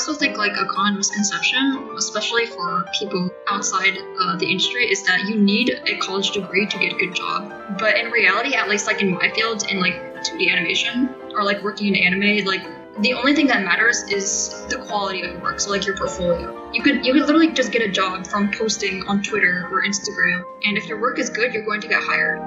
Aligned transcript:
also 0.00 0.14
think 0.14 0.38
like 0.38 0.56
a 0.56 0.64
common 0.64 0.96
misconception, 0.96 1.90
especially 1.94 2.46
for 2.46 2.86
people 2.98 3.28
outside 3.48 3.98
uh, 4.18 4.34
the 4.36 4.46
industry, 4.46 4.90
is 4.90 5.02
that 5.02 5.28
you 5.28 5.38
need 5.38 5.78
a 5.84 5.98
college 5.98 6.30
degree 6.30 6.66
to 6.66 6.78
get 6.78 6.94
a 6.94 6.96
good 6.96 7.14
job. 7.14 7.52
But 7.78 7.98
in 7.98 8.10
reality, 8.10 8.54
at 8.54 8.66
least 8.70 8.86
like 8.86 9.02
in 9.02 9.10
my 9.10 9.30
field, 9.34 9.70
in 9.70 9.78
like 9.78 9.92
2D 10.24 10.50
animation 10.50 11.14
or 11.34 11.44
like 11.44 11.62
working 11.62 11.94
in 11.94 12.02
anime, 12.02 12.46
like 12.46 12.62
the 13.02 13.12
only 13.12 13.34
thing 13.34 13.46
that 13.48 13.62
matters 13.62 14.02
is 14.04 14.64
the 14.70 14.78
quality 14.78 15.20
of 15.20 15.32
your 15.32 15.40
work. 15.42 15.60
So 15.60 15.68
like 15.68 15.84
your 15.84 15.98
portfolio. 15.98 16.72
You 16.72 16.82
could 16.82 17.04
you 17.04 17.12
could 17.12 17.26
literally 17.26 17.52
just 17.52 17.70
get 17.70 17.82
a 17.82 17.90
job 17.90 18.26
from 18.26 18.50
posting 18.52 19.06
on 19.06 19.22
Twitter 19.22 19.68
or 19.70 19.82
Instagram, 19.82 20.44
and 20.64 20.78
if 20.78 20.86
your 20.86 20.98
work 20.98 21.18
is 21.18 21.28
good, 21.28 21.52
you're 21.52 21.66
going 21.66 21.82
to 21.82 21.88
get 21.88 22.02
hired. 22.02 22.40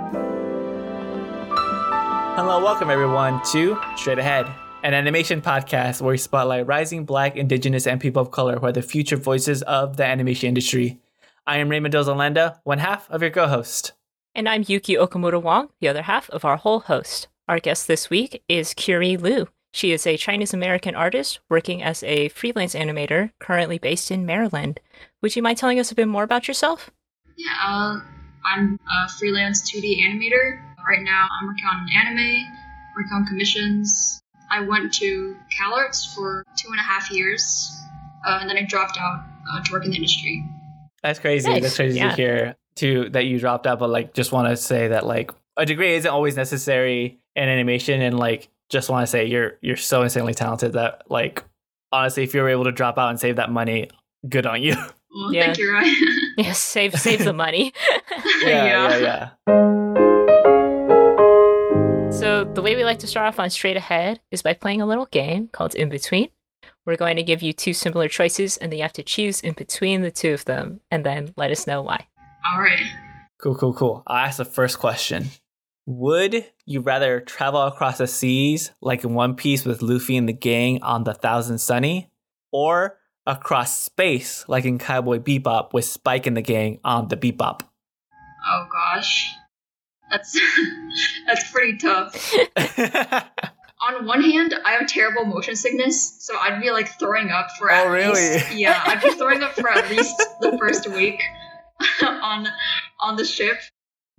Hello, 2.36 2.64
welcome 2.64 2.90
everyone 2.90 3.40
to 3.52 3.78
Straight 3.96 4.18
Ahead, 4.18 4.48
an 4.84 4.94
animation 4.94 5.42
podcast 5.42 6.02
where 6.02 6.12
we 6.12 6.18
spotlight 6.18 6.68
rising 6.68 7.06
Black, 7.06 7.38
Indigenous, 7.38 7.88
and 7.88 8.02
people 8.02 8.22
of 8.22 8.32
color 8.32 8.60
who 8.60 8.66
are 8.66 8.72
the 8.74 8.82
future 8.82 9.16
voices 9.16 9.62
of 9.62 9.96
the 9.96 10.06
animation 10.06 10.50
industry. 10.50 11.00
I 11.48 11.58
am 11.60 11.70
Raymond 11.70 11.94
Dozalanda, 11.94 12.60
one 12.66 12.80
half 12.80 13.10
of 13.10 13.22
your 13.22 13.32
co-host. 13.32 13.94
And 14.36 14.50
I'm 14.50 14.66
Yuki 14.68 14.96
Okamura 14.96 15.42
Wong, 15.42 15.70
the 15.80 15.88
other 15.88 16.02
half 16.02 16.30
of 16.32 16.44
our 16.44 16.58
whole 16.58 16.82
host. 16.82 17.30
Our 17.48 17.60
guest 17.60 17.88
this 17.88 18.10
week 18.10 18.44
is 18.50 18.74
Curie 18.74 19.16
Liu. 19.16 19.48
She 19.72 19.94
is 19.94 20.06
a 20.06 20.18
Chinese 20.18 20.54
American 20.54 20.96
artist 20.96 21.40
working 21.50 21.82
as 21.82 22.04
a 22.04 22.28
freelance 22.30 22.76
animator, 22.76 23.32
currently 23.40 23.78
based 23.78 24.12
in 24.12 24.26
Maryland. 24.26 24.82
Would 25.22 25.38
you 25.38 25.42
mind 25.42 25.60
telling 25.60 25.80
us 25.80 25.94
a 25.94 25.96
bit 25.96 26.10
more 26.10 26.24
about 26.24 26.50
yourself? 26.50 26.92
Yeah, 27.38 27.56
uh, 27.66 28.00
I'm 28.46 28.78
a 28.78 29.10
freelance 29.18 29.62
2D 29.72 30.04
animator. 30.04 30.62
Right 30.86 31.02
now, 31.02 31.28
I'm 31.40 31.48
working 31.48 31.66
on 31.72 31.88
an 31.88 31.88
anime, 31.96 32.46
working 32.98 33.14
on 33.14 33.26
commissions. 33.26 34.23
I 34.54 34.62
went 34.62 34.94
to 34.96 35.36
CalArts 35.60 36.14
for 36.14 36.46
two 36.58 36.70
and 36.70 36.80
a 36.80 36.84
half 36.84 37.10
years, 37.12 37.72
uh, 38.28 38.38
and 38.42 38.50
then 38.50 38.58
I 38.58 38.64
dropped 38.64 38.98
out 39.00 39.24
uh, 39.52 39.64
to 39.64 39.72
work 39.74 39.84
in 39.86 39.92
the 39.92 39.98
industry. 39.98 40.44
That's 41.02 41.20
crazy. 41.20 41.50
Nice. 41.50 41.62
That's 41.64 41.76
crazy 41.76 41.98
Yeah. 41.98 42.10
to 42.12 42.16
hear 42.16 42.56
too 42.76 43.10
that 43.10 43.26
you 43.26 43.40
dropped 43.40 43.66
out, 43.68 43.80
but 43.80 43.90
like 43.90 44.14
just 44.14 44.32
want 44.32 44.48
to 44.48 44.56
say 44.58 44.90
that 44.90 45.06
like 45.06 45.32
a 45.58 45.66
degree 45.66 45.96
isn't 45.96 46.10
always 46.10 46.36
necessary 46.38 47.20
in 47.36 47.50
animation 47.50 48.02
and 48.02 48.18
like 48.18 48.50
just 48.70 48.90
want 48.90 49.04
to 49.04 49.08
say 49.08 49.26
you're 49.26 49.58
you're 49.62 49.76
so 49.76 50.02
insanely 50.04 50.34
talented 50.34 50.74
that 50.74 51.04
like 51.10 51.44
honestly 51.92 52.24
if 52.24 52.34
you 52.34 52.42
were 52.42 52.50
able 52.50 52.64
to 52.64 52.72
drop 52.72 52.98
out 52.98 53.10
and 53.10 53.20
save 53.20 53.36
that 53.38 53.52
money, 53.52 53.90
good 54.30 54.46
on 54.46 54.62
you. 54.62 54.76
Well, 55.16 55.32
Yeah. 55.32 55.46
thank 55.46 55.58
you, 55.60 55.72
Ryan. 55.72 55.96
Yes, 56.38 56.58
save 56.60 57.00
save 57.00 57.24
the 57.24 57.34
money. 57.34 57.72
yeah, 58.44 58.98
yeah, 58.98 59.30
yeah. 59.48 60.13
So, 62.24 62.46
the 62.46 62.62
way 62.62 62.78
we 62.78 62.86
like 62.86 63.00
to 63.00 63.08
start 63.08 63.28
off 63.28 63.38
on 63.38 63.50
Straight 63.50 63.76
Ahead 63.76 64.22
is 64.32 64.42
by 64.42 64.54
playing 64.54 64.82
a 64.82 64.86
little 64.86 65.08
game 65.08 65.50
called 65.50 65.76
In 65.76 65.90
Between. 65.90 66.30
We're 66.86 66.96
going 66.96 67.18
to 67.18 67.22
give 67.22 67.42
you 67.42 67.52
two 67.52 67.74
similar 67.74 68.08
choices, 68.08 68.56
and 68.56 68.72
then 68.72 68.78
you 68.78 68.84
have 68.84 68.94
to 68.94 69.04
choose 69.04 69.42
in 69.42 69.52
between 69.56 70.04
the 70.04 70.10
two 70.10 70.34
of 70.34 70.46
them, 70.46 70.80
and 70.90 71.06
then 71.06 71.34
let 71.36 71.52
us 71.52 71.68
know 71.68 71.82
why. 71.82 72.08
All 72.50 72.62
right. 72.62 72.80
Cool, 73.42 73.56
cool, 73.56 73.74
cool. 73.74 74.04
I'll 74.08 74.26
ask 74.26 74.38
the 74.38 74.46
first 74.46 74.80
question. 74.80 75.32
Would 75.86 76.46
you 76.66 76.80
rather 76.80 77.20
travel 77.20 77.62
across 77.62 77.98
the 77.98 78.08
seas 78.08 78.72
like 78.80 79.04
in 79.04 79.14
One 79.14 79.36
Piece 79.36 79.66
with 79.66 79.82
Luffy 79.82 80.16
and 80.16 80.30
the 80.30 80.32
gang 80.32 80.82
on 80.82 81.04
the 81.04 81.14
Thousand 81.14 81.58
Sunny, 81.58 82.10
or 82.54 83.00
across 83.28 83.82
space 83.82 84.46
like 84.48 84.64
in 84.64 84.80
Cowboy 84.80 85.20
Bebop 85.20 85.74
with 85.74 85.84
Spike 85.84 86.26
and 86.26 86.38
the 86.38 86.42
gang 86.42 86.80
on 86.86 87.10
the 87.10 87.18
Bebop? 87.18 87.64
Oh 88.50 88.66
gosh, 88.72 89.30
that's 90.14 90.40
that's 91.28 91.52
pretty 91.52 91.78
tough. 91.78 92.34
On 93.90 94.06
one 94.06 94.22
hand, 94.24 94.54
I 94.64 94.72
have 94.74 94.88
terrible 94.88 95.26
motion 95.26 95.58
sickness, 95.58 96.16
so 96.20 96.38
I'd 96.40 96.62
be 96.62 96.72
like 96.72 96.88
throwing 97.00 97.32
up 97.32 97.48
for 97.60 97.70
Oh, 97.70 97.76
at 97.76 97.88
really? 97.92 98.14
least 98.36 98.56
yeah, 98.56 98.82
I'd 98.86 99.02
be 99.02 99.10
throwing 99.12 99.44
up 99.44 99.52
for 99.54 99.68
at 99.70 99.90
least 99.90 100.16
the 100.40 100.56
first 100.58 100.88
week 100.90 101.22
on 102.02 102.48
on 103.02 103.16
the 103.18 103.26
ship. 103.26 103.58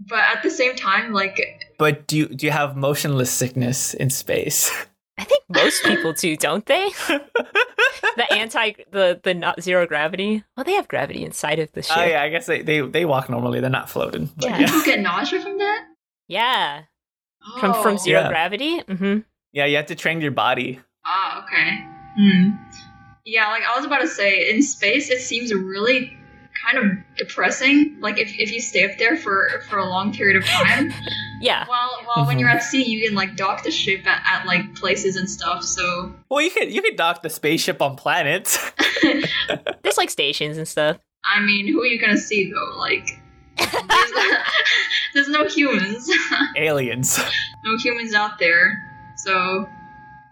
But 0.07 0.19
at 0.19 0.43
the 0.43 0.51
same 0.51 0.75
time, 0.77 1.13
like 1.13 1.41
but 1.79 2.07
do 2.07 2.17
you 2.19 2.27
do 2.27 2.45
you 2.47 2.53
have 2.53 2.77
motionless 2.77 3.31
sickness 3.31 3.95
in 3.95 4.11
space? 4.11 4.71
I 5.17 5.25
think 5.25 5.45
most 5.49 5.85
people 5.85 6.13
do, 6.13 6.37
don't 6.37 6.67
they? 6.67 6.91
the 7.09 8.27
anti, 8.33 8.73
the 8.91 9.21
the 9.23 9.35
not 9.35 9.63
zero 9.63 9.87
gravity. 9.87 10.43
Well, 10.57 10.65
they 10.65 10.73
have 10.73 10.89
gravity 10.89 11.25
inside 11.25 11.59
of 11.61 11.71
the 11.73 11.83
ship. 11.83 11.97
Oh 11.97 12.05
yeah, 12.05 12.23
I 12.23 12.29
guess 12.31 12.47
they, 12.47 12.63
they 12.63 12.81
they 12.81 13.05
walk 13.05 13.29
normally. 13.31 13.61
They're 13.61 13.71
not 13.71 13.89
floating. 13.91 14.27
But 14.37 14.45
Yeah. 14.51 14.59
yeah. 14.61 14.67
people 14.67 14.83
get 14.85 15.01
nausea 15.01 15.41
from 15.41 15.59
that. 15.59 15.85
Yeah, 16.27 16.83
from 17.61 17.75
from 17.75 17.95
Oh. 17.95 17.99
zero 17.99 18.23
Yeah. 18.23 18.29
gravity. 18.29 18.79
hmm 18.81 19.19
yeah, 19.53 19.67
you 19.67 19.77
have 19.77 19.87
to 19.87 19.95
train 19.95 20.21
your 20.21 20.33
body. 20.33 20.81
Ah, 21.07 21.45
okay. 21.45 21.79
Hmm. 22.17 22.51
Yeah, 23.25 23.49
like 23.51 23.63
I 23.63 23.77
was 23.77 23.85
about 23.87 24.01
to 24.01 24.09
say, 24.09 24.51
in 24.51 24.63
space, 24.63 25.11
it 25.11 25.21
seems 25.21 25.55
really 25.55 26.17
kind 26.65 26.79
of 26.79 27.17
depressing. 27.17 27.97
Like 28.01 28.19
if, 28.19 28.33
if 28.39 28.51
you 28.53 28.61
stay 28.61 28.85
up 28.91 28.99
there 28.99 29.17
for 29.17 29.63
for 29.69 29.79
a 29.79 29.85
long 29.87 30.13
period 30.13 30.37
of 30.43 30.45
time. 30.49 30.93
Yeah, 31.41 31.67
While 31.67 31.91
while 32.07 32.27
when 32.27 32.37
Mhm. 32.37 32.41
you're 32.41 32.49
at 32.49 32.63
sea, 32.63 32.85
you 32.85 33.07
can 33.07 33.15
like 33.15 33.37
dock 33.37 33.65
the 33.65 33.71
ship 33.71 34.07
at, 34.07 34.23
at 34.27 34.47
like 34.47 34.75
places 34.77 35.17
and 35.17 35.29
stuff. 35.29 35.63
So 35.63 36.15
Well, 36.31 36.41
you 36.41 36.51
could 36.51 36.73
you 36.73 36.81
could 36.81 36.97
dock 36.97 37.23
the 37.23 37.29
spaceship 37.29 37.83
on 37.83 37.97
planets. 37.97 38.57
there's 39.83 39.99
like 39.99 40.09
stations 40.09 40.57
and 40.57 40.67
stuff. 40.67 40.97
I 41.25 41.41
mean, 41.41 41.67
who 41.69 41.83
are 41.83 41.87
you 41.87 42.01
gonna 42.01 42.17
see 42.17 42.51
though? 42.51 42.79
Like. 42.79 43.21
There's, 43.59 44.11
there's 45.15 45.29
no 45.29 45.47
humans, 45.47 46.09
Aliens. 46.57 47.19
no 47.63 47.77
humans 47.79 48.15
out 48.15 48.39
there. 48.39 48.83
So, 49.17 49.69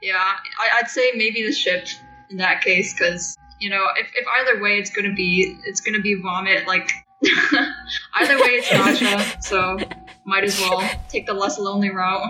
yeah, 0.00 0.16
I, 0.16 0.78
I'd 0.80 0.88
say 0.88 1.12
maybe 1.14 1.42
the 1.44 1.52
ship 1.52 1.86
in 2.30 2.38
that 2.38 2.62
case, 2.62 2.92
because 2.94 3.36
you 3.62 3.70
know, 3.70 3.86
if, 3.96 4.08
if 4.16 4.26
either 4.40 4.60
way, 4.60 4.78
it's 4.78 4.90
gonna 4.90 5.14
be 5.14 5.56
it's 5.64 5.80
gonna 5.80 6.00
be 6.00 6.14
vomit. 6.14 6.66
Like 6.66 6.90
either 8.14 8.36
way, 8.36 8.58
it's 8.58 8.72
nausea. 8.72 9.40
So 9.40 9.78
might 10.26 10.42
as 10.42 10.58
well 10.58 10.82
take 11.08 11.26
the 11.26 11.32
less 11.32 11.58
lonely 11.58 11.90
route. 11.90 12.26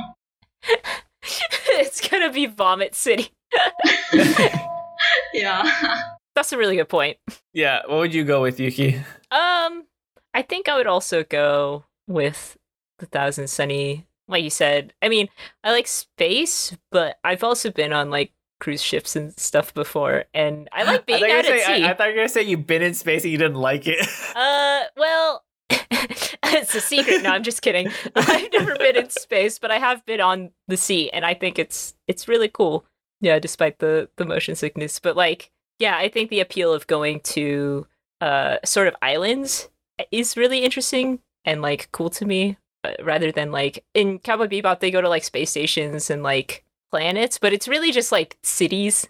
it's 1.22 2.06
gonna 2.06 2.31
be 2.31 2.47
Vomit 2.47 2.94
City. 2.94 3.31
Yeah. 5.34 5.69
That's 6.34 6.53
a 6.53 6.59
really 6.59 6.76
good 6.76 6.88
point. 6.88 7.19
Yeah, 7.53 7.81
what 7.87 7.99
would 7.99 8.14
you 8.14 8.25
go 8.25 8.41
with, 8.41 8.60
Yuki? 8.60 8.97
Um, 9.31 9.84
I 10.32 10.43
think 10.43 10.69
I 10.69 10.76
would 10.76 10.87
also 10.87 11.25
go 11.25 11.84
with 12.06 12.56
the 12.99 13.06
Thousand 13.06 13.49
Sunny. 13.49 14.06
Like 14.28 14.44
you 14.44 14.50
said, 14.50 14.94
I 15.03 15.09
mean, 15.09 15.28
I 15.64 15.72
like 15.72 15.87
space, 15.87 16.76
but 16.91 17.19
I've 17.25 17.43
also 17.43 17.70
been 17.70 17.93
on 17.93 18.10
like 18.10 18.32
cruise 18.62 18.81
ships 18.83 19.17
and 19.17 19.37
stuff 19.39 19.75
before, 19.75 20.25
and 20.33 20.69
I 20.73 20.84
like 20.84 21.05
being 21.06 21.19
you 21.19 21.27
out 21.27 21.45
at 21.45 21.47
saying- 21.47 21.67
sea. 21.83 21.84
I, 21.84 21.91
I 21.91 21.95
thought 21.95 22.05
you 22.06 22.12
were 22.12 22.17
gonna 22.19 22.28
say 22.28 22.43
you've 22.43 22.67
been 22.67 22.81
in 22.83 22.95
space 22.95 23.25
and 23.25 23.33
you 23.33 23.39
didn't 23.39 23.56
like 23.56 23.87
it. 23.87 24.06
Uh, 24.37 24.83
well, 24.97 25.45
it's 25.71 26.75
a 26.75 26.81
secret. 26.81 27.23
No, 27.23 27.31
I'm 27.31 27.43
just 27.43 27.61
kidding. 27.61 27.91
I've 28.17 28.53
never 28.53 28.77
been 28.77 28.97
in 28.97 29.11
space, 29.11 29.59
but 29.59 29.71
I 29.71 29.78
have 29.78 30.05
been 30.06 30.21
on 30.21 30.50
the 30.69 30.77
sea, 30.77 31.11
and 31.11 31.27
I 31.27 31.34
think 31.34 31.59
it's 31.59 31.95
it's 32.09 32.28
really 32.28 32.49
cool. 32.49 32.84
Yeah, 33.21 33.39
despite 33.39 33.78
the 33.81 34.09
the 34.17 34.25
motion 34.25 34.55
sickness, 34.55 34.99
but 35.00 35.17
like, 35.17 35.50
yeah, 35.79 35.97
I 35.97 36.09
think 36.09 36.31
the 36.31 36.41
appeal 36.41 36.73
of 36.73 36.87
going 36.87 37.21
to 37.37 37.87
uh 38.21 38.56
sort 38.65 38.89
of 38.89 38.94
islands 39.03 39.69
is 40.11 40.37
really 40.37 40.61
interesting 40.61 41.19
and 41.44 41.61
like 41.61 41.89
cool 41.93 42.11
to 42.11 42.25
me, 42.25 42.56
uh, 42.84 42.94
rather 43.03 43.31
than 43.33 43.50
like 43.53 43.84
in 43.94 44.19
Cowboy 44.19 44.47
Bebop 44.47 44.81
they 44.81 44.91
go 44.91 45.00
to 45.00 45.09
like 45.09 45.25
space 45.25 45.50
stations 45.50 46.09
and 46.11 46.23
like 46.23 46.65
planets, 46.92 47.38
but 47.38 47.53
it's 47.53 47.66
really 47.66 47.91
just 47.91 48.12
like 48.12 48.36
cities. 48.42 49.08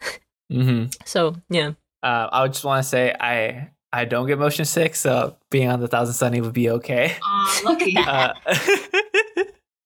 mm-hmm. 0.51 0.87
So 1.05 1.35
yeah, 1.51 1.73
uh, 2.03 2.29
I 2.33 2.43
would 2.43 2.53
just 2.53 2.65
want 2.65 2.83
to 2.83 2.89
say 2.89 3.15
I 3.19 3.69
I 3.93 4.05
don't 4.07 4.27
get 4.27 4.39
motion 4.39 4.65
sick, 4.65 4.95
so 4.95 5.37
being 5.51 5.69
on 5.69 5.81
the 5.81 5.89
Thousand 5.89 6.15
Sunny 6.15 6.41
would 6.41 6.55
be 6.55 6.71
okay. 6.71 7.17
Uh, 7.27 7.61
lucky. 7.65 7.97
Uh, 7.99 8.33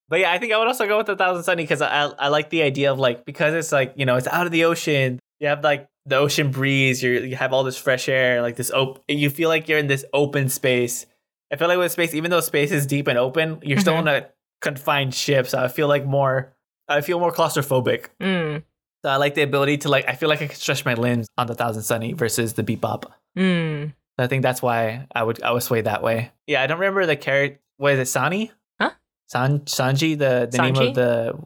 but 0.09 0.19
yeah, 0.21 0.31
I 0.31 0.37
think 0.37 0.53
I 0.53 0.57
would 0.57 0.67
also 0.67 0.87
go 0.87 0.97
with 0.97 1.07
the 1.07 1.15
Thousand 1.17 1.43
Sunny 1.43 1.63
because 1.63 1.81
I 1.81 2.03
I 2.17 2.29
like 2.29 2.49
the 2.49 2.61
idea 2.63 2.91
of 2.91 2.99
like 2.99 3.25
because 3.25 3.53
it's 3.53 3.71
like 3.71 3.93
you 3.97 4.05
know 4.05 4.15
it's 4.15 4.27
out 4.27 4.45
of 4.45 4.51
the 4.51 4.63
ocean. 4.65 5.19
You 5.39 5.49
have 5.49 5.63
like 5.63 5.87
the 6.05 6.15
ocean 6.17 6.51
breeze. 6.51 7.03
You 7.03 7.11
you 7.19 7.35
have 7.35 7.51
all 7.51 7.63
this 7.63 7.77
fresh 7.77 8.07
air, 8.07 8.41
like 8.41 8.55
this 8.55 8.71
open. 8.71 9.01
You 9.09 9.29
feel 9.29 9.49
like 9.49 9.67
you're 9.67 9.79
in 9.79 9.87
this 9.87 10.05
open 10.13 10.47
space. 10.49 11.05
I 11.51 11.55
feel 11.57 11.67
like 11.67 11.77
with 11.77 11.91
space, 11.91 12.13
even 12.13 12.31
though 12.31 12.39
space 12.41 12.71
is 12.71 12.85
deep 12.85 13.07
and 13.07 13.17
open, 13.17 13.59
you're 13.63 13.79
still 13.79 13.93
Mhm. 13.95 14.01
in 14.01 14.07
a 14.07 14.27
confined 14.61 15.13
ship. 15.13 15.47
So 15.47 15.59
I 15.59 15.67
feel 15.67 15.87
like 15.87 16.05
more. 16.05 16.53
I 16.87 17.01
feel 17.01 17.19
more 17.19 17.31
claustrophobic. 17.33 18.05
mm, 18.21 18.63
So 19.03 19.09
I 19.09 19.17
like 19.17 19.35
the 19.35 19.41
ability 19.43 19.77
to 19.79 19.89
like. 19.89 20.07
I 20.07 20.13
feel 20.15 20.29
like 20.29 20.41
I 20.41 20.47
can 20.47 20.55
stretch 20.55 20.85
my 20.85 20.93
limbs 20.93 21.27
on 21.37 21.47
the 21.47 21.55
Thousand 21.55 21.83
Sunny 21.83 22.13
versus 22.13 22.53
the 22.53 22.63
Bebop. 22.63 23.03
mm. 23.37 23.93
I 24.19 24.25
think 24.25 24.41
that's 24.41 24.61
why 24.63 25.05
I 25.13 25.21
would 25.21 25.43
I 25.43 25.51
would 25.51 25.61
sway 25.61 25.81
that 25.81 26.01
way. 26.01 26.31
Yeah, 26.47 26.63
I 26.63 26.67
don't 26.67 26.79
remember 26.79 27.05
the 27.05 27.15
character. 27.15 27.59
Was 27.77 27.99
it, 27.99 28.07
Sani? 28.07 28.51
Huh? 28.81 28.91
San 29.27 29.59
Sanji, 29.59 30.17
the 30.17 30.47
the 30.51 30.57
name 30.57 30.75
of 30.75 30.95
the 30.95 31.37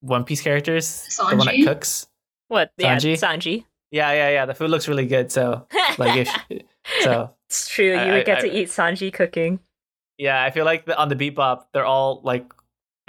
One 0.00 0.22
Piece 0.24 0.40
characters, 0.40 1.08
the 1.18 1.24
one 1.24 1.38
that 1.38 1.46
Sanji? 1.48 1.64
cooks. 1.64 2.06
What? 2.46 2.72
Yeah, 2.78 2.96
Sanji? 2.96 3.14
Sanji. 3.18 3.64
Yeah, 3.90 4.12
yeah, 4.12 4.30
yeah. 4.30 4.46
The 4.46 4.54
food 4.54 4.70
looks 4.70 4.86
really 4.86 5.06
good. 5.06 5.32
So 5.32 5.66
like, 5.98 6.16
if 6.18 6.28
so, 7.02 7.34
it's 7.48 7.68
true. 7.68 7.86
You 7.92 7.98
I- 7.98 8.12
would 8.12 8.26
get 8.26 8.38
I- 8.38 8.42
to 8.42 8.52
eat 8.56 8.68
Sanji 8.68 9.12
cooking. 9.12 9.58
yeah, 10.16 10.40
I 10.40 10.50
feel 10.50 10.64
like 10.64 10.84
the, 10.86 10.96
on 10.96 11.08
the 11.08 11.16
Bebop, 11.16 11.64
they're 11.72 11.84
all 11.84 12.20
like, 12.22 12.46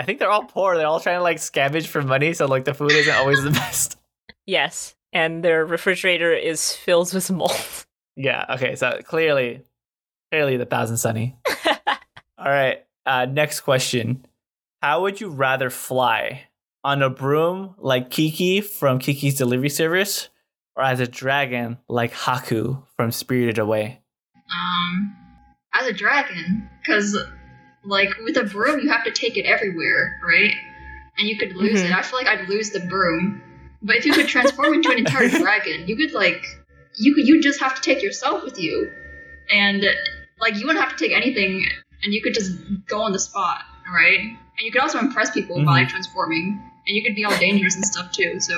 I 0.01 0.03
think 0.03 0.17
they're 0.17 0.31
all 0.31 0.45
poor. 0.45 0.75
They're 0.77 0.87
all 0.87 0.99
trying 0.99 1.19
to 1.19 1.23
like 1.23 1.37
scavenge 1.37 1.85
for 1.85 2.01
money. 2.01 2.33
So 2.33 2.47
like, 2.47 2.65
the 2.65 2.73
food 2.73 2.91
isn't 2.91 3.13
always 3.13 3.43
the 3.43 3.51
best. 3.61 3.97
Yes. 4.47 4.95
and 5.13 5.43
their 5.43 5.63
refrigerator 5.63 6.33
is 6.33 6.73
filled 6.73 7.13
with 7.13 7.29
mold. 7.29 7.85
Yeah. 8.15 8.45
Okay. 8.49 8.75
So 8.75 8.99
clearly, 9.03 9.61
clearly 10.31 10.57
the 10.57 10.65
Thousand 10.65 10.97
Sunny. 10.97 11.37
All 12.37 12.47
right. 12.47 12.83
Uh, 13.05 13.25
next 13.29 13.61
question: 13.61 14.25
How 14.81 15.01
would 15.03 15.21
you 15.21 15.29
rather 15.29 15.69
fly 15.69 16.47
on 16.83 17.03
a 17.03 17.09
broom 17.11 17.75
like 17.77 18.09
Kiki 18.09 18.59
from 18.61 18.97
Kiki's 18.97 19.35
Delivery 19.35 19.69
Service, 19.69 20.29
or 20.75 20.83
as 20.83 20.99
a 20.99 21.07
dragon 21.07 21.77
like 21.87 22.11
Haku 22.13 22.83
from 22.97 23.11
Spirited 23.11 23.59
Away? 23.59 24.01
Um, 24.35 25.15
as 25.79 25.87
a 25.87 25.93
dragon, 25.93 26.67
because 26.81 27.15
like 27.83 28.09
with 28.23 28.37
a 28.37 28.43
broom, 28.43 28.79
you 28.81 28.89
have 28.89 29.03
to 29.05 29.11
take 29.11 29.37
it 29.37 29.45
everywhere, 29.45 30.19
right? 30.27 30.53
And 31.17 31.27
you 31.27 31.37
could 31.37 31.55
lose 31.55 31.81
Mhm. 31.81 31.85
it. 31.87 31.91
I 31.91 32.01
feel 32.01 32.19
like 32.19 32.27
I'd 32.27 32.47
lose 32.49 32.69
the 32.71 32.79
broom. 32.81 33.41
But 33.81 33.95
if 33.97 34.05
you 34.05 34.13
could 34.13 34.27
transform 34.27 34.73
into 34.75 34.91
an 34.91 34.99
entire 34.99 35.27
dragon, 35.43 35.87
you 35.87 35.95
could 35.95 36.13
like 36.13 36.43
you 36.97 37.15
could 37.15 37.27
you 37.27 37.41
just 37.41 37.59
have 37.59 37.73
to 37.75 37.81
take 37.81 38.03
yourself 38.03 38.43
with 38.43 38.59
you, 38.59 38.91
and 39.51 39.83
like 40.39 40.55
you 40.59 40.67
wouldn't 40.67 40.83
have 40.83 40.95
to 40.95 41.03
take 41.03 41.15
anything, 41.15 41.65
and 42.03 42.13
you 42.13 42.21
could 42.21 42.33
just 42.33 42.51
go 42.87 43.01
on 43.01 43.11
the 43.11 43.19
spot, 43.19 43.61
right? 43.93 44.19
And 44.19 44.37
you 44.59 44.71
could 44.71 44.81
also 44.81 44.99
impress 44.99 45.31
people 45.31 45.55
by 45.65 45.71
like 45.81 45.89
transforming, 45.89 46.61
and 46.87 46.95
you 46.95 47.01
could 47.03 47.15
be 47.15 47.25
all 47.25 47.35
dangerous 47.39 47.75
and 47.75 47.85
stuff 47.85 48.11
too. 48.11 48.39
So 48.39 48.53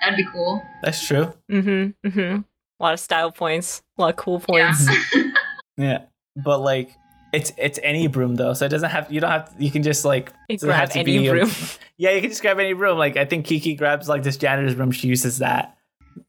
that'd 0.00 0.16
be 0.16 0.24
cool. 0.32 0.62
That's 0.82 1.06
true. 1.06 1.32
mm-hmm. 1.50 2.08
Mm-hmm. 2.08 2.40
A 2.40 2.82
lot 2.82 2.94
of 2.94 3.00
style 3.00 3.30
points. 3.30 3.82
A 3.98 4.02
lot 4.02 4.10
of 4.10 4.16
cool 4.16 4.40
points. 4.40 4.86
Yeah. 5.14 5.22
Yeah. 5.78 5.98
But 6.34 6.60
like, 6.60 6.90
it's 7.32 7.52
it's 7.58 7.78
any 7.82 8.06
broom 8.06 8.34
though, 8.36 8.52
so 8.54 8.66
it 8.66 8.68
doesn't 8.70 8.90
have. 8.90 9.10
You 9.12 9.20
don't 9.20 9.30
have. 9.30 9.54
You 9.58 9.70
can 9.70 9.82
just 9.82 10.04
like. 10.04 10.32
You 10.48 10.56
doesn't 10.56 10.70
have 10.70 10.88
grab 10.88 10.90
to 10.92 10.98
any 11.00 11.18
be 11.18 11.26
a- 11.28 11.32
room. 11.32 11.50
Yeah, 11.98 12.10
you 12.10 12.20
can 12.20 12.28
just 12.28 12.42
grab 12.42 12.58
any 12.58 12.74
broom. 12.74 12.98
Like 12.98 13.16
I 13.16 13.24
think 13.24 13.46
Kiki 13.46 13.74
grabs 13.74 14.06
like 14.08 14.22
this 14.22 14.36
janitor's 14.36 14.74
broom. 14.74 14.92
She 14.92 15.08
uses 15.08 15.38
that. 15.38 15.76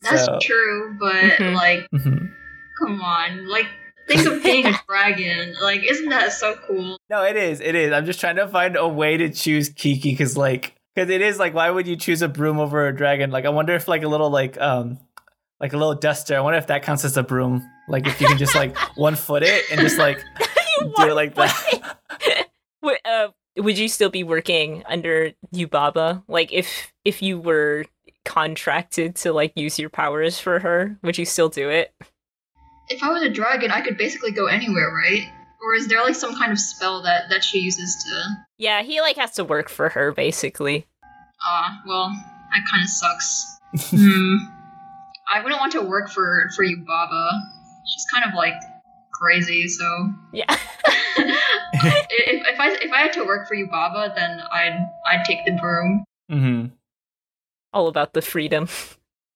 That's 0.01 0.23
So- 0.25 0.39
true, 0.41 0.95
but 0.99 1.13
Mhm. 1.13 1.53
like 1.55 1.87
Mhm. 1.93 2.31
Come 2.79 3.01
on, 3.01 3.47
like 3.49 3.65
think 4.07 4.25
of 4.25 4.41
being 4.43 4.65
a 4.65 4.73
dragon. 4.87 5.53
Like, 5.61 5.83
isn't 5.83 6.07
that 6.09 6.31
so 6.31 6.55
cool? 6.67 6.97
No, 7.09 7.23
it 7.23 7.35
is. 7.35 7.59
It 7.59 7.75
is. 7.75 7.91
I'm 7.91 8.05
just 8.05 8.19
trying 8.21 8.37
to 8.37 8.47
find 8.47 8.77
a 8.77 8.87
way 8.87 9.17
to 9.17 9.29
choose 9.29 9.67
Kiki 9.67 10.11
because, 10.11 10.37
like, 10.37 10.75
because 10.95 11.09
it 11.09 11.19
is 11.21 11.37
like, 11.39 11.53
why 11.53 11.69
would 11.69 11.85
you 11.87 11.97
choose 11.97 12.21
a 12.21 12.29
broom 12.29 12.59
over 12.59 12.87
a 12.87 12.95
dragon? 12.95 13.31
Like, 13.31 13.43
I 13.45 13.49
wonder 13.49 13.73
if 13.75 13.87
like 13.89 14.03
a 14.03 14.07
little 14.07 14.29
like 14.29 14.57
um 14.61 14.99
like 15.59 15.73
a 15.73 15.77
little 15.77 15.95
duster. 15.95 16.37
I 16.37 16.39
wonder 16.39 16.57
if 16.59 16.67
that 16.67 16.83
counts 16.83 17.03
as 17.03 17.17
a 17.17 17.23
broom. 17.23 17.67
Like, 17.89 18.07
if 18.07 18.21
you 18.21 18.27
can 18.27 18.37
just 18.37 18.55
like 18.55 18.77
one 18.95 19.15
foot 19.15 19.43
it 19.43 19.65
and 19.71 19.81
just 19.81 19.97
like 19.97 20.23
do 20.79 21.09
it 21.09 21.15
like 21.15 21.35
that. 21.35 22.47
Would, 22.81 22.97
uh, 23.05 23.29
would 23.57 23.77
you 23.77 23.87
still 23.87 24.09
be 24.09 24.23
working 24.23 24.83
under 24.87 25.31
Yubaba? 25.53 26.23
Like 26.27 26.53
if 26.53 26.93
if 27.03 27.21
you 27.21 27.39
were 27.39 27.85
contracted 28.23 29.15
to 29.15 29.33
like 29.33 29.53
use 29.55 29.79
your 29.79 29.89
powers 29.89 30.39
for 30.39 30.59
her, 30.59 30.97
would 31.01 31.17
you 31.17 31.25
still 31.25 31.49
do 31.49 31.69
it? 31.69 31.93
If 32.89 33.03
I 33.03 33.09
was 33.09 33.23
a 33.23 33.29
dragon, 33.29 33.71
I 33.71 33.81
could 33.81 33.97
basically 33.97 34.31
go 34.31 34.45
anywhere, 34.45 34.93
right? 34.93 35.27
Or 35.61 35.73
is 35.75 35.87
there 35.87 36.03
like 36.03 36.15
some 36.15 36.35
kind 36.35 36.51
of 36.51 36.59
spell 36.59 37.01
that 37.03 37.29
that 37.29 37.43
she 37.43 37.59
uses 37.59 37.95
to? 38.03 38.45
Yeah, 38.57 38.83
he 38.83 39.01
like 39.01 39.17
has 39.17 39.33
to 39.33 39.43
work 39.43 39.69
for 39.69 39.89
her 39.89 40.11
basically. 40.11 40.85
Ah, 41.43 41.81
well, 41.85 42.09
that 42.09 42.61
kind 42.71 42.83
of 42.83 42.89
sucks. 42.89 43.59
hmm. 43.89 44.35
I 45.29 45.41
wouldn't 45.41 45.59
want 45.59 45.73
to 45.73 45.81
work 45.81 46.09
for 46.09 46.49
for 46.55 46.63
Yubaba. 46.63 47.29
She's 47.87 48.05
kind 48.13 48.25
of 48.25 48.35
like 48.35 48.55
crazy, 49.19 49.67
so 49.67 50.09
Yeah. 50.33 50.45
if, 51.17 52.47
if 52.47 52.59
I 52.59 52.69
if 52.81 52.91
I 52.91 52.97
had 53.03 53.13
to 53.13 53.23
work 53.25 53.47
for 53.47 53.55
Yubaba, 53.55 54.13
then 54.15 54.41
I'd 54.51 54.77
I'd 55.09 55.25
take 55.25 55.45
the 55.45 55.53
broom. 55.53 56.03
hmm 56.29 56.65
All 57.73 57.87
about 57.87 58.13
the 58.13 58.21
freedom. 58.21 58.67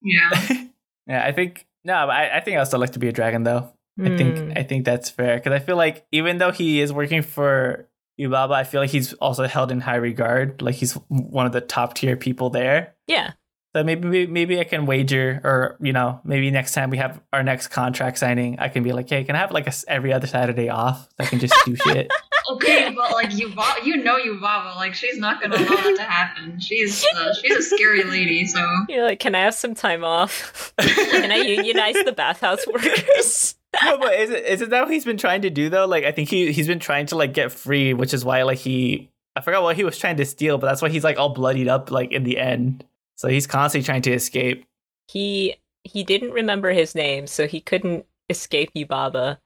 Yeah. 0.01 0.29
Yeah, 1.07 1.25
I 1.25 1.31
think 1.31 1.65
no, 1.83 1.95
I, 1.95 2.37
I 2.37 2.39
think 2.41 2.55
I 2.55 2.59
would 2.59 2.67
still 2.67 2.79
like 2.79 2.91
to 2.91 2.99
be 2.99 3.07
a 3.07 3.11
dragon 3.11 3.43
though. 3.43 3.73
I 3.99 4.09
Hmm. 4.09 4.15
think 4.17 4.57
I 4.57 4.63
think 4.63 4.85
that's 4.85 5.09
fair 5.09 5.35
because 5.37 5.51
I 5.51 5.59
feel 5.59 5.75
like 5.75 6.05
even 6.11 6.37
though 6.37 6.51
he 6.51 6.79
is 6.79 6.93
working 6.93 7.23
for 7.23 7.89
Yubaba, 8.19 8.51
I 8.53 8.63
feel 8.63 8.81
like 8.81 8.91
he's 8.91 9.13
also 9.13 9.45
held 9.47 9.71
in 9.71 9.81
high 9.81 9.95
regard. 9.97 10.61
Like 10.61 10.75
he's 10.75 10.93
one 11.09 11.47
of 11.47 11.51
the 11.53 11.59
top 11.59 11.95
tier 11.95 12.15
people 12.15 12.49
there. 12.51 12.93
Yeah. 13.07 13.31
So 13.73 13.83
maybe 13.83 14.07
maybe- 14.07 14.31
maybe 14.31 14.59
I 14.59 14.63
can 14.65 14.85
wager, 14.85 15.39
or 15.43 15.77
you 15.79 15.93
know, 15.93 16.19
maybe 16.25 16.51
next 16.51 16.73
time 16.73 16.89
we 16.89 16.97
have 16.97 17.21
our 17.31 17.43
next 17.43 17.67
contract 17.67 18.17
signing, 18.17 18.59
I 18.59 18.67
can 18.67 18.83
be 18.83 18.91
like, 18.91 19.09
hey, 19.09 19.23
can 19.23 19.35
I 19.35 19.39
have 19.39 19.51
like 19.51 19.65
a 19.65 19.69
s 19.69 19.85
every 19.87 20.11
other 20.11 20.27
Saturday 20.27 20.69
off 20.69 21.03
so 21.03 21.15
I 21.19 21.25
can 21.25 21.39
just 21.39 21.55
do 21.65 21.75
shit? 21.85 22.11
Okay, 22.51 22.93
but 22.93 23.11
like 23.13 23.31
you, 23.37 23.53
you 23.85 24.03
know 24.03 24.17
Yubaba, 24.19 24.75
like 24.75 24.93
she's 24.93 25.17
not 25.17 25.41
gonna 25.41 25.55
allow 25.55 25.75
that 25.75 25.95
to 25.95 26.03
happen. 26.03 26.59
She's 26.59 27.05
uh, 27.15 27.33
she's 27.33 27.55
a 27.55 27.61
scary 27.63 28.03
lady, 28.03 28.45
so 28.45 28.59
You're 28.89 29.05
like, 29.05 29.19
can 29.19 29.35
I 29.35 29.41
have 29.41 29.55
some 29.55 29.73
time 29.73 30.03
off? 30.03 30.73
can 30.79 31.31
I 31.31 31.37
unionize 31.37 31.95
the 32.03 32.11
bathhouse 32.11 32.67
workers? 32.67 33.55
no, 33.83 33.97
but 33.97 34.13
is 34.15 34.29
it 34.31 34.45
is 34.45 34.61
it 34.61 34.69
that 34.71 34.83
what 34.83 34.91
he's 34.93 35.05
been 35.05 35.17
trying 35.17 35.43
to 35.43 35.49
do 35.49 35.69
though? 35.69 35.85
Like 35.85 36.03
I 36.03 36.11
think 36.11 36.29
he 36.29 36.51
he's 36.51 36.67
been 36.67 36.79
trying 36.79 37.05
to 37.07 37.15
like 37.15 37.33
get 37.33 37.53
free, 37.53 37.93
which 37.93 38.13
is 38.13 38.25
why 38.25 38.43
like 38.43 38.57
he 38.59 39.09
I 39.35 39.41
forgot 39.41 39.63
what 39.63 39.77
he 39.77 39.83
was 39.85 39.97
trying 39.97 40.17
to 40.17 40.25
steal, 40.25 40.57
but 40.57 40.67
that's 40.67 40.81
why 40.81 40.89
he's 40.89 41.05
like 41.05 41.17
all 41.17 41.29
bloodied 41.29 41.69
up 41.69 41.89
like 41.89 42.11
in 42.11 42.23
the 42.23 42.37
end. 42.37 42.83
So 43.21 43.27
he's 43.27 43.45
constantly 43.45 43.85
trying 43.85 44.01
to 44.01 44.13
escape. 44.13 44.65
he 45.07 45.55
he 45.83 46.03
didn't 46.03 46.31
remember 46.31 46.71
his 46.71 46.95
name, 46.95 47.27
so 47.27 47.45
he 47.45 47.61
couldn't 47.61 48.05
escape 48.29 48.71
Yubaba. 48.75 49.37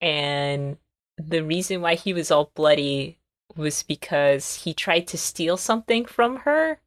And 0.00 0.78
the 1.18 1.42
reason 1.42 1.82
why 1.82 1.94
he 1.94 2.14
was 2.14 2.30
all 2.30 2.52
bloody 2.54 3.18
was 3.54 3.82
because 3.82 4.54
he 4.54 4.72
tried 4.72 5.06
to 5.08 5.18
steal 5.18 5.58
something 5.58 6.06
from 6.06 6.36
her. 6.36 6.80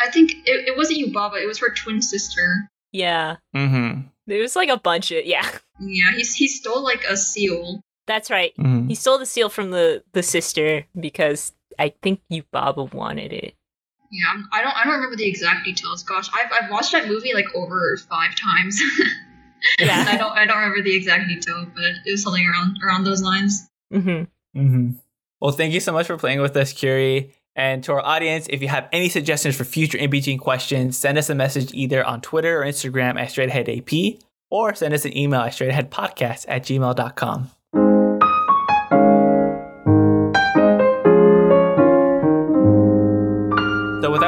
I 0.00 0.10
think 0.10 0.32
it, 0.44 0.66
it 0.68 0.76
wasn't 0.76 0.98
Yubaba, 0.98 1.40
it 1.40 1.46
was 1.46 1.60
her 1.60 1.72
twin 1.72 2.02
sister. 2.02 2.68
Yeah. 2.90 3.36
Mm-hmm. 3.54 4.08
There 4.26 4.40
was 4.40 4.56
like 4.56 4.70
a 4.70 4.76
bunch 4.76 5.12
of 5.12 5.24
yeah. 5.24 5.48
Yeah, 5.78 6.10
he's 6.16 6.34
he 6.34 6.48
stole 6.48 6.82
like 6.82 7.04
a 7.08 7.16
seal. 7.16 7.80
That's 8.08 8.28
right. 8.28 8.52
mm-hmm. 8.58 8.88
He 8.88 8.96
stole 8.96 9.18
the 9.18 9.26
seal 9.26 9.48
from 9.48 9.70
the 9.70 10.02
the 10.14 10.24
sister 10.24 10.84
because 10.98 11.52
I 11.78 11.94
think 12.02 12.22
Yubaba 12.28 12.92
wanted 12.92 13.32
it. 13.32 13.54
Yeah, 14.14 14.30
I'm, 14.32 14.48
don't 14.62 14.76
I 14.76 14.84
don't 14.84 14.94
remember 14.94 15.16
the 15.16 15.26
exact 15.26 15.64
details. 15.64 16.04
Gosh, 16.04 16.30
I've 16.32 16.50
I've 16.52 16.70
watched 16.70 16.92
that 16.92 17.08
movie 17.08 17.34
like 17.34 17.46
over 17.54 17.96
five 18.08 18.34
times. 18.36 18.80
Yeah. 19.78 20.00
And 20.00 20.08
I 20.08 20.16
don't 20.16 20.32
I 20.32 20.44
don't 20.44 20.58
remember 20.58 20.82
the 20.82 20.94
exact 20.94 21.28
detail, 21.28 21.66
but 21.74 21.84
it 22.04 22.10
was 22.10 22.22
something 22.22 22.46
around 22.46 22.76
around 22.84 23.04
those 23.04 23.22
lines. 23.22 23.68
hmm 23.90 24.24
Mm-hmm. 24.54 24.90
Well, 25.40 25.50
thank 25.50 25.74
you 25.74 25.80
so 25.80 25.90
much 25.92 26.06
for 26.06 26.16
playing 26.16 26.40
with 26.40 26.56
us, 26.56 26.72
Curie. 26.72 27.34
And 27.56 27.82
to 27.84 27.92
our 27.92 28.00
audience, 28.00 28.46
if 28.48 28.62
you 28.62 28.68
have 28.68 28.88
any 28.92 29.08
suggestions 29.08 29.56
for 29.56 29.64
future 29.64 29.98
in 29.98 30.10
between 30.10 30.38
questions, 30.38 30.96
send 30.96 31.18
us 31.18 31.28
a 31.28 31.34
message 31.34 31.72
either 31.74 32.04
on 32.04 32.20
Twitter 32.20 32.62
or 32.62 32.64
Instagram 32.64 33.18
at 33.18 33.30
straightaheadap 33.30 34.20
or 34.50 34.74
send 34.74 34.94
us 34.94 35.04
an 35.04 35.16
email 35.16 35.40
at 35.40 35.52
straightaheadpodcast 35.52 36.44
at 36.46 36.62
gmail.com. 36.62 37.50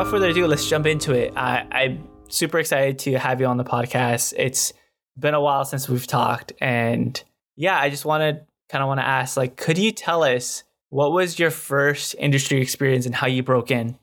without 0.06 0.18
further 0.18 0.30
ado, 0.30 0.46
let's 0.46 0.68
jump 0.68 0.86
into 0.86 1.12
it. 1.12 1.32
I, 1.36 1.66
I'm 1.70 2.08
super 2.28 2.58
excited 2.58 2.98
to 3.00 3.18
have 3.18 3.40
you 3.40 3.46
on 3.46 3.56
the 3.56 3.64
podcast. 3.64 4.34
It's 4.36 4.72
been 5.18 5.34
a 5.34 5.40
while 5.40 5.64
since 5.64 5.88
we've 5.88 6.06
talked, 6.06 6.52
and 6.60 7.22
yeah, 7.56 7.78
I 7.78 7.90
just 7.90 8.04
want 8.04 8.22
to 8.22 8.44
kind 8.68 8.82
of 8.82 8.88
want 8.88 9.00
to 9.00 9.06
ask, 9.06 9.36
like, 9.36 9.56
could 9.56 9.78
you 9.78 9.92
tell 9.92 10.22
us 10.22 10.62
what 10.90 11.12
was 11.12 11.38
your 11.38 11.50
first 11.50 12.14
industry 12.18 12.60
experience 12.60 13.06
and 13.06 13.14
how 13.14 13.26
you 13.26 13.42
broke 13.42 13.70
in? 13.70 13.98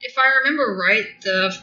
If 0.00 0.18
I 0.18 0.38
remember 0.38 0.76
right, 0.76 1.06
the 1.22 1.56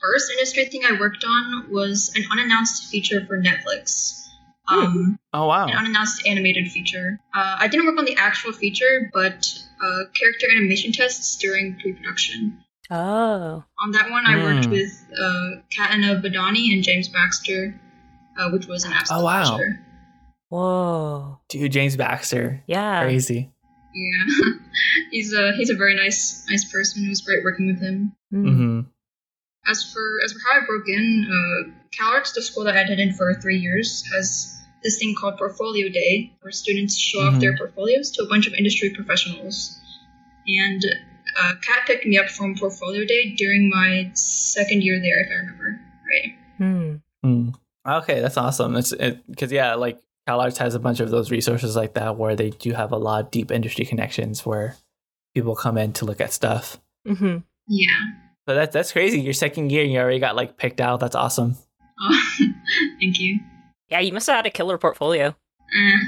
first 0.00 0.30
industry 0.32 0.64
thing 0.66 0.82
I 0.84 0.98
worked 0.98 1.24
on 1.24 1.70
was 1.70 2.12
an 2.16 2.24
unannounced 2.30 2.90
feature 2.90 3.24
for 3.26 3.40
Netflix. 3.40 4.26
Um, 4.70 5.18
Oh 5.32 5.46
wow! 5.46 5.66
an 5.66 5.74
unannounced 5.76 6.26
animated 6.26 6.70
feature. 6.70 7.18
Uh, 7.34 7.56
I 7.60 7.68
didn't 7.68 7.86
work 7.86 7.98
on 7.98 8.04
the 8.04 8.16
actual 8.16 8.52
feature, 8.52 9.10
but 9.14 9.48
uh, 9.82 10.04
character 10.18 10.46
animation 10.50 10.92
tests 10.92 11.36
during 11.36 11.78
pre-production. 11.80 12.64
Oh. 12.90 13.64
On 13.80 13.90
that 13.92 14.10
one, 14.10 14.24
I 14.26 14.36
worked 14.42 14.66
Hmm. 14.66 14.70
with 14.72 15.06
uh, 15.20 15.50
Katana 15.74 16.20
Badani 16.22 16.72
and 16.72 16.82
James 16.82 17.08
Baxter, 17.08 17.78
uh, 18.38 18.50
which 18.50 18.66
was 18.66 18.84
an 18.84 18.92
absolute 18.92 19.20
Oh, 19.20 19.24
wow. 19.24 19.44
pleasure. 19.56 19.80
Whoa. 20.48 21.40
Dude, 21.48 21.72
James 21.72 21.96
Baxter, 21.96 22.62
Yeah. 22.66 23.02
crazy. 23.02 23.50
Yeah, 23.94 24.24
he's 25.10 25.32
a 25.34 25.52
he's 25.56 25.70
a 25.70 25.74
very 25.74 25.94
nice 25.96 26.46
nice 26.48 26.64
person. 26.70 27.04
It 27.04 27.08
was 27.08 27.20
great 27.22 27.42
working 27.42 27.66
with 27.66 27.80
him. 27.80 28.12
Mm. 28.32 28.44
hmm 28.54 28.80
As 29.66 29.82
for 29.92 30.06
as 30.24 30.32
for 30.32 30.38
how 30.46 30.60
I 30.60 30.66
broke 30.66 30.88
in, 30.88 31.26
uh, 31.28 31.70
CalArts, 31.90 32.34
the 32.34 32.42
school 32.42 32.64
that 32.64 32.76
I 32.76 32.80
attended 32.82 33.16
for 33.16 33.34
three 33.34 33.58
years, 33.58 34.04
has 34.14 34.54
this 34.84 34.98
thing 34.98 35.14
called 35.18 35.36
Portfolio 35.38 35.88
Day, 35.88 36.32
where 36.42 36.52
students 36.52 36.96
show 36.96 37.20
off 37.20 37.34
Mhm. 37.34 37.40
their 37.40 37.56
portfolios 37.56 38.10
to 38.12 38.22
a 38.22 38.28
bunch 38.28 38.46
of 38.46 38.52
industry 38.54 38.90
professionals. 38.90 39.78
And 40.46 40.82
uh, 41.40 41.52
Kat 41.62 41.86
picked 41.86 42.06
me 42.06 42.18
up 42.18 42.28
from 42.28 42.56
Portfolio 42.56 43.04
Day 43.04 43.34
during 43.36 43.70
my 43.70 44.10
second 44.14 44.82
year 44.82 45.00
there, 45.00 45.20
if 45.20 45.28
I 45.30 45.34
remember 45.34 45.80
right. 46.08 46.34
Mm. 46.60 47.02
Mm. 47.24 47.54
Okay, 48.02 48.20
that's 48.20 48.36
awesome. 48.36 48.76
It's 48.76 48.92
because 49.28 49.52
yeah, 49.52 49.74
like 49.74 50.00
CalArts 50.28 50.58
has 50.58 50.74
a 50.74 50.78
bunch 50.78 51.00
of 51.00 51.10
those 51.10 51.30
resources 51.30 51.76
like 51.76 51.94
that 51.94 52.16
where 52.16 52.36
they 52.36 52.50
do 52.50 52.72
have 52.72 52.92
a 52.92 52.96
lot 52.96 53.24
of 53.24 53.30
deep 53.30 53.50
industry 53.50 53.84
connections 53.84 54.44
where 54.44 54.76
people 55.34 55.54
come 55.54 55.78
in 55.78 55.92
to 55.94 56.04
look 56.04 56.20
at 56.20 56.32
stuff. 56.32 56.78
hmm 57.06 57.38
Yeah. 57.66 57.86
So 58.46 58.54
that's 58.54 58.72
that's 58.72 58.92
crazy. 58.92 59.20
Your 59.20 59.34
second 59.34 59.70
year, 59.70 59.84
you 59.84 59.98
already 59.98 60.18
got 60.18 60.36
like 60.36 60.56
picked 60.56 60.80
out. 60.80 61.00
That's 61.00 61.14
awesome. 61.14 61.56
Oh, 62.00 62.28
thank 63.00 63.18
you. 63.18 63.40
Yeah, 63.90 64.00
you 64.00 64.12
must 64.12 64.26
have 64.26 64.36
had 64.36 64.46
a 64.46 64.50
killer 64.50 64.78
portfolio. 64.78 65.34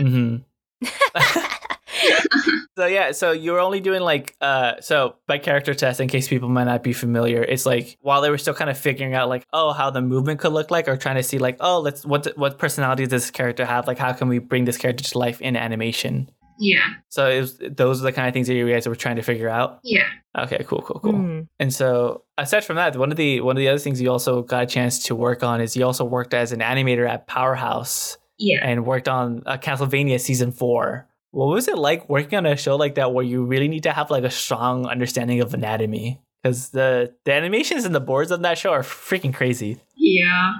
Eh. 0.00 0.02
hmm 0.02 0.36
so 2.76 2.86
yeah, 2.86 3.12
so 3.12 3.32
you 3.32 3.52
were 3.52 3.60
only 3.60 3.80
doing 3.80 4.00
like 4.00 4.36
uh 4.40 4.74
so 4.80 5.16
by 5.26 5.38
character 5.38 5.74
test 5.74 6.00
in 6.00 6.08
case 6.08 6.28
people 6.28 6.48
might 6.48 6.64
not 6.64 6.82
be 6.82 6.92
familiar, 6.92 7.42
it's 7.42 7.66
like 7.66 7.98
while 8.00 8.20
they 8.20 8.30
were 8.30 8.38
still 8.38 8.54
kind 8.54 8.70
of 8.70 8.78
figuring 8.78 9.14
out 9.14 9.28
like 9.28 9.44
oh 9.52 9.72
how 9.72 9.90
the 9.90 10.00
movement 10.00 10.40
could 10.40 10.52
look 10.52 10.70
like 10.70 10.88
or 10.88 10.96
trying 10.96 11.16
to 11.16 11.22
see 11.22 11.38
like 11.38 11.56
oh 11.60 11.80
let's 11.80 12.04
what 12.06 12.26
what 12.36 12.58
personality 12.58 13.04
does 13.04 13.10
this 13.10 13.30
character 13.30 13.64
have 13.64 13.86
like 13.86 13.98
how 13.98 14.12
can 14.12 14.28
we 14.28 14.38
bring 14.38 14.64
this 14.64 14.76
character 14.78 15.04
to 15.04 15.18
life 15.18 15.40
in 15.40 15.56
animation. 15.56 16.30
Yeah, 16.62 16.86
So 17.08 17.26
it 17.30 17.40
was, 17.40 17.58
those 17.70 18.02
are 18.02 18.04
the 18.04 18.12
kind 18.12 18.28
of 18.28 18.34
things 18.34 18.46
that 18.48 18.52
you 18.54 18.68
guys 18.70 18.86
were 18.86 18.94
trying 18.94 19.16
to 19.16 19.22
figure 19.22 19.48
out. 19.48 19.78
yeah. 19.82 20.04
Okay, 20.38 20.62
cool, 20.68 20.82
cool, 20.82 21.00
cool. 21.00 21.12
Hmm. 21.12 21.40
And 21.58 21.72
so 21.72 22.24
aside 22.36 22.66
from 22.66 22.76
that, 22.76 22.96
one 22.96 23.10
of 23.10 23.16
the 23.16 23.40
one 23.40 23.56
of 23.56 23.60
the 23.60 23.68
other 23.68 23.78
things 23.78 23.98
you 23.98 24.10
also 24.10 24.42
got 24.42 24.64
a 24.64 24.66
chance 24.66 25.04
to 25.04 25.14
work 25.16 25.42
on 25.42 25.62
is 25.62 25.74
you 25.74 25.86
also 25.86 26.04
worked 26.04 26.34
as 26.34 26.52
an 26.52 26.60
animator 26.60 27.08
at 27.08 27.26
Powerhouse 27.26 28.18
Yeah. 28.38 28.58
and 28.62 28.84
worked 28.84 29.08
on 29.08 29.42
uh, 29.46 29.56
Castlevania 29.56 30.20
season 30.20 30.52
four. 30.52 31.08
What 31.32 31.46
was 31.46 31.68
it 31.68 31.78
like 31.78 32.08
working 32.08 32.36
on 32.38 32.46
a 32.46 32.56
show 32.56 32.76
like 32.76 32.96
that 32.96 33.12
where 33.12 33.24
you 33.24 33.44
really 33.44 33.68
need 33.68 33.84
to 33.84 33.92
have 33.92 34.10
like 34.10 34.24
a 34.24 34.30
strong 34.30 34.86
understanding 34.86 35.40
of 35.40 35.54
anatomy? 35.54 36.20
Because 36.42 36.70
the 36.70 37.14
the 37.24 37.32
animations 37.32 37.84
and 37.84 37.94
the 37.94 38.00
boards 38.00 38.32
on 38.32 38.42
that 38.42 38.58
show 38.58 38.70
are 38.72 38.82
freaking 38.82 39.32
crazy. 39.34 39.78
Yeah. 39.96 40.54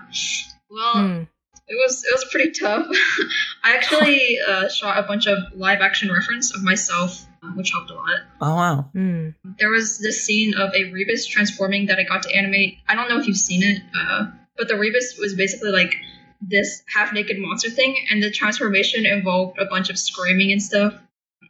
Well, 0.71 0.93
Hmm. 0.95 1.23
it 1.67 1.75
was 1.77 2.05
it 2.05 2.13
was 2.13 2.25
pretty 2.31 2.53
tough. 2.53 2.87
I 3.65 3.75
actually 3.75 4.39
uh, 4.47 4.69
shot 4.69 4.99
a 5.03 5.07
bunch 5.07 5.27
of 5.27 5.39
live 5.55 5.81
action 5.81 6.13
reference 6.13 6.55
of 6.55 6.63
myself, 6.63 7.27
uh, 7.43 7.49
which 7.57 7.71
helped 7.73 7.91
a 7.91 7.95
lot. 7.95 8.21
Oh 8.41 8.55
wow! 8.55 8.91
Hmm. 8.93 9.31
There 9.59 9.71
was 9.71 9.99
this 9.99 10.23
scene 10.25 10.55
of 10.55 10.71
a 10.75 10.85
Rebus 10.93 11.27
transforming 11.27 11.87
that 11.87 11.99
I 11.99 12.05
got 12.05 12.23
to 12.25 12.37
animate. 12.37 12.79
I 12.89 12.95
don't 12.95 13.09
know 13.09 13.19
if 13.19 13.27
you've 13.27 13.37
seen 13.37 13.63
it, 13.63 13.83
uh, 13.99 14.27
but 14.57 14.69
the 14.69 14.77
Rebus 14.79 15.17
was 15.19 15.35
basically 15.35 15.71
like 15.73 15.95
this 16.41 16.83
half 16.95 17.13
naked 17.13 17.39
monster 17.39 17.71
thing, 17.71 17.95
and 18.11 18.23
the 18.23 18.31
transformation 18.31 19.07
involved 19.07 19.59
a 19.59 19.67
bunch 19.67 19.91
of 19.91 19.99
screaming 19.99 20.53
and 20.53 20.63
stuff. 20.63 20.95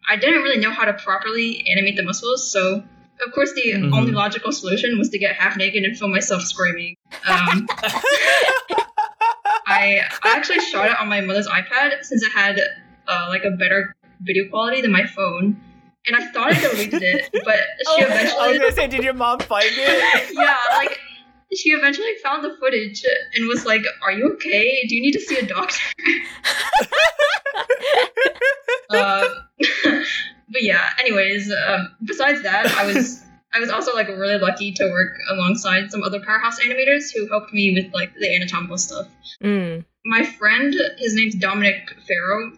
I 0.09 0.17
didn't 0.17 0.43
really 0.43 0.59
know 0.61 0.71
how 0.73 0.85
to 0.85 0.93
properly 0.95 1.65
animate 1.71 1.97
the 1.97 2.03
muscles, 2.03 2.51
so 2.51 2.83
of 3.25 3.33
course 3.33 3.53
the 3.55 3.73
Mhm. 3.75 3.93
only 3.95 4.13
logical 4.13 4.51
solution 4.53 4.99
was 4.99 5.11
to 5.11 5.19
get 5.19 5.37
half 5.37 5.57
naked 5.57 5.85
and 5.85 5.97
film 5.99 6.11
myself 6.13 6.43
screaming. 6.43 6.97
Um, 7.27 7.69
I 9.67 10.01
I 10.23 10.37
actually 10.37 10.61
shot 10.61 10.87
it 10.91 10.99
on 11.01 11.09
my 11.09 11.21
mother's 11.21 11.47
iPad 11.47 12.03
since 12.03 12.23
it 12.23 12.33
had 12.33 12.61
uh, 13.07 13.27
like 13.29 13.45
a 13.45 13.51
better 13.51 13.95
video 14.23 14.49
quality 14.49 14.81
than 14.81 14.91
my 14.93 15.07
phone, 15.07 15.61
and 16.07 16.17
I 16.17 16.27
thought 16.33 16.53
I 16.53 16.61
deleted 16.61 17.03
it, 17.03 17.31
but 17.45 17.57
she 17.57 17.85
Oh, 17.89 17.97
I 17.97 18.09
was 18.09 18.11
eventually 18.11 18.59
gonna 18.59 18.73
say, 18.73 18.87
did 18.89 19.05
your 19.05 19.15
mom 19.15 19.39
find 19.41 19.67
it? 19.71 20.31
yeah 20.35 20.57
like 20.77 20.99
she 21.57 21.71
eventually 21.71 22.13
found 22.23 22.45
the 22.45 22.57
footage 22.59 23.05
and 23.35 23.47
was 23.49 23.65
like, 23.67 23.83
"Are 24.03 24.13
you 24.13 24.33
okay? 24.35 24.87
Do 24.89 24.95
you 24.95 25.03
need 25.03 25.13
to 25.13 25.21
see 25.21 25.39
a 25.39 25.47
doctor?" 25.47 25.79
uh, 28.91 29.29
but 30.49 30.63
yeah. 30.63 30.91
Anyways, 31.01 31.53
um, 31.53 31.95
besides 32.05 32.43
that, 32.43 32.67
I 32.67 32.87
was. 32.87 33.25
I 33.53 33.59
was 33.59 33.69
also 33.69 33.93
like 33.95 34.07
really 34.07 34.39
lucky 34.39 34.71
to 34.71 34.85
work 34.93 35.19
alongside 35.29 35.91
some 35.91 36.05
other 36.05 36.21
powerhouse 36.21 36.61
animators 36.61 37.13
who 37.13 37.27
helped 37.29 37.53
me 37.53 37.73
with 37.75 37.93
like 37.93 38.15
the 38.15 38.33
anatomical 38.33 38.79
stuff 38.79 39.09
Hmm. 39.43 39.81
my 40.05 40.25
friend, 40.25 40.73
his 40.99 41.17
name's 41.17 41.35
Dominic 41.35 41.93
Farrow. 42.07 42.53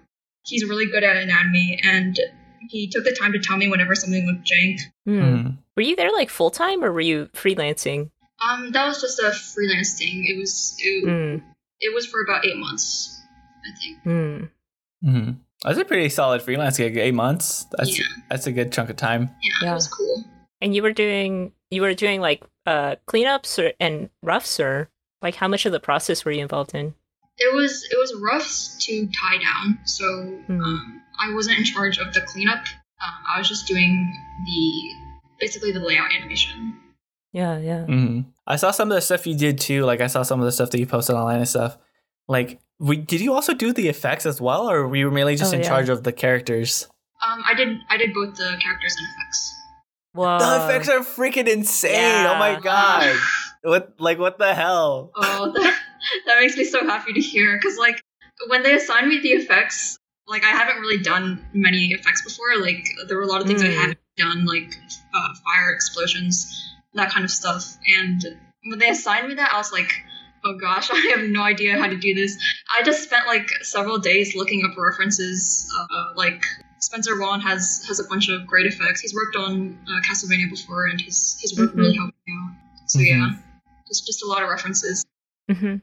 He's 0.45 0.69
really 0.69 0.85
good 0.85 1.03
at 1.03 1.17
anatomy, 1.17 1.81
and 1.83 2.21
he 2.69 2.89
took 2.89 3.05
the 3.05 3.17
time 3.19 3.33
to 3.33 3.39
tell 3.39 3.57
me 3.57 3.69
whenever 3.69 3.95
something 3.95 4.27
looked 4.27 4.47
jank. 4.47 4.81
Hmm. 5.07 5.57
Were 5.79 5.83
you 5.83 5.97
there 5.97 6.13
like 6.13 6.29
full 6.29 6.51
time 6.51 6.85
or 6.85 6.93
were 6.93 7.01
you 7.01 7.31
freelancing? 7.33 8.11
Um, 8.49 8.73
that 8.73 8.87
was 8.87 9.01
just 9.01 9.19
a 9.21 9.33
freelance 9.33 9.95
thing. 9.99 10.25
It 10.27 10.39
was 10.39 10.75
it, 10.79 11.05
Hmm. 11.05 11.45
it 11.81 11.95
was 11.95 12.07
for 12.07 12.23
about 12.23 12.45
eight 12.47 12.57
months, 12.57 13.21
I 13.65 13.79
think. 13.79 14.03
Hmm. 14.03 14.45
hmm 15.09 15.31
That's 15.65 15.79
a 15.79 15.85
pretty 15.85 16.09
solid 16.09 16.43
freelance 16.43 16.77
gig. 16.77 16.97
Eight 16.97 17.15
months. 17.15 17.67
That's 17.77 17.99
Yeah. 17.99 18.07
that's 18.31 18.47
a 18.47 18.53
good 18.53 18.73
chunk 18.73 18.91
of 18.91 18.97
time. 18.97 19.31
Yeah, 19.43 19.53
Yeah. 19.67 19.71
it 19.73 19.75
was 19.75 19.89
cool. 19.89 20.25
And 20.61 20.75
you 20.75 20.83
were 20.83 20.93
doing 20.93 21.53
you 21.71 21.83
were 21.83 21.95
doing 21.95 22.21
like 22.21 22.43
uh 22.67 22.97
cleanups 23.07 23.59
or 23.63 23.73
and 23.81 24.11
roughs 24.23 24.59
or 24.61 24.89
like 25.23 25.37
how 25.37 25.47
much 25.49 25.67
of 25.67 25.73
the 25.73 25.81
process 25.81 26.25
were 26.25 26.33
you 26.33 26.43
involved 26.43 26.75
in? 26.75 26.95
It 27.39 27.55
was 27.55 27.85
it 27.91 27.97
was 27.99 28.13
roughs 28.21 28.77
to 28.87 29.07
tie 29.09 29.39
down, 29.39 29.79
so 29.87 30.05
Hmm. 30.47 30.61
um, 30.63 31.03
I 31.21 31.33
wasn't 31.35 31.59
in 31.59 31.65
charge 31.65 31.99
of 31.99 32.13
the 32.15 32.21
cleanup. 32.23 32.65
Um, 33.01 33.15
I 33.35 33.39
was 33.39 33.49
just 33.49 33.67
doing 33.67 34.13
the 34.47 34.95
basically 35.41 35.73
the 35.73 35.81
layout 35.81 36.13
animation. 36.13 36.79
Yeah, 37.33 37.59
yeah. 37.59 37.85
hmm 37.87 38.21
I 38.47 38.57
saw 38.57 38.71
some 38.73 38.91
of 38.91 38.95
the 38.97 39.01
stuff 39.01 39.27
you 39.27 39.37
did 39.37 39.59
too. 39.61 39.85
Like 39.85 40.01
I 40.01 40.07
saw 40.09 40.23
some 40.23 40.41
of 40.41 40.45
the 40.47 40.53
stuff 40.53 40.71
that 40.71 40.79
you 40.79 40.87
posted 40.87 41.17
online 41.17 41.39
and 41.39 41.49
stuff. 41.49 41.79
Like, 42.29 42.61
we, 42.79 42.97
did 42.97 43.21
you 43.21 43.33
also 43.33 43.55
do 43.55 43.73
the 43.73 43.89
effects 43.89 44.27
as 44.27 44.41
well, 44.41 44.69
or 44.71 44.87
were 44.89 44.97
you 44.97 45.11
mainly 45.11 45.37
just 45.37 45.53
Oh, 45.53 45.57
in 45.57 45.63
yeah. 45.63 45.69
charge 45.69 45.89
of 45.89 46.03
the 46.05 46.13
characters? 46.13 46.89
Um, 47.25 47.43
I 47.47 47.55
did 47.55 47.79
I 47.89 47.97
did 47.97 48.13
both 48.15 48.35
the 48.37 48.57
characters 48.61 48.97
and 48.99 49.07
effects. 49.09 49.55
Whoa. 50.15 50.39
the 50.39 50.65
effects 50.67 50.89
are 50.89 51.01
freaking 51.01 51.49
insane! 51.49 52.27
Oh 52.27 52.35
my 52.39 52.61
god! 52.61 53.17
what 53.63 53.95
like 53.99 54.19
what 54.19 54.39
the 54.39 54.55
hell? 54.55 55.11
Oh, 55.17 55.53
that, 55.55 55.79
that 56.27 56.41
makes 56.41 56.57
me 56.57 56.65
so 56.65 56.85
happy 56.85 57.13
to 57.15 57.21
hear. 57.21 57.57
Because, 57.57 57.79
like, 57.79 58.01
when 58.49 58.63
they 58.63 58.75
assigned 58.75 59.09
me 59.09 59.21
the 59.21 59.31
effects, 59.31 59.97
like, 60.27 60.43
I 60.45 60.51
haven't 60.51 60.81
really 60.81 61.03
done 61.03 61.47
many 61.55 61.93
effects 61.93 62.23
before. 62.23 62.61
Like, 62.61 62.85
there 63.09 63.17
were 63.17 63.23
a 63.23 63.27
lot 63.29 63.41
of 63.41 63.47
things 63.47 63.63
I 63.63 63.69
Mm. 63.69 63.75
hadn't 63.77 63.99
done, 64.19 64.45
like 64.45 64.75
uh, 65.15 65.29
fire 65.47 65.71
explosions, 65.73 66.72
that 66.95 67.11
kind 67.11 67.25
of 67.25 67.31
stuff. 67.31 67.77
And 67.99 68.23
when 68.65 68.79
they 68.79 68.89
assigned 68.91 69.29
me 69.29 69.35
that, 69.35 69.51
I 69.53 69.59
was 69.59 69.73
like, 69.73 69.91
oh 70.45 70.57
gosh, 70.59 70.91
I 70.93 71.15
have 71.17 71.29
no 71.29 71.43
idea 71.43 71.79
how 71.79 71.87
to 71.89 71.97
do 71.97 72.15
this. 72.15 72.37
I 72.77 72.83
just 72.83 73.03
spent, 73.03 73.27
like, 73.27 73.49
several 73.63 73.99
days 73.99 74.35
looking 74.35 74.65
up 74.65 74.77
references. 74.77 75.71
Uh, 75.79 76.13
like, 76.17 76.43
Spencer 76.81 77.19
Wan 77.21 77.41
has 77.41 77.85
has 77.87 78.01
a 78.01 78.05
bunch 78.05 78.29
of 78.29 78.45
great 78.47 78.67
effects. 78.67 79.01
He's 79.01 79.15
worked 79.15 79.37
on 79.37 79.79
uh, 79.87 80.01
Castlevania 80.09 80.51
before, 80.51 80.87
and 80.87 81.01
his 81.01 81.39
his 81.41 81.57
work 81.59 81.71
Mhm. 81.73 81.77
really 81.77 81.97
helped 81.97 82.15
me 82.27 82.35
out. 82.35 82.55
So 82.89 82.99
Mhm. 82.99 83.07
yeah, 83.07 83.31
just 83.87 84.05
just 84.05 84.23
a 84.25 84.27
lot 84.27 84.43
of 84.43 84.49
references. 84.49 85.05
hmm 85.49 85.77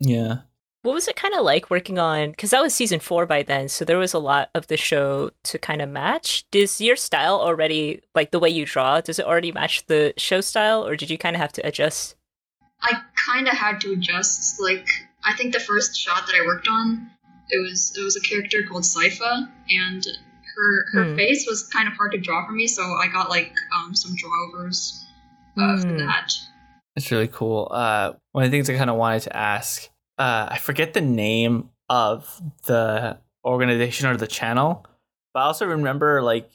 Yeah. 0.00 0.42
What 0.82 0.94
was 0.94 1.06
it 1.06 1.14
kind 1.14 1.34
of 1.34 1.44
like 1.44 1.70
working 1.70 1.98
on? 1.98 2.30
Because 2.30 2.50
that 2.50 2.60
was 2.60 2.74
season 2.74 2.98
four 2.98 3.24
by 3.24 3.44
then, 3.44 3.68
so 3.68 3.84
there 3.84 3.98
was 3.98 4.14
a 4.14 4.18
lot 4.18 4.50
of 4.52 4.66
the 4.66 4.76
show 4.76 5.30
to 5.44 5.58
kind 5.58 5.80
of 5.80 5.88
match. 5.88 6.44
Does 6.50 6.80
your 6.80 6.96
style 6.96 7.36
already, 7.40 8.02
like 8.16 8.32
the 8.32 8.40
way 8.40 8.48
you 8.50 8.66
draw, 8.66 9.00
does 9.00 9.20
it 9.20 9.26
already 9.26 9.52
match 9.52 9.86
the 9.86 10.12
show 10.16 10.40
style, 10.40 10.84
or 10.84 10.96
did 10.96 11.08
you 11.08 11.18
kind 11.18 11.36
of 11.36 11.40
have 11.40 11.52
to 11.52 11.66
adjust? 11.66 12.16
I 12.82 13.00
kind 13.14 13.46
of 13.46 13.54
had 13.54 13.80
to 13.82 13.92
adjust. 13.92 14.60
Like, 14.60 14.88
I 15.24 15.34
think 15.34 15.52
the 15.52 15.60
first 15.60 15.96
shot 15.96 16.26
that 16.26 16.34
I 16.34 16.44
worked 16.44 16.66
on, 16.68 17.08
it 17.48 17.58
was 17.62 17.96
it 17.96 18.02
was 18.02 18.16
a 18.16 18.20
character 18.20 18.58
called 18.68 18.82
Sypha, 18.82 19.48
and 19.70 20.04
her 20.56 20.84
her 20.94 21.04
Hmm. 21.10 21.16
face 21.16 21.46
was 21.48 21.62
kind 21.68 21.86
of 21.86 21.94
hard 21.94 22.10
to 22.12 22.18
draw 22.18 22.44
for 22.44 22.52
me, 22.52 22.66
so 22.66 22.82
I 22.82 23.06
got 23.06 23.30
like 23.30 23.54
um, 23.78 23.94
some 23.94 24.16
drawovers 24.16 25.04
uh, 25.56 25.80
for 25.80 25.86
Hmm. 25.90 25.96
that. 25.98 26.32
It's 26.96 27.10
really 27.12 27.28
cool. 27.28 27.68
Uh, 27.70 28.14
one 28.32 28.42
of 28.44 28.50
the 28.50 28.56
things 28.56 28.68
I 28.68 28.76
kind 28.76 28.90
of 28.90 28.96
wanted 28.96 29.22
to 29.22 29.36
ask, 29.36 29.88
uh, 30.18 30.48
I 30.50 30.58
forget 30.58 30.94
the 30.94 31.00
name 31.00 31.70
of 31.88 32.40
the 32.66 33.18
organization 33.44 34.06
or 34.06 34.16
the 34.16 34.26
channel, 34.26 34.86
but 35.34 35.40
I 35.40 35.44
also 35.44 35.66
remember 35.66 36.22
like, 36.22 36.50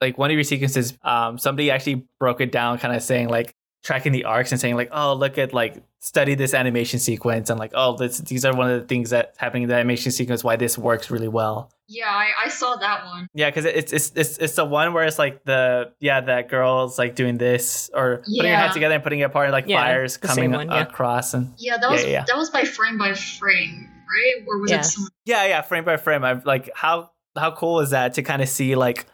like 0.00 0.18
one 0.18 0.30
of 0.30 0.34
your 0.34 0.44
sequences, 0.44 0.96
um, 1.02 1.38
somebody 1.38 1.70
actually 1.70 2.06
broke 2.20 2.40
it 2.40 2.52
down, 2.52 2.78
kind 2.78 2.94
of 2.94 3.02
saying 3.02 3.28
like 3.28 3.55
tracking 3.86 4.10
the 4.10 4.24
arcs 4.24 4.50
and 4.50 4.60
saying 4.60 4.74
like, 4.74 4.88
oh, 4.90 5.14
look 5.14 5.38
at 5.38 5.54
like 5.54 5.80
study 6.00 6.34
this 6.34 6.54
animation 6.54 6.98
sequence 6.98 7.50
and 7.50 7.58
like, 7.60 7.70
oh, 7.72 7.96
this, 7.96 8.18
these 8.18 8.44
are 8.44 8.52
one 8.52 8.68
of 8.68 8.80
the 8.80 8.86
things 8.88 9.10
that's 9.10 9.38
happening 9.38 9.62
in 9.62 9.68
the 9.68 9.76
animation 9.76 10.10
sequence, 10.10 10.42
why 10.42 10.56
this 10.56 10.76
works 10.76 11.08
really 11.08 11.28
well. 11.28 11.70
Yeah, 11.86 12.08
I, 12.08 12.30
I 12.46 12.48
saw 12.48 12.74
that 12.74 13.04
one. 13.06 13.28
Yeah, 13.32 13.48
because 13.48 13.64
it's 13.64 13.92
it's 13.92 14.10
it's 14.16 14.38
it's 14.38 14.54
the 14.56 14.64
one 14.64 14.92
where 14.92 15.04
it's 15.04 15.20
like 15.20 15.44
the 15.44 15.92
yeah 16.00 16.20
that 16.20 16.48
girl's 16.48 16.98
like 16.98 17.14
doing 17.14 17.38
this 17.38 17.88
or 17.94 18.18
putting 18.18 18.40
her 18.40 18.48
Yeah. 18.48 18.60
head 18.62 18.72
together 18.72 18.96
and 18.96 19.04
putting 19.04 19.20
it 19.20 19.24
apart 19.24 19.52
like 19.52 19.66
Yeah, 19.68 19.84
fires 19.84 20.16
coming 20.16 20.50
one, 20.50 20.66
yeah. 20.68 20.82
across 20.82 21.32
and 21.32 21.54
Yeah, 21.58 21.76
that 21.78 21.88
was 21.88 22.02
yeah, 22.02 22.10
yeah. 22.10 22.24
that 22.26 22.36
was 22.36 22.50
by 22.50 22.64
frame 22.64 22.98
by 22.98 23.14
frame, 23.14 23.88
right? 23.88 24.44
Or 24.48 24.58
was 24.58 24.70
Yeah. 24.72 24.80
it 24.80 24.84
some? 24.84 25.06
yeah 25.26 25.46
yeah 25.46 25.62
frame 25.62 25.84
by 25.84 25.96
frame. 25.96 26.24
I'm 26.24 26.42
like 26.44 26.70
how 26.74 27.12
how 27.38 27.52
cool 27.52 27.78
is 27.78 27.90
that 27.90 28.14
to 28.14 28.22
kind 28.24 28.42
of 28.42 28.48
see 28.48 28.74
like 28.74 29.06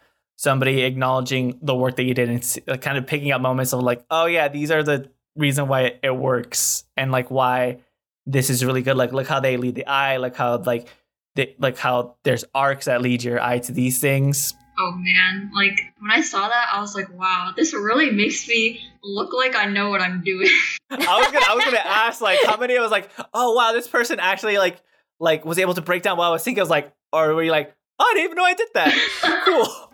somebody 0.43 0.83
acknowledging 0.83 1.57
the 1.63 1.75
work 1.75 1.95
that 1.97 2.03
you 2.03 2.15
did 2.15 2.29
and 2.29 2.81
kind 2.81 2.99
of 2.99 3.07
picking 3.07 3.31
up 3.31 3.41
moments 3.41 3.73
of 3.73 3.81
like 3.81 4.05
oh 4.11 4.27
yeah 4.27 4.49
these 4.49 4.71
are 4.71 4.83
the 4.83 5.09
reason 5.37 5.69
why 5.69 5.95
it, 6.03 6.17
works 6.17 6.85
and 6.97 7.13
like 7.13 7.31
why 7.31 7.79
this 8.27 8.51
is 8.51 8.65
really 8.65 8.83
good. 8.83 8.97
Like 8.97 9.13
look 9.13 9.27
how 9.27 9.41
they 9.41 9.57
lead 9.57 9.75
the 9.75 9.87
eye. 9.87 10.19
Like 10.19 10.37
how 10.37 10.59
like 10.59 10.89
they, 11.35 11.55
like 11.59 11.79
how 11.79 12.17
there's 12.25 12.45
arcs 12.55 12.87
that 12.87 13.03
lead 13.03 13.23
your 13.23 13.41
eye 13.41 13.59
to 13.61 13.73
these 13.73 13.99
things. 13.99 14.55
Oh 14.79 14.93
man, 14.93 15.51
like 15.55 15.79
when 15.99 16.11
I 16.11 16.23
saw 16.23 16.49
that, 16.49 16.71
I 16.73 16.81
was 16.81 16.95
like, 16.95 17.13
wow, 17.13 17.53
this 17.55 17.75
really 17.75 18.11
makes 18.11 18.49
me 18.49 18.81
look 19.03 19.33
like 19.33 19.55
I 19.55 19.67
know 19.67 19.91
what 19.91 20.01
I'm 20.01 20.23
doing. 20.23 20.49
I 20.91 20.97
was 20.97 21.27
gonna 21.27 21.47
I 21.49 21.55
was 21.55 21.65
gonna 21.65 21.79
ask 21.79 22.21
like 22.21 22.39
how 22.45 22.57
many 22.57 22.77
I 22.77 22.81
was 22.81 22.91
like, 22.91 23.11
oh 23.35 23.55
wow, 23.55 23.73
this 23.73 23.89
person 23.89 24.19
actually 24.21 24.59
like 24.59 24.81
like 25.21 25.45
was 25.45 25.59
able 25.59 25.75
to 25.75 25.83
break 25.83 26.03
down 26.03 26.17
what 26.17 26.27
I 26.27 26.31
was 26.31 26.43
thinking. 26.43 26.61
I 26.61 26.65
was 26.65 26.71
like, 26.71 26.93
or 27.13 27.35
were 27.35 27.43
you 27.43 27.51
like, 27.51 27.75
oh, 27.99 28.05
I 28.11 28.15
didn't 28.15 28.25
even 28.25 28.37
know 28.37 28.45
I 28.45 28.55
did 28.55 28.69
that. 28.75 29.43
cool. 29.45 29.92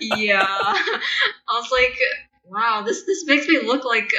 Yeah, 0.00 0.44
I 0.46 1.00
was 1.50 1.70
like, 1.70 1.96
wow, 2.44 2.82
this 2.84 3.04
this 3.04 3.24
makes 3.26 3.46
me 3.48 3.60
look 3.62 3.84
like 3.84 4.12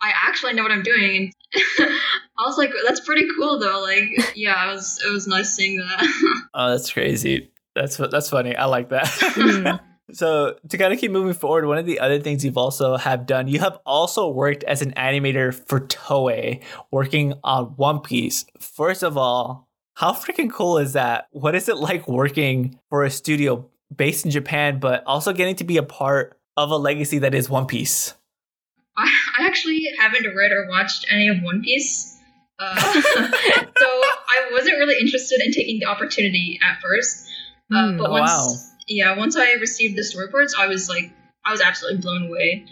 I 0.00 0.12
actually 0.14 0.52
know 0.52 0.62
what 0.62 0.72
I'm 0.72 0.82
doing. 0.82 1.32
And 1.54 1.88
I 2.38 2.46
was 2.46 2.58
like, 2.58 2.70
that's 2.86 3.00
pretty 3.00 3.26
cool 3.36 3.58
though. 3.58 3.80
Like, 3.80 4.36
yeah, 4.36 4.70
it 4.70 4.74
was 4.74 5.02
it 5.06 5.10
was 5.10 5.26
nice 5.26 5.54
seeing 5.54 5.78
that. 5.78 6.42
Oh, 6.54 6.70
that's 6.70 6.90
crazy. 6.90 7.50
That's 7.74 7.96
that's 7.96 8.30
funny. 8.30 8.56
I 8.56 8.64
like 8.64 8.88
that. 8.88 9.04
Mm. 9.04 9.78
so 10.12 10.56
to 10.68 10.78
kind 10.78 10.92
of 10.94 10.98
keep 10.98 11.10
moving 11.10 11.34
forward, 11.34 11.66
one 11.66 11.76
of 11.76 11.84
the 11.84 12.00
other 12.00 12.18
things 12.18 12.44
you've 12.44 12.56
also 12.56 12.96
have 12.96 13.26
done, 13.26 13.46
you 13.48 13.58
have 13.60 13.78
also 13.84 14.30
worked 14.30 14.64
as 14.64 14.80
an 14.80 14.92
animator 14.92 15.52
for 15.52 15.80
Toei, 15.80 16.62
working 16.90 17.34
on 17.44 17.74
One 17.76 18.00
Piece. 18.00 18.46
First 18.58 19.02
of 19.02 19.18
all, 19.18 19.68
how 19.94 20.12
freaking 20.12 20.50
cool 20.50 20.78
is 20.78 20.94
that? 20.94 21.28
What 21.32 21.54
is 21.54 21.68
it 21.68 21.76
like 21.76 22.08
working 22.08 22.78
for 22.88 23.04
a 23.04 23.10
studio 23.10 23.68
based 23.96 24.24
in 24.24 24.30
Japan, 24.30 24.78
but 24.78 25.02
also 25.06 25.32
getting 25.32 25.56
to 25.56 25.64
be 25.64 25.76
a 25.76 25.82
part 25.82 26.38
of 26.56 26.70
a 26.70 26.76
legacy 26.76 27.18
that 27.20 27.34
is 27.34 27.48
One 27.48 27.66
Piece? 27.66 28.14
I, 28.98 29.10
I 29.38 29.46
actually 29.46 29.82
haven't 29.98 30.26
read 30.34 30.52
or 30.52 30.68
watched 30.68 31.06
any 31.10 31.28
of 31.28 31.36
One 31.42 31.62
Piece. 31.62 32.16
Uh, 32.58 32.74
so 33.02 33.86
I 33.86 34.48
wasn't 34.52 34.78
really 34.78 34.98
interested 34.98 35.40
in 35.44 35.52
taking 35.52 35.78
the 35.80 35.86
opportunity 35.86 36.58
at 36.62 36.80
first. 36.80 37.28
Uh, 37.74 37.90
Hmm. 37.90 37.98
but 37.98 38.10
once, 38.10 38.30
wow. 38.30 38.54
yeah, 38.86 39.16
once 39.18 39.36
I 39.36 39.54
received 39.54 39.96
the 39.96 40.02
storyboards, 40.02 40.52
I 40.58 40.68
was 40.68 40.88
like, 40.88 41.12
I 41.44 41.50
was 41.52 41.60
absolutely 41.60 42.00
blown 42.00 42.28
away. 42.28 42.64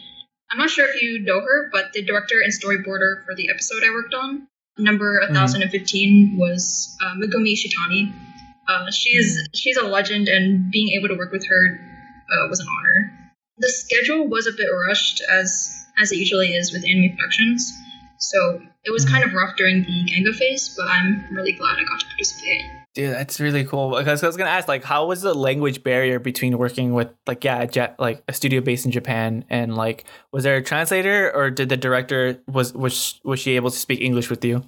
I'm 0.51 0.59
not 0.59 0.71
sure 0.71 0.87
if 0.89 1.03
you 1.03 1.21
know 1.21 1.41
her, 1.41 1.69
but 1.73 1.93
the 1.93 2.03
director 2.03 2.37
and 2.43 2.53
storyboarder 2.53 3.25
for 3.25 3.35
the 3.35 3.51
episode 3.51 3.83
I 3.85 3.91
worked 3.91 4.15
on, 4.15 4.47
number 4.79 5.21
1015, 5.29 6.37
was 6.39 6.97
uh, 7.05 7.15
Megumi 7.17 7.55
Ishitani. 7.55 8.13
Uh, 8.69 8.91
she's 8.91 9.49
she's 9.55 9.77
a 9.77 9.85
legend, 9.85 10.29
and 10.29 10.71
being 10.71 10.89
able 10.91 11.09
to 11.09 11.17
work 11.17 11.33
with 11.33 11.47
her 11.47 11.81
uh, 12.33 12.49
was 12.49 12.61
an 12.61 12.67
honor. 12.69 13.13
The 13.59 13.69
schedule 13.69 14.27
was 14.29 14.47
a 14.47 14.53
bit 14.53 14.69
rushed, 14.87 15.23
as 15.31 15.87
as 16.01 16.13
it 16.13 16.17
usually 16.17 16.49
is 16.49 16.73
with 16.73 16.85
anime 16.85 17.17
productions, 17.17 17.73
so 18.19 18.61
it 18.85 18.91
was 18.91 19.05
kind 19.05 19.23
of 19.23 19.33
rough 19.33 19.57
during 19.57 19.83
the 19.83 20.05
genga 20.07 20.33
phase. 20.33 20.75
But 20.77 20.89
I'm 20.89 21.27
really 21.31 21.53
glad 21.53 21.79
I 21.79 21.85
got 21.85 22.01
to 22.01 22.07
participate. 22.07 22.63
Dude, 22.95 23.13
that's 23.13 23.41
really 23.41 23.65
cool. 23.65 23.97
Because 23.99 24.23
I 24.23 24.27
was 24.27 24.37
gonna 24.37 24.51
ask, 24.51 24.69
like, 24.69 24.85
how 24.85 25.07
was 25.07 25.23
the 25.23 25.35
language 25.35 25.83
barrier 25.83 26.21
between 26.21 26.57
working 26.59 26.95
with, 26.95 27.09
like, 27.27 27.43
yeah, 27.43 27.63
a 27.63 27.67
jet, 27.67 27.97
like 27.99 28.23
a 28.29 28.33
studio 28.33 28.61
based 28.61 28.87
in 28.87 28.93
Japan, 28.93 29.45
and 29.51 29.77
like, 29.77 30.05
was 30.33 30.45
there 30.45 30.57
a 30.57 30.63
translator, 30.63 31.31
or 31.35 31.51
did 31.51 31.69
the 31.69 31.77
director 31.77 32.41
was 32.47 32.73
was 32.73 33.21
was 33.25 33.41
she 33.41 33.57
able 33.57 33.71
to 33.71 33.79
speak 33.79 34.01
English 34.01 34.31
with 34.31 34.45
you? 34.45 34.63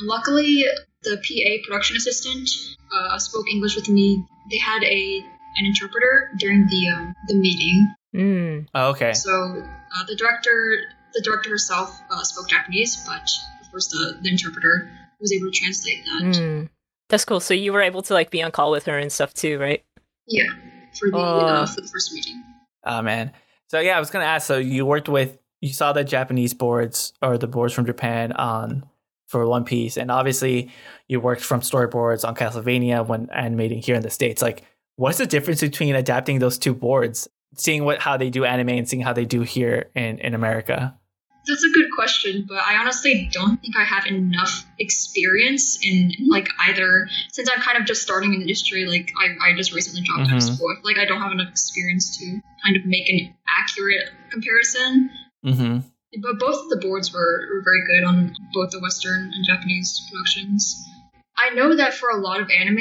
Luckily, 0.00 0.64
the 1.04 1.16
PA 1.16 1.66
production 1.66 1.96
assistant 1.96 2.48
uh, 2.94 3.18
spoke 3.18 3.46
English 3.50 3.76
with 3.76 3.88
me. 3.88 4.24
They 4.50 4.58
had 4.58 4.82
a 4.84 5.24
an 5.58 5.66
interpreter 5.66 6.30
during 6.38 6.66
the 6.68 6.88
um, 6.88 7.14
the 7.28 7.34
meeting. 7.34 7.94
Mm. 8.14 8.66
Oh, 8.74 8.90
okay. 8.90 9.12
So 9.12 9.30
uh, 9.30 10.04
the 10.06 10.16
director 10.16 10.78
the 11.14 11.20
director 11.22 11.50
herself 11.50 11.98
uh, 12.10 12.22
spoke 12.22 12.48
Japanese, 12.48 12.96
but 13.06 13.28
of 13.62 13.70
course 13.70 13.88
the, 13.88 14.18
the 14.22 14.30
interpreter 14.30 14.90
was 15.20 15.32
able 15.32 15.50
to 15.50 15.58
translate 15.58 16.04
that. 16.04 16.22
Mm. 16.38 16.68
That's 17.08 17.24
cool. 17.24 17.40
So 17.40 17.52
you 17.54 17.72
were 17.72 17.82
able 17.82 18.02
to 18.02 18.14
like 18.14 18.30
be 18.30 18.42
on 18.42 18.50
call 18.50 18.70
with 18.70 18.86
her 18.86 18.98
and 18.98 19.12
stuff 19.12 19.34
too, 19.34 19.58
right? 19.58 19.84
Yeah, 20.26 20.44
for 20.98 21.10
the 21.10 21.16
Oh. 21.16 21.20
uh, 21.20 21.66
for 21.66 21.80
the 21.82 21.88
first 21.88 22.12
meeting. 22.14 22.42
Oh 22.84 23.02
man. 23.02 23.32
So 23.68 23.80
yeah, 23.80 23.96
I 23.96 24.00
was 24.00 24.10
gonna 24.10 24.24
ask. 24.24 24.46
So 24.46 24.58
you 24.58 24.86
worked 24.86 25.08
with, 25.08 25.38
you 25.60 25.72
saw 25.72 25.92
the 25.92 26.04
Japanese 26.04 26.54
boards 26.54 27.12
or 27.22 27.36
the 27.38 27.46
boards 27.46 27.74
from 27.74 27.86
Japan 27.86 28.32
on 28.32 28.84
for 29.32 29.46
One 29.48 29.64
Piece, 29.64 29.96
and 29.96 30.10
obviously 30.10 30.70
you 31.08 31.18
worked 31.18 31.42
from 31.42 31.60
storyboards 31.62 32.24
on 32.28 32.34
Castlevania 32.36 33.04
when 33.04 33.28
animating 33.34 33.82
here 33.82 33.96
in 33.96 34.02
the 34.02 34.10
states. 34.10 34.42
Like, 34.42 34.62
what's 34.96 35.18
the 35.18 35.26
difference 35.26 35.60
between 35.62 35.94
adapting 35.96 36.38
those 36.38 36.58
two 36.58 36.74
boards, 36.74 37.26
seeing 37.56 37.84
what 37.84 37.98
how 38.00 38.16
they 38.16 38.30
do 38.30 38.44
anime 38.44 38.68
and 38.68 38.88
seeing 38.88 39.02
how 39.02 39.12
they 39.14 39.24
do 39.24 39.40
here 39.40 39.90
in 39.96 40.18
in 40.20 40.34
America? 40.34 40.96
That's 41.48 41.64
a 41.64 41.70
good 41.70 41.90
question, 41.96 42.44
but 42.48 42.58
I 42.64 42.76
honestly 42.76 43.28
don't 43.32 43.60
think 43.60 43.74
I 43.76 43.82
have 43.82 44.06
enough 44.06 44.64
experience 44.78 45.76
in 45.82 46.12
like 46.28 46.48
either. 46.68 47.08
Since 47.32 47.50
I'm 47.52 47.60
kind 47.60 47.76
of 47.78 47.84
just 47.84 48.00
starting 48.02 48.32
in 48.32 48.38
the 48.40 48.44
industry, 48.44 48.86
like 48.86 49.10
I, 49.18 49.50
I 49.50 49.56
just 49.56 49.72
recently 49.72 50.02
dropped 50.02 50.30
out 50.30 50.36
of 50.36 50.42
Mhm. 50.42 50.54
school. 50.54 50.76
Like 50.84 50.98
I 50.98 51.04
don't 51.04 51.20
have 51.20 51.32
enough 51.32 51.48
experience 51.48 52.16
to 52.18 52.26
kind 52.64 52.76
of 52.76 52.84
make 52.86 53.08
an 53.08 53.34
accurate 53.48 54.10
comparison. 54.30 55.10
Mm-hmm. 55.44 55.78
But 56.20 56.38
both 56.38 56.64
of 56.64 56.68
the 56.68 56.76
boards 56.76 57.12
were, 57.12 57.48
were 57.54 57.62
very 57.62 57.82
good 57.86 58.04
on 58.06 58.34
both 58.52 58.70
the 58.70 58.80
Western 58.80 59.32
and 59.32 59.44
Japanese 59.46 60.08
productions. 60.10 60.88
I 61.36 61.54
know 61.54 61.76
that 61.76 61.94
for 61.94 62.10
a 62.10 62.16
lot 62.18 62.40
of 62.40 62.50
anime, 62.50 62.76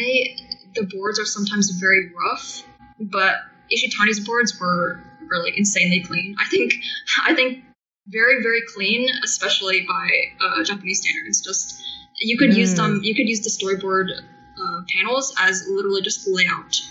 the 0.76 0.90
boards 0.94 1.20
are 1.20 1.26
sometimes 1.26 1.70
very 1.72 2.12
rough, 2.14 2.64
but 3.00 3.36
Ishitani's 3.72 4.20
boards 4.26 4.60
were 4.60 5.02
really 5.28 5.54
insanely 5.56 6.02
clean. 6.02 6.36
I 6.40 6.48
think, 6.50 6.74
I 7.26 7.34
think, 7.34 7.64
very 8.08 8.42
very 8.42 8.62
clean, 8.74 9.08
especially 9.24 9.86
by 9.88 10.10
uh, 10.44 10.64
Japanese 10.64 11.02
standards. 11.02 11.42
Just 11.42 11.82
you 12.20 12.38
could 12.38 12.54
use 12.54 12.74
Mm. 12.74 12.78
them, 12.78 13.00
you 13.04 13.16
could 13.16 13.30
use 13.30 13.42
the 13.42 13.50
storyboard 13.50 14.08
uh, 14.12 14.82
panels 14.96 15.34
as 15.40 15.66
literally 15.70 16.02
just 16.02 16.28
layout 16.28 16.82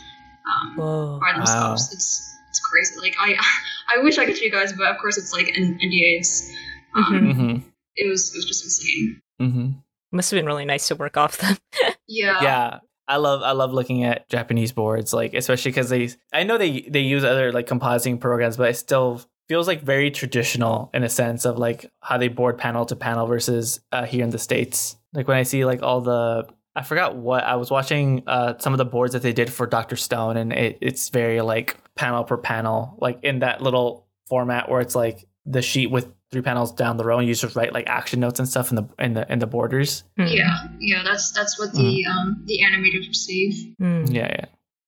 um, 0.46 0.76
Whoa. 0.76 1.18
by 1.20 1.32
themselves. 1.32 1.92
It's 1.92 2.34
it's 2.48 2.60
crazy. 2.60 2.94
Like 3.00 3.14
I 3.18 3.34
I 3.94 4.02
wish 4.02 4.18
I 4.18 4.24
could 4.26 4.36
show 4.36 4.44
you 4.44 4.50
guys, 4.50 4.72
but 4.72 4.86
of 4.86 4.98
course 4.98 5.18
it's 5.18 5.32
like 5.32 5.48
an 5.56 5.78
NDA. 5.78 6.18
It's 6.18 6.50
um, 6.94 7.04
Mhm. 7.04 7.20
Mm-hmm. 7.32 7.68
it 7.96 8.08
was 8.08 8.32
it 8.34 8.38
was 8.38 8.44
just 8.46 8.64
insane. 8.64 9.20
Mm-hmm. 9.40 9.68
Must 10.12 10.30
have 10.30 10.38
been 10.38 10.46
really 10.46 10.64
nice 10.64 10.88
to 10.88 10.96
work 10.96 11.16
off 11.16 11.38
them. 11.38 11.56
Yeah. 12.12 12.42
yeah 12.42 12.78
i 13.06 13.18
love 13.18 13.42
i 13.44 13.52
love 13.52 13.72
looking 13.72 14.02
at 14.02 14.28
japanese 14.28 14.72
boards 14.72 15.12
like 15.12 15.32
especially 15.32 15.70
because 15.70 15.88
they 15.90 16.10
i 16.32 16.42
know 16.42 16.58
they 16.58 16.80
they 16.80 16.98
use 16.98 17.22
other 17.22 17.52
like 17.52 17.68
compositing 17.68 18.18
programs 18.20 18.56
but 18.56 18.68
it 18.70 18.74
still 18.74 19.22
feels 19.48 19.68
like 19.68 19.80
very 19.82 20.10
traditional 20.10 20.90
in 20.92 21.04
a 21.04 21.08
sense 21.08 21.44
of 21.44 21.56
like 21.56 21.86
how 22.02 22.18
they 22.18 22.26
board 22.26 22.58
panel 22.58 22.84
to 22.86 22.96
panel 22.96 23.28
versus 23.28 23.78
uh, 23.92 24.04
here 24.06 24.24
in 24.24 24.30
the 24.30 24.40
states 24.40 24.96
like 25.14 25.28
when 25.28 25.36
i 25.36 25.44
see 25.44 25.64
like 25.64 25.82
all 25.84 26.00
the 26.00 26.48
i 26.76 26.82
forgot 26.82 27.16
what 27.16 27.44
i 27.44 27.56
was 27.56 27.70
watching 27.70 28.22
uh 28.26 28.54
some 28.58 28.72
of 28.74 28.78
the 28.78 28.84
boards 28.84 29.12
that 29.12 29.22
they 29.22 29.32
did 29.32 29.52
for 29.52 29.66
dr 29.66 29.96
stone 29.96 30.36
and 30.36 30.52
it, 30.52 30.78
it's 30.80 31.08
very 31.08 31.40
like 31.40 31.76
panel 31.96 32.24
per 32.24 32.36
panel 32.36 32.96
like 33.00 33.18
in 33.22 33.40
that 33.40 33.60
little 33.62 34.06
format 34.28 34.68
where 34.70 34.80
it's 34.80 34.94
like 34.94 35.26
the 35.46 35.62
sheet 35.62 35.90
with 35.90 36.06
three 36.30 36.42
panels 36.42 36.70
down 36.72 36.96
the 36.96 37.04
row 37.04 37.18
and 37.18 37.26
you 37.26 37.34
just 37.34 37.56
write 37.56 37.72
like 37.72 37.88
action 37.88 38.20
notes 38.20 38.38
and 38.38 38.48
stuff 38.48 38.70
in 38.70 38.76
the 38.76 38.88
in 39.00 39.14
the 39.14 39.30
in 39.32 39.38
the 39.40 39.46
borders 39.46 40.04
Mm. 40.18 40.36
Yeah, 40.36 40.68
yeah, 40.78 41.02
that's 41.02 41.32
that's 41.32 41.58
what 41.58 41.72
the 41.72 42.04
um 42.06 42.42
the 42.46 42.60
animators 42.62 43.08
receive. 43.08 43.74
Mm. 43.80 44.12
yeah 44.14 44.28
yeah 44.28 44.44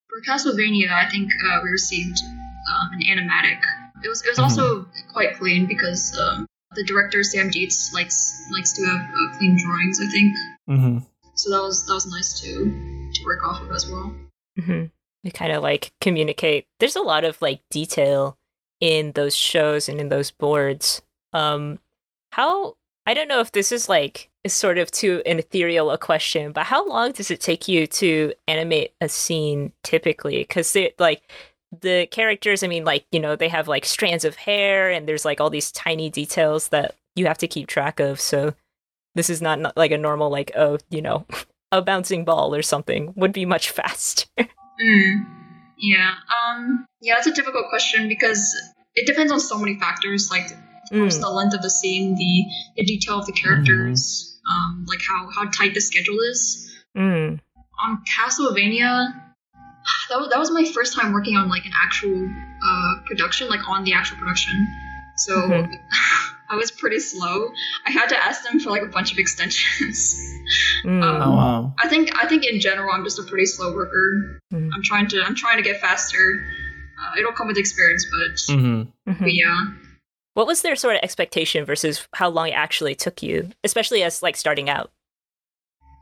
For 0.08 0.20
Castlevania, 0.28 0.90
I 0.92 1.08
think 1.10 1.30
uh, 1.48 1.58
we 1.64 1.70
received 1.70 2.18
um, 2.70 2.88
an 2.92 3.00
animatic. 3.12 3.58
It 4.04 4.08
was 4.08 4.22
it 4.22 4.28
was 4.30 4.38
Mhm. 4.38 4.42
also 4.44 4.86
quite 5.12 5.36
clean 5.38 5.66
because 5.66 6.16
um, 6.20 6.46
the 6.76 6.84
director 6.84 7.22
Sam 7.24 7.50
Deats 7.50 7.92
likes 7.92 8.18
likes 8.52 8.72
to 8.74 8.84
have 8.86 9.00
uh, 9.00 9.38
clean 9.38 9.56
drawings. 9.64 9.98
I 10.00 10.06
think 10.14 10.34
mm-hmm. 10.70 10.98
So. 11.34 11.50
That 11.50 11.62
was 11.62 11.86
that 11.86 11.94
was 11.94 12.10
nice 12.10 12.40
to 12.40 13.10
to 13.12 13.24
work 13.24 13.44
off 13.44 13.60
of 13.62 13.70
as 13.70 13.88
well. 13.90 14.14
hmm 14.58 14.84
They 15.24 15.30
kind 15.30 15.52
of 15.52 15.62
like 15.62 15.92
communicate. 16.00 16.66
There's 16.80 16.96
a 16.96 17.02
lot 17.02 17.24
of 17.24 17.40
like 17.40 17.60
detail 17.70 18.36
in 18.80 19.12
those 19.12 19.36
shows 19.36 19.88
and 19.88 20.00
in 20.00 20.08
those 20.08 20.30
boards. 20.30 21.02
Um, 21.32 21.78
how 22.32 22.76
I 23.06 23.14
don't 23.14 23.28
know 23.28 23.40
if 23.40 23.52
this 23.52 23.72
is 23.72 23.88
like 23.88 24.28
is 24.44 24.52
sort 24.52 24.78
of 24.78 24.90
too 24.90 25.22
an 25.24 25.38
ethereal 25.38 25.90
a 25.90 25.98
question, 25.98 26.52
but 26.52 26.64
how 26.66 26.86
long 26.86 27.12
does 27.12 27.30
it 27.30 27.40
take 27.40 27.68
you 27.68 27.86
to 27.86 28.32
animate 28.48 28.92
a 29.00 29.08
scene 29.08 29.72
typically? 29.82 30.38
Because 30.38 30.72
they 30.72 30.92
like 30.98 31.22
the 31.80 32.06
characters. 32.10 32.62
I 32.62 32.66
mean, 32.66 32.84
like 32.84 33.04
you 33.12 33.20
know, 33.20 33.36
they 33.36 33.48
have 33.48 33.68
like 33.68 33.84
strands 33.84 34.24
of 34.24 34.36
hair, 34.36 34.90
and 34.90 35.08
there's 35.08 35.24
like 35.24 35.40
all 35.40 35.50
these 35.50 35.72
tiny 35.72 36.10
details 36.10 36.68
that 36.68 36.94
you 37.14 37.26
have 37.26 37.38
to 37.38 37.48
keep 37.48 37.68
track 37.68 38.00
of. 38.00 38.20
So 38.20 38.54
this 39.14 39.30
is 39.30 39.42
not, 39.42 39.58
not 39.60 39.76
like 39.76 39.90
a 39.90 39.98
normal 39.98 40.30
like 40.30 40.52
oh 40.56 40.78
you 40.90 41.02
know 41.02 41.26
a 41.72 41.80
bouncing 41.82 42.24
ball 42.24 42.54
or 42.54 42.62
something 42.62 43.12
would 43.16 43.32
be 43.32 43.44
much 43.46 43.70
faster. 43.78 44.26
Mm. 44.38 45.26
Yeah. 45.78 46.14
Um. 46.30 46.86
Yeah, 47.00 47.14
that's 47.16 47.26
a 47.26 47.32
difficult 47.32 47.68
question 47.70 48.08
because 48.08 48.54
it 48.94 49.06
depends 49.06 49.32
on 49.32 49.40
so 49.40 49.58
many 49.58 49.78
factors. 49.78 50.30
Like, 50.30 50.46
of 50.50 50.90
course, 50.90 51.18
Mm. 51.18 51.20
the 51.22 51.30
length 51.30 51.54
of 51.54 51.62
the 51.62 51.70
scene, 51.70 52.14
the 52.14 52.44
the 52.76 52.84
detail 52.84 53.18
of 53.18 53.26
the 53.26 53.32
characters, 53.32 54.38
um, 54.50 54.84
like 54.88 55.00
how 55.08 55.28
how 55.34 55.50
tight 55.50 55.74
the 55.74 55.80
schedule 55.80 56.18
is. 56.30 56.70
Mm. 56.96 57.40
On 57.82 58.02
Castlevania, 58.06 59.12
that 60.10 60.18
was, 60.20 60.28
that 60.30 60.38
was 60.38 60.50
my 60.50 60.64
first 60.72 60.94
time 60.94 61.12
working 61.12 61.36
on 61.36 61.48
like 61.48 61.64
an 61.66 61.72
actual 61.74 62.28
uh, 62.64 62.92
production, 63.06 63.48
like 63.48 63.66
on 63.68 63.84
the 63.84 63.92
actual 63.94 64.18
production. 64.18 64.66
So 65.16 65.34
Mhm. 65.34 65.70
I 66.52 66.56
was 66.56 66.70
pretty 66.70 67.00
slow. 67.00 67.50
I 67.86 67.90
had 67.90 68.08
to 68.10 68.16
ask 68.22 68.44
them 68.44 68.60
for 68.60 68.70
like 68.70 68.82
a 68.82 68.86
bunch 68.86 69.12
of 69.12 69.18
extensions. 69.18 70.14
Mm. 70.84 71.02
Um, 71.02 71.22
Oh 71.22 71.30
wow. 71.36 71.74
I 71.78 71.88
think 71.88 72.10
I 72.22 72.26
think 72.28 72.44
in 72.44 72.58
general 72.60 72.92
I'm 72.92 73.04
just 73.04 73.18
a 73.18 73.22
pretty 73.22 73.46
slow 73.46 73.72
worker. 73.74 74.38
Mm. 74.52 74.70
I'm 74.74 74.82
trying 74.82 75.06
to 75.08 75.22
I'm 75.22 75.34
trying 75.36 75.56
to 75.56 75.62
get 75.62 75.80
faster. 75.80 76.44
Uh, 77.00 77.18
it'll 77.18 77.32
come 77.32 77.46
with 77.46 77.56
experience, 77.56 78.04
but, 78.10 78.36
Mm-hmm. 78.54 79.10
Mhm. 79.12 79.18
but 79.20 79.32
yeah. 79.32 79.64
What 80.34 80.46
was 80.48 80.60
their 80.62 80.74
sort 80.76 80.96
of 80.96 81.02
expectation 81.02 81.64
versus 81.64 82.06
how 82.14 82.28
long 82.28 82.48
it 82.48 82.52
actually 82.52 82.94
took 82.96 83.22
you, 83.22 83.50
especially 83.64 84.02
as 84.02 84.22
like 84.22 84.36
starting 84.36 84.68
out? 84.68 84.90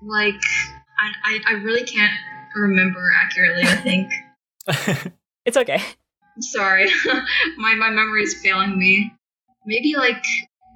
Like 0.02 0.40
I, 0.98 1.12
I, 1.24 1.38
I 1.48 1.52
really 1.62 1.84
can't 1.84 2.12
remember 2.56 3.10
accurately. 3.22 3.62
I 3.64 3.76
think. 3.76 4.10
It's 5.46 5.56
okay. 5.56 5.82
Sorry, 6.40 6.88
my 7.56 7.74
my 7.74 7.90
memory 7.90 8.22
is 8.22 8.34
failing 8.42 8.78
me. 8.78 9.12
Maybe 9.70 9.94
like 9.96 10.24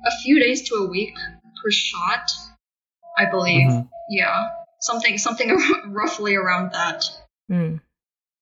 a 0.07 0.12
few 0.22 0.38
days 0.38 0.68
to 0.68 0.74
a 0.76 0.87
week 0.88 1.14
per 1.16 1.70
shot, 1.70 2.30
I 3.18 3.24
believe. 3.28 3.68
Mhm. 3.68 3.88
Yeah, 4.09 4.50
something 4.80 5.18
something 5.18 5.50
roughly 5.88 6.37
around 6.37 6.72
that. 6.72 7.04
Mm. 7.50 7.80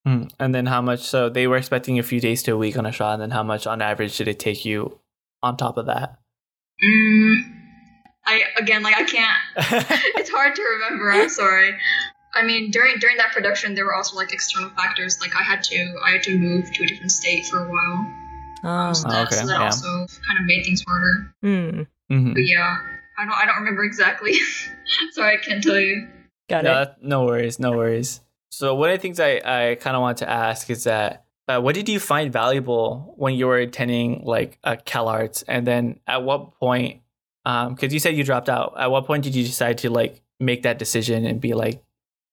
Hmm. 0.05 0.23
And 0.39 0.53
then 0.53 0.67
how 0.67 0.81
much? 0.81 1.01
So 1.01 1.29
they 1.29 1.47
were 1.47 1.57
expecting 1.57 1.97
a 1.97 2.03
few 2.03 2.19
days 2.19 2.43
to 2.43 2.51
a 2.51 2.57
week 2.57 2.77
on 2.77 2.85
a 2.85 2.91
shot, 2.91 3.13
and 3.13 3.21
then 3.23 3.31
how 3.31 3.41
much 3.41 3.65
on 3.65 3.81
average 3.81 4.15
did 4.17 4.27
it 4.27 4.37
take 4.37 4.63
you 4.63 4.99
on 5.41 5.57
top 5.57 5.77
of 5.77 5.87
that? 5.87 6.19
Mm, 6.83 7.35
I 8.25 8.43
again 8.57 8.83
like 8.83 8.97
I 8.97 9.05
can't. 9.05 9.41
it's 10.19 10.29
hard 10.29 10.55
to 10.55 10.61
remember. 10.61 11.11
I'm 11.11 11.29
sorry. 11.29 11.75
I 12.35 12.43
mean, 12.43 12.69
during 12.69 12.99
during 12.99 13.17
that 13.17 13.31
production, 13.31 13.73
there 13.73 13.85
were 13.85 13.95
also 13.95 14.15
like 14.17 14.33
external 14.33 14.69
factors. 14.71 15.17
Like 15.19 15.35
I 15.35 15.43
had 15.43 15.63
to 15.63 15.95
I 16.05 16.11
had 16.11 16.23
to 16.23 16.37
move 16.37 16.71
to 16.71 16.83
a 16.83 16.87
different 16.87 17.11
state 17.11 17.45
for 17.47 17.65
a 17.65 17.69
while. 17.71 18.22
Oh. 18.63 18.93
so 18.93 19.07
that, 19.09 19.27
okay, 19.27 19.35
so 19.35 19.47
that 19.47 19.59
yeah. 19.59 19.65
also 19.65 19.87
kind 19.87 20.39
of 20.39 20.45
made 20.45 20.63
things 20.63 20.83
harder. 20.87 21.35
Mm. 21.43 21.87
Mhm. 22.11 22.33
But 22.33 22.45
yeah, 22.45 22.77
I 23.17 23.25
don't 23.25 23.33
I 23.33 23.45
don't 23.45 23.57
remember 23.57 23.83
exactly. 23.83 24.33
sorry, 25.11 25.37
I 25.37 25.41
can't 25.43 25.63
tell 25.63 25.79
you. 25.79 26.07
Got 26.49 26.63
no, 26.63 26.71
it. 26.71 26.73
that- 26.73 27.03
no 27.03 27.25
worries, 27.25 27.59
no 27.59 27.71
worries. 27.71 28.21
So 28.51 28.75
one 28.75 28.89
of 28.91 28.97
the 28.97 29.01
things 29.01 29.19
I, 29.19 29.41
I 29.43 29.75
kind 29.75 29.95
of 29.95 30.01
want 30.01 30.19
to 30.19 30.29
ask 30.29 30.69
is 30.69 30.83
that 30.83 31.25
uh, 31.47 31.59
what 31.59 31.73
did 31.75 31.89
you 31.89 31.99
find 31.99 32.31
valuable 32.31 33.15
when 33.17 33.33
you 33.33 33.47
were 33.47 33.57
attending 33.57 34.21
like 34.23 34.59
uh, 34.63 34.75
CalArts, 34.85 35.43
and 35.47 35.65
then 35.67 35.99
at 36.07 36.23
what 36.23 36.53
point? 36.59 37.01
Because 37.43 37.91
you 37.91 37.99
said 37.99 38.15
you 38.15 38.23
dropped 38.23 38.47
out. 38.49 38.75
At 38.77 38.91
what 38.91 39.05
point 39.05 39.23
did 39.23 39.35
you 39.35 39.43
decide 39.43 39.79
to 39.79 39.89
like 39.89 40.21
make 40.39 40.63
that 40.63 40.77
decision 40.79 41.25
and 41.25 41.41
be 41.41 41.53
like, 41.53 41.83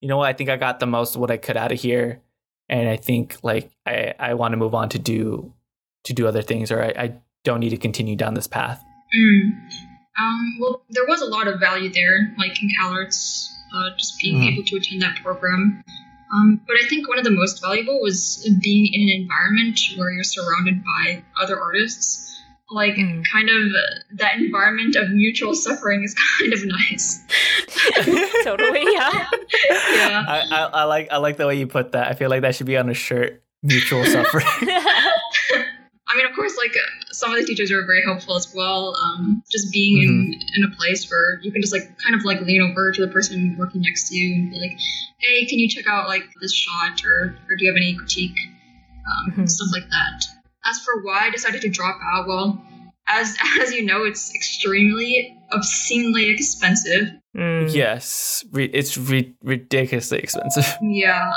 you 0.00 0.08
know 0.08 0.18
what, 0.18 0.28
I 0.28 0.32
think 0.34 0.50
I 0.50 0.56
got 0.56 0.78
the 0.78 0.86
most 0.86 1.14
of 1.14 1.20
what 1.20 1.30
I 1.30 1.36
could 1.38 1.56
out 1.56 1.72
of 1.72 1.80
here, 1.80 2.20
and 2.68 2.88
I 2.88 2.96
think 2.96 3.38
like 3.42 3.70
I 3.86 4.14
I 4.18 4.34
want 4.34 4.52
to 4.52 4.56
move 4.58 4.74
on 4.74 4.90
to 4.90 4.98
do 4.98 5.52
to 6.04 6.12
do 6.12 6.26
other 6.26 6.42
things, 6.42 6.70
or 6.72 6.82
I, 6.82 6.88
I 6.96 7.14
don't 7.44 7.60
need 7.60 7.70
to 7.70 7.76
continue 7.76 8.16
down 8.16 8.34
this 8.34 8.46
path. 8.46 8.82
Mm. 9.16 9.50
Um, 10.18 10.56
well, 10.60 10.82
there 10.90 11.06
was 11.06 11.20
a 11.22 11.26
lot 11.26 11.46
of 11.48 11.58
value 11.60 11.90
there, 11.92 12.34
like 12.38 12.62
in 12.62 12.68
CalArts, 12.80 13.48
uh, 13.74 13.96
just 13.96 14.18
being 14.20 14.40
Mhm. 14.42 14.52
able 14.52 14.62
to 14.64 14.76
attend 14.76 15.02
that 15.02 15.16
program. 15.22 15.82
Um, 16.34 16.60
but 16.66 16.76
I 16.82 16.86
think 16.88 17.08
one 17.08 17.18
of 17.18 17.24
the 17.24 17.30
most 17.30 17.60
valuable 17.62 18.00
was 18.00 18.48
being 18.62 18.92
in 18.92 19.02
an 19.02 19.22
environment 19.22 19.80
where 19.96 20.10
you're 20.12 20.22
surrounded 20.24 20.82
by 20.84 21.22
other 21.42 21.58
artists. 21.60 22.26
Like, 22.72 22.94
Mm. 22.94 23.24
kind 23.32 23.48
of 23.48 23.72
uh, 23.72 23.98
that 24.18 24.36
environment 24.38 24.94
of 24.94 25.10
mutual 25.10 25.54
suffering 25.54 26.04
is 26.04 26.14
kind 26.38 26.52
of 26.52 26.60
nice. 26.66 27.24
totally, 28.44 28.82
yeah. 28.92 29.26
Yeah. 29.70 30.24
I, 30.28 30.46
I 30.50 30.70
I 30.72 30.84
like 30.84 31.08
I 31.10 31.16
like 31.16 31.36
the 31.36 31.46
way 31.48 31.56
you 31.58 31.66
put 31.66 31.92
that. 31.92 32.08
I 32.08 32.14
feel 32.14 32.30
like 32.30 32.42
that 32.42 32.54
should 32.54 32.66
be 32.66 32.76
on 32.76 32.88
a 32.88 32.94
shirt. 32.94 33.42
Mutual 33.62 34.04
suffering. 34.06 34.46
I 36.12 36.16
mean, 36.16 36.26
of 36.26 36.34
course, 36.34 36.56
like 36.56 36.72
uh, 36.76 37.12
some 37.12 37.30
of 37.32 37.38
the 37.38 37.44
teachers 37.46 37.70
are 37.70 37.86
very 37.86 38.02
helpful 38.04 38.36
as 38.36 38.52
well. 38.52 38.96
Um, 38.96 39.42
just 39.50 39.72
being 39.72 40.02
in, 40.02 40.40
in 40.56 40.64
a 40.72 40.76
place 40.76 41.08
where 41.08 41.38
you 41.42 41.52
can 41.52 41.60
just 41.62 41.72
like 41.72 41.82
kind 41.98 42.14
of 42.16 42.24
like 42.24 42.40
lean 42.40 42.60
over 42.62 42.90
to 42.90 43.00
the 43.06 43.12
person 43.12 43.54
working 43.58 43.82
next 43.82 44.08
to 44.08 44.16
you 44.16 44.34
and 44.34 44.50
be 44.50 44.58
like, 44.58 44.78
"Hey, 45.18 45.46
can 45.46 45.58
you 45.60 45.68
check 45.68 45.86
out 45.86 46.08
like 46.08 46.24
this 46.40 46.52
shot, 46.52 47.00
or 47.04 47.36
or 47.48 47.56
do 47.56 47.64
you 47.64 47.70
have 47.72 47.76
any 47.76 47.94
critique?" 47.94 48.36
Um, 49.06 49.32
Mhm. 49.44 49.48
Stuff 49.48 49.68
like 49.72 49.88
that. 49.90 50.24
As 50.64 50.78
for 50.80 51.00
why 51.02 51.26
I 51.26 51.30
decided 51.30 51.62
to 51.62 51.68
drop 51.70 51.98
out, 52.02 52.26
well, 52.26 52.60
as 53.08 53.36
as 53.60 53.72
you 53.72 53.84
know, 53.86 54.04
it's 54.04 54.34
extremely 54.34 55.36
obscenely 55.52 56.28
expensive. 56.30 57.10
Mm. 57.36 57.72
yes, 57.72 58.44
re- 58.50 58.64
it's 58.74 58.98
re- 58.98 59.34
ridiculously 59.44 60.18
expensive. 60.18 60.66
Yeah. 60.82 61.30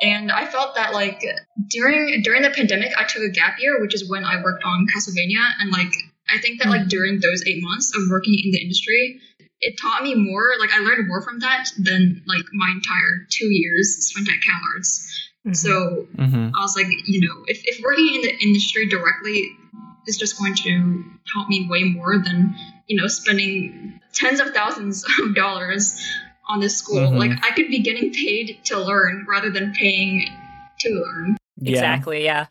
And 0.00 0.30
I 0.30 0.46
felt 0.46 0.76
that 0.76 0.92
like 0.92 1.22
during 1.68 2.22
during 2.22 2.42
the 2.42 2.50
pandemic 2.50 2.92
I 2.96 3.04
took 3.04 3.22
a 3.22 3.30
gap 3.30 3.58
year, 3.58 3.80
which 3.80 3.94
is 3.94 4.08
when 4.08 4.24
I 4.24 4.42
worked 4.42 4.62
on 4.64 4.86
Castlevania 4.94 5.44
and 5.60 5.70
like 5.70 5.92
I 6.30 6.38
think 6.38 6.62
that 6.62 6.68
like 6.68 6.88
during 6.88 7.20
those 7.20 7.42
eight 7.46 7.62
months 7.62 7.92
of 7.96 8.02
working 8.10 8.38
in 8.44 8.50
the 8.52 8.60
industry, 8.60 9.20
it 9.60 9.78
taught 9.80 10.02
me 10.02 10.14
more, 10.14 10.52
like 10.60 10.70
I 10.72 10.80
learned 10.80 11.08
more 11.08 11.22
from 11.22 11.40
that 11.40 11.68
than 11.78 12.22
like 12.26 12.44
my 12.52 12.70
entire 12.74 13.26
two 13.30 13.46
years 13.46 13.96
spent 14.00 14.28
at 14.28 14.36
CalArts. 14.36 15.06
Mhm. 15.46 15.56
So 15.56 16.06
hmm 16.16 16.50
I 16.54 16.60
was 16.60 16.76
like, 16.76 16.86
you 17.06 17.26
know, 17.26 17.44
if, 17.46 17.62
if 17.64 17.82
working 17.82 18.14
in 18.14 18.22
the 18.22 18.38
industry 18.42 18.86
directly 18.86 19.50
is 20.06 20.16
just 20.16 20.38
going 20.38 20.54
to 20.56 21.04
help 21.34 21.48
me 21.48 21.66
way 21.68 21.84
more 21.84 22.18
than, 22.18 22.54
you 22.86 23.00
know, 23.00 23.08
spending 23.08 24.00
tens 24.12 24.40
of 24.40 24.48
thousands 24.50 25.04
of 25.22 25.34
dollars 25.34 25.98
on 26.48 26.60
this 26.60 26.76
school, 26.76 26.98
Mhm. 27.00 27.18
like 27.18 27.32
I 27.44 27.50
could 27.54 27.68
be 27.68 27.80
getting 27.80 28.12
paid 28.12 28.58
to 28.64 28.78
learn 28.80 29.26
rather 29.28 29.50
than 29.50 29.72
paying 29.72 30.30
to 30.80 30.88
learn. 30.90 31.36
Yeah. 31.60 31.72
Exactly, 31.72 32.24
yeah. 32.24 32.46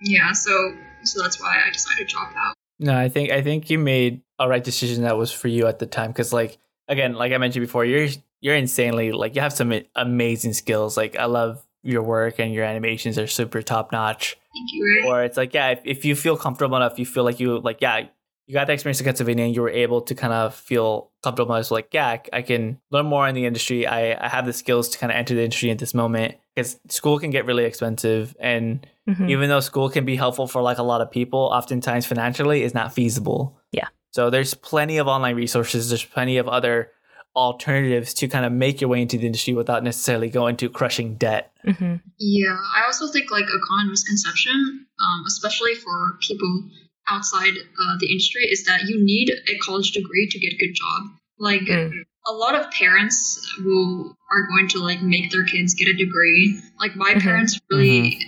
Yeah, 0.00 0.32
so 0.32 0.74
so 1.04 1.22
that's 1.22 1.40
why 1.40 1.60
I 1.66 1.70
decided 1.70 2.08
to 2.08 2.14
drop 2.14 2.30
out. 2.36 2.54
No, 2.78 2.96
I 2.96 3.08
think 3.08 3.30
I 3.30 3.42
think 3.42 3.70
you 3.70 3.78
made 3.78 4.22
a 4.38 4.48
right 4.48 4.62
decision 4.62 5.02
that 5.02 5.16
was 5.16 5.32
for 5.32 5.48
you 5.48 5.66
at 5.66 5.78
the 5.78 5.86
time. 5.86 6.10
Because 6.10 6.32
like 6.32 6.58
again, 6.88 7.14
like 7.14 7.32
I 7.32 7.38
mentioned 7.38 7.64
before, 7.66 7.84
you're 7.84 8.08
you're 8.40 8.54
insanely 8.54 9.10
like 9.12 9.34
you 9.34 9.40
have 9.40 9.52
some 9.52 9.72
amazing 9.96 10.52
skills. 10.52 10.96
Like 10.96 11.16
I 11.16 11.24
love 11.24 11.64
your 11.82 12.02
work 12.02 12.38
and 12.38 12.52
your 12.52 12.64
animations 12.64 13.18
are 13.18 13.26
super 13.26 13.62
top 13.62 13.90
notch. 13.92 14.36
Thank 14.54 14.72
you, 14.72 14.84
Ray. 15.04 15.08
Or 15.10 15.22
it's 15.24 15.36
like 15.36 15.54
yeah, 15.54 15.70
if, 15.70 15.80
if 15.84 16.04
you 16.04 16.14
feel 16.14 16.36
comfortable 16.36 16.76
enough, 16.76 16.98
you 16.98 17.06
feel 17.06 17.24
like 17.24 17.40
you 17.40 17.58
like 17.58 17.80
yeah. 17.80 18.06
You 18.48 18.54
got 18.54 18.66
the 18.66 18.72
experience 18.72 18.98
in 19.00 19.06
Castlevania, 19.06 19.44
and 19.46 19.54
you 19.54 19.60
were 19.60 19.68
able 19.70 20.00
to 20.00 20.14
kind 20.14 20.32
of 20.32 20.54
feel 20.54 21.10
comfortable. 21.22 21.52
I 21.54 21.58
was 21.58 21.70
like, 21.70 21.88
yeah, 21.92 22.08
I- 22.08 22.22
I 22.38 22.42
can 22.42 22.80
learn 22.90 23.04
more 23.06 23.28
in 23.28 23.34
the 23.34 23.44
industry. 23.44 23.86
I, 23.86 24.12
I 24.24 24.28
have 24.28 24.46
the 24.46 24.54
skills 24.54 24.88
to 24.90 24.98
kind 24.98 25.12
of 25.12 25.16
enter 25.16 25.34
the 25.34 25.42
industry 25.44 25.70
at 25.70 25.78
this 25.78 25.92
moment 25.92 26.36
because 26.54 26.80
school 26.88 27.18
can 27.18 27.28
get 27.30 27.44
really 27.44 27.64
expensive, 27.64 28.34
and 28.40 28.86
Mhm. 29.06 29.28
even 29.30 29.48
though 29.50 29.60
school 29.60 29.90
can 29.90 30.04
be 30.06 30.16
helpful 30.16 30.46
for 30.46 30.62
like 30.62 30.78
a 30.78 30.82
lot 30.82 31.00
of 31.02 31.10
people, 31.10 31.40
oftentimes 31.40 32.06
financially 32.06 32.62
is 32.62 32.72
not 32.74 32.92
feasible. 32.94 33.54
Yeah. 33.70 33.88
So 34.12 34.30
there's 34.30 34.54
plenty 34.54 34.96
of 34.96 35.06
online 35.08 35.36
resources. 35.36 35.90
There's 35.90 36.04
plenty 36.04 36.38
of 36.38 36.48
other 36.48 36.90
alternatives 37.36 38.14
to 38.14 38.28
kind 38.28 38.44
of 38.44 38.52
make 38.52 38.80
your 38.80 38.88
way 38.90 39.00
into 39.02 39.16
the 39.18 39.26
industry 39.26 39.54
without 39.54 39.84
necessarily 39.84 40.28
going 40.30 40.56
to 40.56 40.68
crushing 40.68 41.14
debt. 41.16 41.52
Mhm. 41.66 42.00
Yeah, 42.18 42.56
I 42.76 42.84
also 42.86 43.06
think 43.08 43.30
like 43.30 43.44
a 43.44 43.58
common 43.68 43.90
misconception, 43.90 44.86
um, 45.04 45.24
especially 45.26 45.74
for 45.74 46.18
people 46.20 46.64
outside 47.10 47.54
uh, 47.56 47.96
the 48.00 48.10
industry, 48.10 48.44
is 48.44 48.64
that 48.64 48.82
you 48.88 49.02
need 49.04 49.30
a 49.48 49.58
college 49.58 49.92
degree 49.92 50.28
to 50.28 50.38
get 50.38 50.52
a 50.52 50.56
good 50.56 50.74
job. 50.74 51.10
Like 51.38 51.62
Mm. 51.62 51.92
a 52.26 52.32
lot 52.32 52.54
of 52.54 52.70
parents 52.70 53.18
will 53.64 54.16
are 54.30 54.46
going 54.48 54.68
to 54.68 54.78
like 54.78 55.00
make 55.02 55.30
their 55.30 55.44
kids 55.44 55.74
get 55.74 55.88
a 55.88 55.94
degree. 55.94 56.60
Like 56.78 56.96
my 56.96 57.14
Mhm. 57.14 57.22
parents 57.22 57.58
really. 57.70 58.18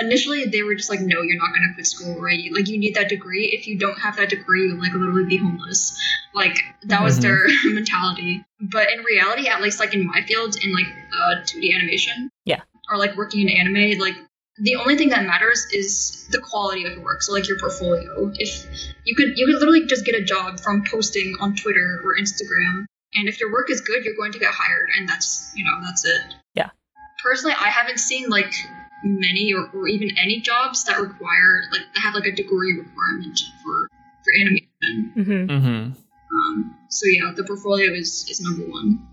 Initially, 0.00 0.46
they 0.46 0.62
were 0.62 0.74
just 0.74 0.88
like, 0.88 1.00
"No, 1.00 1.20
you're 1.20 1.36
not 1.36 1.50
going 1.50 1.68
to 1.68 1.74
quit 1.74 1.86
school, 1.86 2.18
right? 2.18 2.50
Like, 2.50 2.66
you 2.66 2.78
need 2.78 2.94
that 2.94 3.10
degree. 3.10 3.44
If 3.52 3.66
you 3.66 3.76
don't 3.78 3.98
have 3.98 4.16
that 4.16 4.30
degree, 4.30 4.68
you'll 4.68 4.78
like 4.80 4.94
literally 4.94 5.26
be 5.26 5.36
homeless." 5.36 5.92
Like, 6.34 6.64
that 6.84 7.02
was 7.02 7.18
Mhm. 7.18 7.22
their 7.22 7.46
mentality. 7.74 8.42
But 8.58 8.90
in 8.90 9.04
reality, 9.04 9.48
at 9.48 9.60
least 9.60 9.80
like 9.80 9.92
in 9.92 10.06
my 10.06 10.22
field, 10.22 10.56
in 10.64 10.72
like 10.72 10.86
uh, 11.14 11.42
2D 11.44 11.74
animation, 11.74 12.30
yeah, 12.46 12.62
or 12.90 12.96
like 12.96 13.16
working 13.16 13.46
in 13.46 13.50
anime, 13.50 13.98
like 13.98 14.16
the 14.58 14.76
only 14.76 14.96
thing 14.96 15.08
that 15.10 15.24
matters 15.24 15.66
is 15.72 16.26
the 16.30 16.38
quality 16.38 16.84
of 16.84 16.92
your 16.92 17.04
work. 17.04 17.22
So 17.22 17.32
like 17.32 17.48
your 17.48 17.58
portfolio. 17.58 18.30
If 18.34 18.66
you 19.04 19.14
could 19.14 19.36
you 19.36 19.46
could 19.46 19.56
literally 19.56 19.86
just 19.86 20.04
get 20.04 20.14
a 20.14 20.22
job 20.22 20.60
from 20.60 20.84
posting 20.84 21.36
on 21.40 21.56
Twitter 21.56 22.00
or 22.04 22.16
Instagram. 22.16 22.84
And 23.14 23.28
if 23.28 23.40
your 23.40 23.52
work 23.52 23.70
is 23.70 23.80
good, 23.80 24.04
you're 24.04 24.16
going 24.16 24.32
to 24.32 24.38
get 24.38 24.52
hired 24.52 24.90
and 24.96 25.08
that's 25.08 25.52
you 25.56 25.64
know, 25.64 25.80
that's 25.84 26.04
it. 26.04 26.34
Yeah. 26.54 26.70
Personally 27.22 27.54
I 27.58 27.68
haven't 27.68 27.98
seen 27.98 28.28
like 28.28 28.52
many 29.04 29.52
or, 29.54 29.68
or 29.74 29.88
even 29.88 30.16
any 30.18 30.40
jobs 30.40 30.84
that 30.84 31.00
require 31.00 31.62
like 31.72 31.82
that 31.94 32.00
have 32.00 32.14
like 32.14 32.26
a 32.26 32.32
degree 32.32 32.78
requirement 32.78 33.40
for 33.62 33.88
for 34.22 34.32
animation. 34.38 34.68
Mhm. 35.16 35.48
Mm-hmm. 35.48 35.92
Um, 36.34 36.78
so 36.88 37.06
yeah, 37.06 37.32
the 37.34 37.44
portfolio 37.44 37.92
is 37.92 38.26
is 38.28 38.40
number 38.40 38.70
one. 38.70 39.08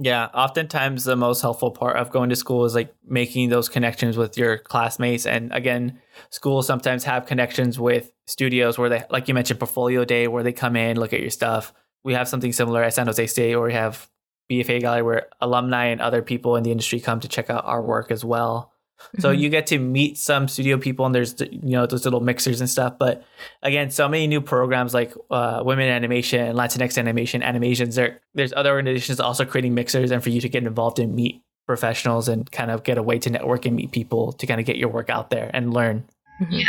Yeah, 0.00 0.26
oftentimes 0.26 1.02
the 1.02 1.16
most 1.16 1.42
helpful 1.42 1.72
part 1.72 1.96
of 1.96 2.12
going 2.12 2.28
to 2.28 2.36
school 2.36 2.64
is 2.64 2.72
like 2.72 2.94
making 3.04 3.48
those 3.48 3.68
connections 3.68 4.16
with 4.16 4.38
your 4.38 4.56
classmates. 4.56 5.26
And 5.26 5.52
again, 5.52 6.00
schools 6.30 6.68
sometimes 6.68 7.02
have 7.02 7.26
connections 7.26 7.80
with 7.80 8.12
studios 8.24 8.78
where 8.78 8.88
they, 8.88 9.02
like 9.10 9.26
you 9.26 9.34
mentioned, 9.34 9.58
portfolio 9.58 10.04
day, 10.04 10.28
where 10.28 10.44
they 10.44 10.52
come 10.52 10.76
in, 10.76 11.00
look 11.00 11.12
at 11.12 11.20
your 11.20 11.30
stuff. 11.30 11.74
We 12.04 12.14
have 12.14 12.28
something 12.28 12.52
similar 12.52 12.84
at 12.84 12.94
San 12.94 13.06
Jose 13.06 13.26
State, 13.26 13.56
where 13.56 13.66
we 13.66 13.72
have 13.72 14.08
BFA 14.48 14.80
Gallery, 14.80 15.02
where 15.02 15.28
alumni 15.40 15.86
and 15.86 16.00
other 16.00 16.22
people 16.22 16.54
in 16.54 16.62
the 16.62 16.70
industry 16.70 17.00
come 17.00 17.18
to 17.18 17.28
check 17.28 17.50
out 17.50 17.64
our 17.64 17.82
work 17.82 18.12
as 18.12 18.24
well. 18.24 18.72
So 19.20 19.32
Mhm. 19.32 19.38
you 19.38 19.48
get 19.48 19.66
to 19.68 19.78
meet 19.78 20.18
some 20.18 20.48
studio 20.48 20.76
people, 20.76 21.06
and 21.06 21.14
there's 21.14 21.34
you 21.40 21.70
know 21.76 21.86
those 21.86 22.04
little 22.04 22.20
mixers 22.20 22.60
and 22.60 22.68
stuff. 22.68 22.98
But 22.98 23.24
again, 23.62 23.90
so 23.90 24.08
many 24.08 24.26
new 24.26 24.40
programs 24.40 24.92
like 24.94 25.14
uh, 25.30 25.62
Women 25.64 25.88
Animation, 25.88 26.54
Latinx 26.56 26.98
Animation, 26.98 27.42
Animations. 27.42 27.94
There, 27.94 28.20
there's 28.34 28.52
other 28.54 28.70
organizations 28.72 29.20
also 29.20 29.44
creating 29.44 29.74
mixers, 29.74 30.10
and 30.10 30.22
for 30.22 30.30
you 30.30 30.40
to 30.40 30.48
get 30.48 30.64
involved 30.64 30.98
and 30.98 31.14
meet 31.14 31.42
professionals 31.66 32.28
and 32.28 32.50
kind 32.50 32.70
of 32.70 32.82
get 32.82 32.98
a 32.98 33.02
way 33.02 33.18
to 33.18 33.30
network 33.30 33.66
and 33.66 33.76
meet 33.76 33.92
people 33.92 34.32
to 34.32 34.46
kind 34.46 34.58
of 34.58 34.66
get 34.66 34.76
your 34.76 34.88
work 34.88 35.10
out 35.10 35.30
there 35.30 35.50
and 35.54 35.72
learn. 35.74 36.04
Mhm. 36.40 36.46
Yeah. 36.50 36.64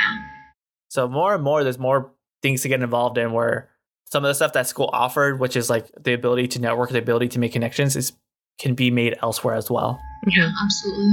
So 0.90 1.08
more 1.08 1.34
and 1.36 1.44
more, 1.44 1.64
there's 1.64 1.80
more 1.80 2.12
things 2.42 2.62
to 2.62 2.68
get 2.68 2.82
involved 2.82 3.18
in. 3.18 3.32
Where 3.32 3.70
some 4.06 4.24
of 4.24 4.30
the 4.30 4.34
stuff 4.36 4.54
that 4.54 4.68
school 4.68 4.90
offered, 4.94 5.40
which 5.40 5.56
is 5.56 5.70
like 5.70 5.88
the 6.00 6.14
ability 6.14 6.48
to 6.50 6.62
network, 6.62 6.90
the 6.92 6.98
ability 7.00 7.28
to 7.30 7.40
make 7.40 7.54
connections, 7.54 7.96
is 7.96 8.14
can 8.60 8.76
be 8.76 8.92
made 8.92 9.18
elsewhere 9.24 9.56
as 9.56 9.70
well. 9.72 10.00
Yeah, 10.28 10.52
absolutely. 10.64 11.12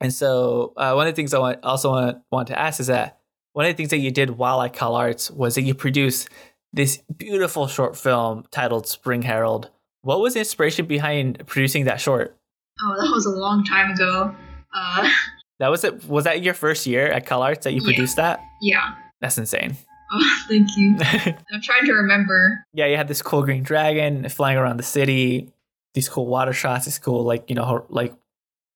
And 0.00 0.12
so 0.12 0.72
uh, 0.76 0.92
one 0.94 1.06
of 1.06 1.12
the 1.12 1.16
things 1.16 1.32
I 1.34 1.38
want, 1.38 1.60
also 1.62 1.90
want, 1.90 2.18
want 2.30 2.48
to 2.48 2.58
ask 2.58 2.80
is 2.80 2.88
that 2.88 3.18
one 3.54 3.64
of 3.64 3.70
the 3.72 3.76
things 3.76 3.90
that 3.90 3.98
you 3.98 4.10
did 4.10 4.30
while 4.30 4.60
at 4.62 4.74
CalArts 4.74 5.30
was 5.30 5.54
that 5.54 5.62
you 5.62 5.74
produced 5.74 6.28
this 6.72 7.02
beautiful 7.16 7.66
short 7.66 7.96
film 7.96 8.44
titled 8.50 8.86
Spring 8.86 9.22
Herald. 9.22 9.70
What 10.02 10.20
was 10.20 10.34
the 10.34 10.40
inspiration 10.40 10.84
behind 10.86 11.42
producing 11.46 11.84
that 11.86 12.00
short? 12.00 12.36
Oh, 12.82 12.94
that 13.02 13.10
was 13.10 13.24
a 13.24 13.30
long 13.30 13.64
time 13.64 13.92
ago. 13.92 14.34
Uh, 14.74 15.08
That 15.58 15.68
was 15.70 15.84
it. 15.84 16.04
Was 16.06 16.24
that 16.24 16.42
your 16.42 16.52
first 16.52 16.86
year 16.86 17.06
at 17.10 17.24
CalArts 17.24 17.62
that 17.62 17.72
you 17.72 17.80
Yeah. 17.80 17.86
produced 17.86 18.16
that? 18.16 18.40
yeah. 18.60 18.94
That's 19.22 19.38
insane. 19.38 19.74
Oh, 20.12 20.40
thank 20.48 20.68
you. 20.76 20.96
I'm 21.00 21.62
trying 21.62 21.86
to 21.86 21.92
remember. 21.94 22.62
yeah, 22.74 22.84
you 22.84 22.98
had 22.98 23.08
this 23.08 23.22
cool 23.22 23.42
green 23.42 23.62
dragon 23.62 24.28
flying 24.28 24.58
around 24.58 24.76
the 24.76 24.82
city. 24.82 25.48
These 25.94 26.10
cool 26.10 26.26
water 26.26 26.52
shots. 26.52 26.84
These 26.84 26.98
cool 26.98 27.22
like 27.24 27.48
you 27.48 27.54
know 27.56 27.86
like 27.88 28.12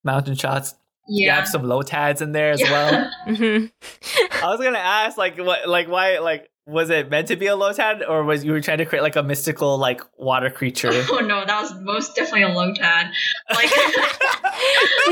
mountain 0.04 0.36
shots. 0.36 0.74
You 1.12 1.30
have 1.30 1.48
some 1.48 1.62
Lotads 1.62 2.22
in 2.22 2.32
there 2.32 2.50
as 2.52 2.60
Yeah. 2.64 2.70
well. 2.70 3.10
hmm 3.26 3.66
I 4.42 4.48
was 4.48 4.60
gonna 4.60 4.78
ask 4.78 5.18
like 5.18 5.36
what 5.38 5.68
like 5.68 5.88
why 5.88 6.18
like 6.18 6.48
was 6.70 6.88
it 6.90 7.10
meant 7.10 7.28
to 7.28 7.36
be 7.36 7.46
a 7.46 7.56
Lotad 7.56 8.08
or 8.08 8.22
was 8.22 8.44
you 8.44 8.52
were 8.52 8.60
trying 8.60 8.78
to 8.78 8.86
create 8.86 9.02
like 9.02 9.16
a 9.16 9.22
mystical 9.22 9.76
like 9.76 10.00
water 10.18 10.50
creature? 10.50 10.90
Oh 11.10 11.18
no, 11.18 11.44
that 11.44 11.60
was 11.60 11.74
most 11.80 12.14
definitely 12.14 12.42
a 12.44 12.50
Lotad. 12.50 13.10
Like, 13.50 13.64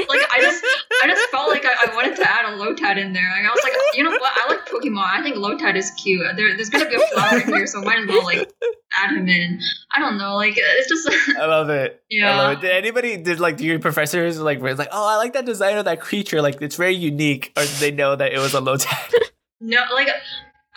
like 0.08 0.22
I 0.30 0.38
just, 0.40 0.64
I 1.02 1.08
just 1.08 1.28
felt 1.30 1.50
like 1.50 1.64
I, 1.64 1.86
I 1.86 1.94
wanted 1.94 2.16
to 2.16 2.30
add 2.30 2.52
a 2.52 2.56
Lotad 2.56 2.98
in 2.98 3.12
there. 3.12 3.28
Like, 3.30 3.44
I 3.44 3.50
was 3.50 3.60
like, 3.64 3.72
you 3.94 4.04
know 4.04 4.10
what? 4.10 4.32
I 4.36 4.48
like 4.48 4.66
Pokemon. 4.68 5.04
I 5.04 5.22
think 5.22 5.36
Lotad 5.36 5.76
is 5.76 5.90
cute. 5.92 6.20
There, 6.36 6.54
there's 6.54 6.70
gonna 6.70 6.88
be 6.88 6.94
a 6.94 7.00
flower 7.14 7.40
in 7.40 7.48
here, 7.48 7.66
so 7.66 7.82
might 7.82 7.98
as 7.98 8.08
well 8.08 8.22
like 8.24 8.48
add 8.96 9.16
him 9.16 9.28
in. 9.28 9.60
I 9.92 9.98
don't 9.98 10.18
know. 10.18 10.36
Like, 10.36 10.54
it's 10.56 10.88
just, 10.88 11.08
I 11.38 11.46
love 11.46 11.68
it. 11.70 12.02
yeah. 12.08 12.32
I 12.32 12.36
love 12.36 12.58
it. 12.58 12.60
Did 12.60 12.70
anybody 12.70 13.16
did 13.16 13.40
like 13.40 13.56
do 13.56 13.64
your 13.64 13.80
professors 13.80 14.40
like 14.40 14.60
were 14.60 14.74
like, 14.74 14.90
oh, 14.92 15.08
I 15.08 15.16
like 15.16 15.32
that 15.32 15.46
design 15.46 15.78
of 15.78 15.84
that 15.86 16.00
creature. 16.00 16.40
Like 16.40 16.62
it's 16.62 16.76
very 16.76 16.94
unique, 16.94 17.52
or 17.56 17.62
did 17.62 17.76
they 17.80 17.90
know 17.90 18.14
that 18.14 18.32
it 18.32 18.38
was 18.38 18.54
a 18.54 18.60
Lotad? 18.60 19.12
No, 19.60 19.80
like 19.92 20.08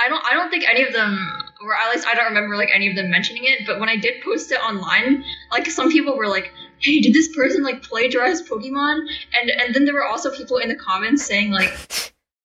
I 0.03 0.09
don't 0.09 0.23
I 0.25 0.33
don't 0.33 0.49
think 0.49 0.65
any 0.69 0.83
of 0.83 0.93
them 0.93 1.17
or 1.63 1.75
at 1.75 1.93
least 1.93 2.07
I 2.07 2.15
don't 2.15 2.25
remember 2.25 2.57
like 2.57 2.69
any 2.73 2.89
of 2.89 2.95
them 2.95 3.09
mentioning 3.09 3.43
it, 3.45 3.65
but 3.65 3.79
when 3.79 3.89
I 3.89 3.95
did 3.95 4.23
post 4.23 4.51
it 4.51 4.55
online, 4.55 5.23
like 5.51 5.67
some 5.67 5.91
people 5.91 6.17
were 6.17 6.27
like, 6.27 6.51
"Hey, 6.79 6.99
did 7.01 7.13
this 7.13 7.35
person 7.35 7.63
like 7.63 7.83
plagiarize 7.83 8.41
Pokemon?" 8.41 9.07
And 9.39 9.49
and 9.49 9.75
then 9.75 9.85
there 9.85 9.93
were 9.93 10.05
also 10.05 10.31
people 10.31 10.57
in 10.57 10.69
the 10.69 10.75
comments 10.75 11.25
saying 11.25 11.51
like 11.51 11.71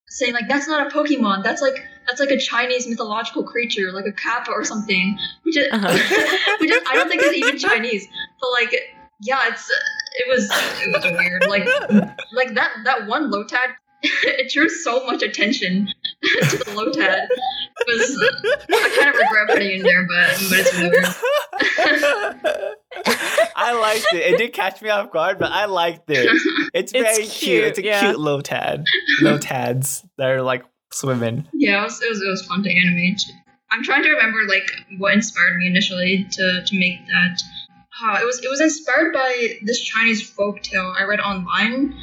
saying 0.08 0.34
like 0.34 0.48
that's 0.48 0.68
not 0.68 0.86
a 0.86 0.90
Pokemon. 0.90 1.42
That's 1.42 1.62
like 1.62 1.76
that's 2.06 2.20
like 2.20 2.30
a 2.30 2.38
Chinese 2.38 2.86
mythological 2.86 3.42
creature, 3.44 3.90
like 3.92 4.06
a 4.06 4.12
kappa 4.12 4.50
or 4.50 4.64
something. 4.64 5.18
Which 5.42 5.56
is 5.56 5.66
Uh-huh. 5.72 6.56
which 6.60 6.70
is, 6.70 6.82
I 6.88 6.94
don't 6.94 7.08
think 7.08 7.22
is 7.22 7.34
even 7.34 7.58
Chinese. 7.58 8.06
But 8.40 8.50
like 8.60 8.74
yeah, 9.22 9.48
it's 9.48 9.70
it 9.70 10.28
was 10.28 10.50
it 10.52 10.92
was 10.92 11.04
weird. 11.18 11.46
Like 11.48 11.66
like 12.32 12.54
that 12.54 12.70
that 12.84 13.06
one 13.06 13.30
Lotad 13.30 13.74
it 14.02 14.52
drew 14.52 14.68
so 14.68 15.04
much 15.06 15.22
attention 15.22 15.88
to 16.22 16.56
the 16.58 16.64
Lotad. 16.66 17.26
It 17.78 17.86
was 17.86 18.18
I 18.70 18.96
kind 18.96 19.08
of 19.08 19.14
regret 19.16 19.48
putting 19.48 19.70
it 19.70 19.74
in 19.76 19.82
there, 19.82 20.06
but 20.06 20.36
but 20.48 20.58
it's 20.60 20.78
weird. 20.78 22.66
I 23.56 23.72
liked 23.72 24.06
it. 24.12 24.34
It 24.34 24.38
did 24.38 24.52
catch 24.52 24.82
me 24.82 24.88
off 24.90 25.10
guard, 25.10 25.38
but 25.38 25.50
I 25.52 25.66
liked 25.66 26.10
it. 26.10 26.28
It's 26.74 26.92
It's 26.92 27.02
very 27.02 27.22
cute. 27.24 27.30
cute, 27.32 27.64
It's 27.64 27.78
a 27.78 27.84
yeah. 27.84 28.00
cute 28.00 28.16
Lotad. 28.16 28.84
Low 29.20 29.38
tads 29.38 30.04
that 30.18 30.28
are 30.30 30.42
like 30.42 30.64
swimming. 30.92 31.46
Yeah, 31.52 31.80
it 31.80 31.84
was, 31.84 32.02
it 32.02 32.08
was 32.08 32.22
it 32.22 32.28
was 32.28 32.46
fun 32.46 32.62
to 32.62 32.70
animate. 32.70 33.22
I'm 33.70 33.82
trying 33.82 34.02
to 34.04 34.10
remember 34.10 34.38
like 34.48 34.68
what 34.98 35.12
inspired 35.14 35.56
me 35.58 35.66
initially 35.66 36.26
to 36.30 36.62
to 36.66 36.78
make 36.78 36.98
that. 37.06 37.40
Uh, 38.04 38.18
it 38.20 38.24
was 38.26 38.38
it 38.44 38.48
was 38.48 38.60
inspired 38.60 39.12
by 39.12 39.54
this 39.62 39.80
Chinese 39.80 40.28
folk 40.28 40.62
tale 40.62 40.94
I 40.98 41.04
read 41.04 41.20
online 41.20 41.94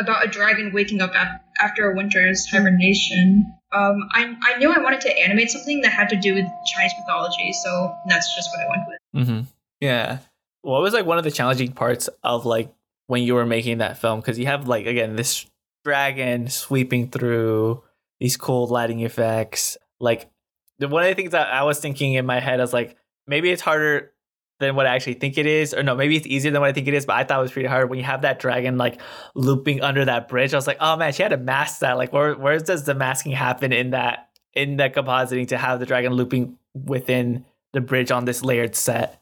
about 0.00 0.24
a 0.24 0.28
dragon 0.28 0.72
waking 0.72 1.00
up 1.00 1.12
after 1.60 1.90
a 1.90 1.94
winter's 1.94 2.48
hibernation. 2.50 3.52
Um, 3.72 4.08
I 4.12 4.34
I 4.42 4.58
knew 4.58 4.72
I 4.72 4.78
wanted 4.78 5.00
to 5.02 5.18
animate 5.18 5.50
something 5.50 5.82
that 5.82 5.92
had 5.92 6.08
to 6.08 6.16
do 6.16 6.34
with 6.34 6.46
Chinese 6.66 6.92
mythology, 6.98 7.52
so 7.52 7.94
that's 8.08 8.34
just 8.34 8.50
what 8.52 8.66
I 8.66 8.68
went 8.68 8.82
with. 8.88 9.26
Mm-hmm. 9.26 9.40
Yeah. 9.80 10.18
What 10.62 10.82
was 10.82 10.92
like 10.92 11.06
one 11.06 11.18
of 11.18 11.24
the 11.24 11.30
challenging 11.30 11.72
parts 11.72 12.08
of 12.22 12.44
like 12.46 12.72
when 13.06 13.22
you 13.22 13.34
were 13.34 13.46
making 13.46 13.78
that 13.78 13.98
film? 13.98 14.20
Because 14.20 14.38
you 14.38 14.46
have 14.46 14.66
like 14.66 14.86
again 14.86 15.16
this 15.16 15.46
dragon 15.84 16.48
sweeping 16.48 17.10
through 17.10 17.82
these 18.18 18.36
cool 18.36 18.66
lighting 18.66 19.00
effects. 19.00 19.76
Like 19.98 20.30
one 20.78 21.02
of 21.02 21.08
the 21.08 21.14
things 21.14 21.32
that 21.32 21.48
I 21.48 21.62
was 21.64 21.78
thinking 21.78 22.14
in 22.14 22.26
my 22.26 22.40
head, 22.40 22.60
is 22.60 22.72
like, 22.72 22.96
maybe 23.26 23.50
it's 23.50 23.62
harder 23.62 24.12
than 24.60 24.76
what 24.76 24.86
I 24.86 24.94
actually 24.94 25.14
think 25.14 25.38
it 25.38 25.46
is, 25.46 25.74
or 25.74 25.82
no, 25.82 25.96
maybe 25.96 26.16
it's 26.16 26.26
easier 26.26 26.52
than 26.52 26.60
what 26.60 26.70
I 26.70 26.72
think 26.72 26.86
it 26.86 26.94
is. 26.94 27.06
But 27.06 27.16
I 27.16 27.24
thought 27.24 27.40
it 27.40 27.42
was 27.42 27.52
pretty 27.52 27.68
hard 27.68 27.90
when 27.90 27.98
you 27.98 28.04
have 28.04 28.22
that 28.22 28.38
dragon 28.38 28.78
like 28.78 29.00
looping 29.34 29.82
under 29.82 30.04
that 30.04 30.28
bridge. 30.28 30.54
I 30.54 30.56
was 30.56 30.66
like, 30.66 30.76
oh 30.80 30.96
man, 30.96 31.12
she 31.12 31.22
had 31.22 31.30
to 31.30 31.36
mask 31.36 31.80
that. 31.80 31.96
Like, 31.96 32.12
where 32.12 32.34
where 32.34 32.58
does 32.58 32.84
the 32.84 32.94
masking 32.94 33.32
happen 33.32 33.72
in 33.72 33.90
that 33.90 34.28
in 34.54 34.76
that 34.76 34.94
compositing 34.94 35.48
to 35.48 35.58
have 35.58 35.80
the 35.80 35.86
dragon 35.86 36.12
looping 36.12 36.56
within 36.74 37.44
the 37.72 37.80
bridge 37.80 38.10
on 38.10 38.24
this 38.24 38.44
layered 38.44 38.76
set? 38.76 39.20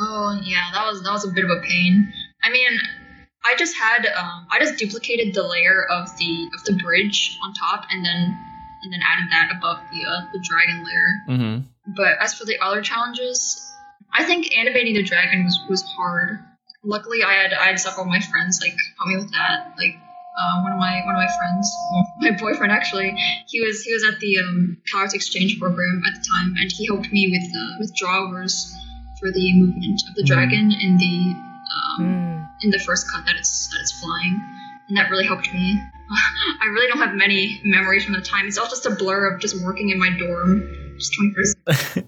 Oh 0.00 0.38
yeah, 0.42 0.70
that 0.74 0.84
was 0.84 1.02
that 1.02 1.12
was 1.12 1.24
a 1.24 1.32
bit 1.32 1.44
of 1.44 1.50
a 1.50 1.60
pain. 1.62 2.12
I 2.42 2.50
mean, 2.50 2.78
I 3.44 3.54
just 3.56 3.76
had 3.76 4.06
um, 4.06 4.46
I 4.50 4.58
just 4.58 4.78
duplicated 4.78 5.34
the 5.34 5.42
layer 5.42 5.86
of 5.90 6.16
the 6.18 6.48
of 6.54 6.64
the 6.64 6.74
bridge 6.82 7.38
on 7.44 7.52
top, 7.54 7.86
and 7.90 8.04
then 8.04 8.36
and 8.82 8.92
then 8.92 9.00
added 9.02 9.30
that 9.30 9.56
above 9.56 9.78
the 9.92 10.04
uh, 10.04 10.30
the 10.32 10.40
dragon 10.48 10.84
layer. 10.84 11.38
Mm-hmm. 11.38 11.92
But 11.96 12.18
as 12.20 12.34
for 12.34 12.44
the 12.44 12.56
other 12.62 12.82
challenges, 12.82 13.73
I 14.14 14.24
think 14.24 14.56
animating 14.56 14.94
the 14.94 15.02
dragon 15.02 15.44
was, 15.44 15.58
was 15.68 15.82
hard. 15.96 16.38
Luckily, 16.84 17.22
I 17.22 17.32
had 17.32 17.52
I 17.54 17.66
had 17.66 17.80
several 17.80 18.02
of 18.04 18.08
my 18.10 18.20
friends 18.20 18.60
like 18.60 18.76
help 18.98 19.08
me 19.08 19.16
with 19.16 19.32
that. 19.32 19.74
Like 19.78 19.96
uh, 20.38 20.62
one 20.62 20.72
of 20.72 20.78
my 20.78 21.00
one 21.04 21.14
of 21.14 21.20
my 21.20 21.30
friends, 21.38 21.70
well, 21.92 22.06
my 22.20 22.30
boyfriend 22.32 22.70
actually, 22.72 23.10
he 23.48 23.60
was 23.60 23.82
he 23.82 23.92
was 23.92 24.04
at 24.04 24.20
the 24.20 24.38
um, 24.38 24.76
CalArts 24.92 25.14
exchange 25.14 25.58
program 25.58 26.02
at 26.06 26.14
the 26.14 26.24
time, 26.28 26.54
and 26.60 26.70
he 26.70 26.86
helped 26.86 27.10
me 27.10 27.28
with 27.30 27.48
uh, 27.56 27.76
with 27.80 27.92
drawovers 27.96 28.70
for 29.18 29.30
the 29.32 29.52
movement 29.58 30.02
of 30.08 30.14
the 30.14 30.22
Mhm. 30.22 30.26
dragon 30.26 30.72
in 30.72 30.96
the 30.98 31.16
um, 31.74 31.98
Mm. 32.00 32.48
in 32.64 32.70
the 32.70 32.78
first 32.78 33.10
cut 33.10 33.24
that 33.26 33.36
it's 33.36 33.68
that 33.72 33.80
it's 33.80 33.92
flying, 34.00 34.34
and 34.88 34.96
that 34.98 35.10
really 35.10 35.26
helped 35.26 35.52
me. 35.52 35.80
I 36.60 36.66
really 36.66 36.86
don't 36.88 36.98
have 36.98 37.14
many 37.14 37.60
memories 37.64 38.04
from 38.04 38.12
the 38.14 38.20
time. 38.20 38.46
It's 38.46 38.58
all 38.58 38.68
just 38.68 38.84
a 38.84 38.90
blur 38.90 39.32
of 39.32 39.40
just 39.40 39.56
working 39.64 39.88
in 39.90 39.98
my 39.98 40.10
dorm, 40.18 40.62
just 40.98 41.12
twenty 41.14 41.34
first. 41.34 41.56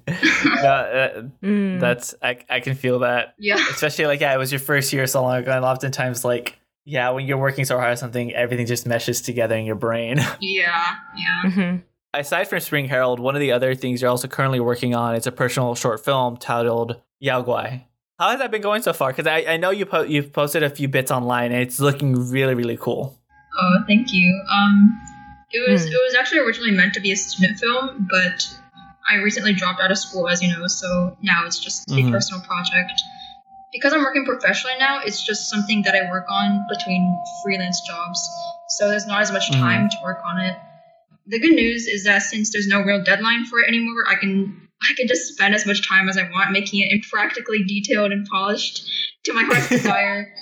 yeah, 0.09 1.13
uh, 1.17 1.23
Mm. 1.43 1.81
that's 1.81 2.15
I, 2.23 2.39
I 2.49 2.61
can 2.61 2.75
feel 2.75 3.01
that 3.01 3.35
Yeah. 3.39 3.57
especially 3.71 4.07
like 4.07 4.21
yeah 4.21 4.35
it 4.35 4.39
was 4.39 4.53
your 4.53 4.59
first 4.61 4.93
year 4.93 5.07
so 5.07 5.23
long 5.23 5.37
ago 5.37 5.53
and 5.53 5.65
oftentimes 5.65 6.25
like 6.25 6.59
yeah 6.85 7.11
when 7.11 7.27
you're 7.27 7.39
working 7.39 7.65
so 7.65 7.77
hard 7.79 7.91
on 7.91 7.97
something 7.97 8.33
everything 8.35 8.67
just 8.67 8.87
meshes 8.87 9.21
together 9.21 9.57
in 9.57 9.65
your 9.65 9.75
brain 9.77 10.19
Yeah, 10.41 10.95
yeah. 11.17 11.51
Mm-hmm. 11.51 11.77
aside 12.15 12.45
from 12.49 12.61
spring 12.61 12.87
herald 12.89 13.21
one 13.21 13.35
of 13.35 13.41
the 13.41 13.53
other 13.53 13.75
things 13.75 14.01
you're 14.03 14.11
also 14.11 14.29
currently 14.29 14.61
working 14.61 14.95
on 14.95 15.15
is 15.15 15.27
a 15.27 15.33
personal 15.33 15.75
short 15.75 16.05
film 16.05 16.37
titled 16.37 17.01
yao 17.21 17.43
guai 17.43 17.83
how 18.19 18.31
has 18.31 18.39
that 18.39 18.51
been 18.51 18.63
going 18.63 18.83
so 18.83 18.93
far 18.93 19.11
because 19.11 19.27
I, 19.27 19.45
I 19.55 19.57
know 19.59 19.71
you 19.71 19.85
po- 19.87 20.03
you've 20.03 20.33
posted 20.33 20.63
a 20.63 20.71
few 20.71 20.89
bits 20.89 21.11
online 21.11 21.53
and 21.53 21.61
it's 21.61 21.81
looking 21.81 22.31
really 22.31 22.55
really 22.55 22.77
cool 22.77 23.19
Oh, 23.59 23.79
thank 23.89 24.13
you. 24.13 24.39
Um, 24.53 25.01
it 25.51 25.67
was 25.71 25.85
Hmm. 25.87 25.93
it 25.93 26.01
was 26.05 26.15
actually 26.15 26.41
originally 26.41 26.73
meant 26.73 26.93
to 26.93 27.01
be 27.01 27.11
a 27.11 27.17
student 27.17 27.59
film, 27.59 28.07
but 28.11 28.47
I 29.09 29.17
recently 29.17 29.53
dropped 29.53 29.81
out 29.81 29.91
of 29.91 29.99
school, 29.99 30.29
as 30.29 30.43
you 30.43 30.49
know, 30.49 30.67
so 30.67 31.17
now 31.23 31.47
it's 31.47 31.59
just 31.59 31.89
Mhm. 31.89 32.09
a 32.09 32.11
personal 32.11 32.41
project. 32.43 32.93
Because 33.73 33.93
I'm 33.93 34.01
working 34.01 34.25
professionally 34.25 34.77
now, 34.79 35.01
it's 35.01 35.25
just 35.25 35.51
something 35.51 35.83
that 35.83 35.95
I 35.95 36.11
work 36.11 36.27
on 36.29 36.65
between 36.69 37.17
freelance 37.45 37.81
jobs, 37.87 38.21
so 38.71 38.89
there's 38.89 39.07
not 39.07 39.21
as 39.21 39.31
much 39.33 39.51
Mhm. 39.51 39.61
time 39.61 39.89
to 39.91 39.97
work 40.03 40.21
on 40.25 40.41
it. 40.41 40.57
The 41.27 41.39
good 41.39 41.55
news 41.55 41.87
is 41.87 42.05
that 42.05 42.23
since 42.23 42.51
there's 42.51 42.69
no 42.69 42.81
real 42.83 43.03
deadline 43.03 43.45
for 43.47 43.59
it 43.61 43.69
anymore, 43.69 44.09
I 44.09 44.15
can 44.15 44.63
I 44.83 44.93
can 44.95 45.09
just 45.09 45.33
spend 45.33 45.55
as 45.55 45.65
much 45.65 45.89
time 45.89 46.07
as 46.09 46.19
I 46.19 46.29
want 46.31 46.53
making 46.53 46.81
it 46.81 46.93
impractically 46.93 47.65
detailed 47.65 48.13
and 48.13 48.27
polished 48.27 48.87
to 49.25 49.33
my 49.33 49.43
heart's 49.43 49.69
desire. 49.71 50.33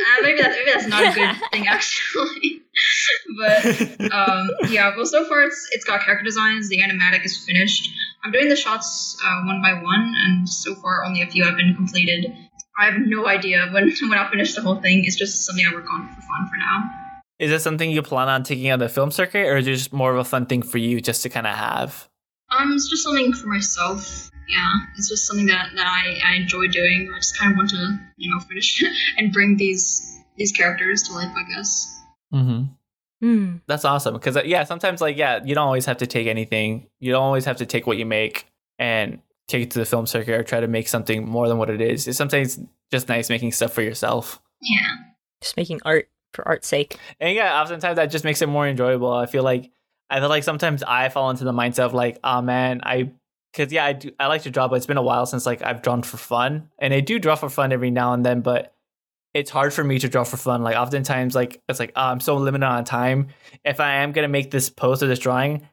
Uh, 0.00 0.22
maybe 0.22 0.40
that 0.40 0.50
maybe 0.50 0.70
that's 0.72 0.86
not 0.86 1.02
a 1.02 1.14
good 1.14 1.36
thing 1.52 1.66
actually, 1.68 2.62
but 3.38 4.12
um, 4.12 4.48
yeah. 4.70 4.94
Well, 4.96 5.06
so 5.06 5.24
far 5.26 5.42
it's 5.42 5.68
it's 5.72 5.84
got 5.84 6.02
character 6.02 6.24
designs. 6.24 6.68
The 6.68 6.78
animatic 6.78 7.24
is 7.24 7.36
finished. 7.36 7.90
I'm 8.24 8.32
doing 8.32 8.48
the 8.48 8.56
shots 8.56 9.16
uh, 9.24 9.42
one 9.44 9.60
by 9.62 9.74
one, 9.82 10.14
and 10.26 10.48
so 10.48 10.74
far 10.76 11.04
only 11.04 11.22
a 11.22 11.26
few 11.26 11.44
have 11.44 11.56
been 11.56 11.74
completed. 11.74 12.32
I 12.78 12.86
have 12.86 12.94
no 12.98 13.26
idea 13.26 13.68
when 13.72 13.92
when 14.08 14.14
I'll 14.18 14.30
finish 14.30 14.54
the 14.54 14.62
whole 14.62 14.76
thing. 14.80 15.04
It's 15.04 15.16
just 15.16 15.44
something 15.44 15.64
I 15.70 15.74
work 15.74 15.86
on 15.92 16.08
for 16.08 16.20
fun 16.22 16.48
for 16.48 16.56
now. 16.56 16.90
is 17.38 17.50
this 17.50 17.62
something 17.62 17.90
you 17.90 18.02
plan 18.02 18.28
on 18.28 18.42
taking 18.42 18.70
on 18.70 18.78
the 18.78 18.88
film 18.88 19.10
circuit 19.10 19.46
or 19.48 19.56
is 19.56 19.66
it 19.66 19.72
just 19.72 19.92
more 19.92 20.12
of 20.12 20.18
a 20.18 20.24
fun 20.24 20.46
thing 20.46 20.62
for 20.62 20.78
you 20.78 21.00
just 21.00 21.22
to 21.22 21.28
kind 21.28 21.46
of 21.46 21.54
have 21.54 22.08
Um, 22.50 22.72
it's 22.72 22.88
just 22.88 23.02
something 23.02 23.32
for 23.32 23.46
myself. 23.48 24.29
Yeah, 24.50 24.68
it's 24.96 25.08
just 25.08 25.26
something 25.26 25.46
that, 25.46 25.70
that 25.76 25.86
I, 25.86 26.18
I 26.24 26.34
enjoy 26.34 26.66
doing. 26.68 27.10
I 27.14 27.18
just 27.18 27.38
kind 27.38 27.52
of 27.52 27.56
want 27.56 27.70
to, 27.70 27.98
you 28.16 28.30
know, 28.30 28.40
finish 28.40 28.82
and 29.18 29.32
bring 29.32 29.56
these 29.56 30.18
these 30.36 30.52
characters 30.52 31.02
to 31.04 31.12
life. 31.12 31.32
I 31.36 31.54
guess. 31.54 32.00
mm-hmm. 32.32 32.64
Mm. 33.22 33.60
That's 33.66 33.84
awesome 33.84 34.14
because 34.14 34.38
yeah, 34.46 34.64
sometimes 34.64 35.00
like 35.00 35.16
yeah, 35.16 35.40
you 35.44 35.54
don't 35.54 35.66
always 35.66 35.84
have 35.86 35.98
to 35.98 36.06
take 36.06 36.26
anything. 36.26 36.88
You 37.00 37.12
don't 37.12 37.22
always 37.22 37.44
have 37.44 37.58
to 37.58 37.66
take 37.66 37.86
what 37.86 37.98
you 37.98 38.06
make 38.06 38.46
and 38.78 39.20
take 39.46 39.64
it 39.64 39.70
to 39.72 39.78
the 39.78 39.84
film 39.84 40.06
circuit 40.06 40.32
or 40.32 40.42
try 40.42 40.60
to 40.60 40.68
make 40.68 40.88
something 40.88 41.28
more 41.28 41.46
than 41.48 41.58
what 41.58 41.68
it 41.68 41.80
is. 41.80 42.08
It's 42.08 42.16
sometimes 42.16 42.58
just 42.90 43.08
nice 43.08 43.28
making 43.28 43.52
stuff 43.52 43.72
for 43.72 43.82
yourself. 43.82 44.40
Yeah. 44.62 44.88
Just 45.42 45.56
making 45.56 45.80
art 45.84 46.08
for 46.32 46.46
art's 46.46 46.68
sake. 46.68 46.96
And 47.18 47.34
yeah, 47.34 47.60
oftentimes 47.60 47.96
that 47.96 48.06
just 48.06 48.24
makes 48.24 48.40
it 48.40 48.48
more 48.48 48.66
enjoyable. 48.66 49.12
I 49.12 49.26
feel 49.26 49.42
like 49.42 49.70
I 50.08 50.20
feel 50.20 50.28
like 50.28 50.44
sometimes 50.44 50.82
I 50.82 51.08
fall 51.08 51.30
into 51.30 51.44
the 51.44 51.52
mindset 51.52 51.84
of 51.84 51.94
like, 51.94 52.18
oh 52.24 52.40
man, 52.40 52.80
I 52.82 53.10
Cause 53.52 53.72
yeah, 53.72 53.84
I 53.84 53.92
do. 53.94 54.12
I 54.20 54.26
like 54.28 54.42
to 54.42 54.50
draw, 54.50 54.68
but 54.68 54.76
it's 54.76 54.86
been 54.86 54.96
a 54.96 55.02
while 55.02 55.26
since 55.26 55.44
like 55.44 55.60
I've 55.62 55.82
drawn 55.82 56.02
for 56.02 56.16
fun, 56.16 56.70
and 56.78 56.94
I 56.94 57.00
do 57.00 57.18
draw 57.18 57.34
for 57.34 57.48
fun 57.50 57.72
every 57.72 57.90
now 57.90 58.12
and 58.12 58.24
then. 58.24 58.42
But 58.42 58.74
it's 59.34 59.50
hard 59.50 59.72
for 59.74 59.82
me 59.82 59.98
to 59.98 60.08
draw 60.08 60.22
for 60.24 60.36
fun. 60.36 60.62
Like 60.62 60.76
oftentimes, 60.76 61.34
like 61.34 61.60
it's 61.68 61.80
like 61.80 61.92
oh, 61.96 62.02
I'm 62.02 62.20
so 62.20 62.36
limited 62.36 62.64
on 62.64 62.84
time. 62.84 63.28
If 63.64 63.80
I 63.80 63.96
am 63.96 64.12
gonna 64.12 64.28
make 64.28 64.50
this 64.52 64.70
post 64.70 65.02
or 65.02 65.08
this 65.08 65.18
drawing, 65.18 65.66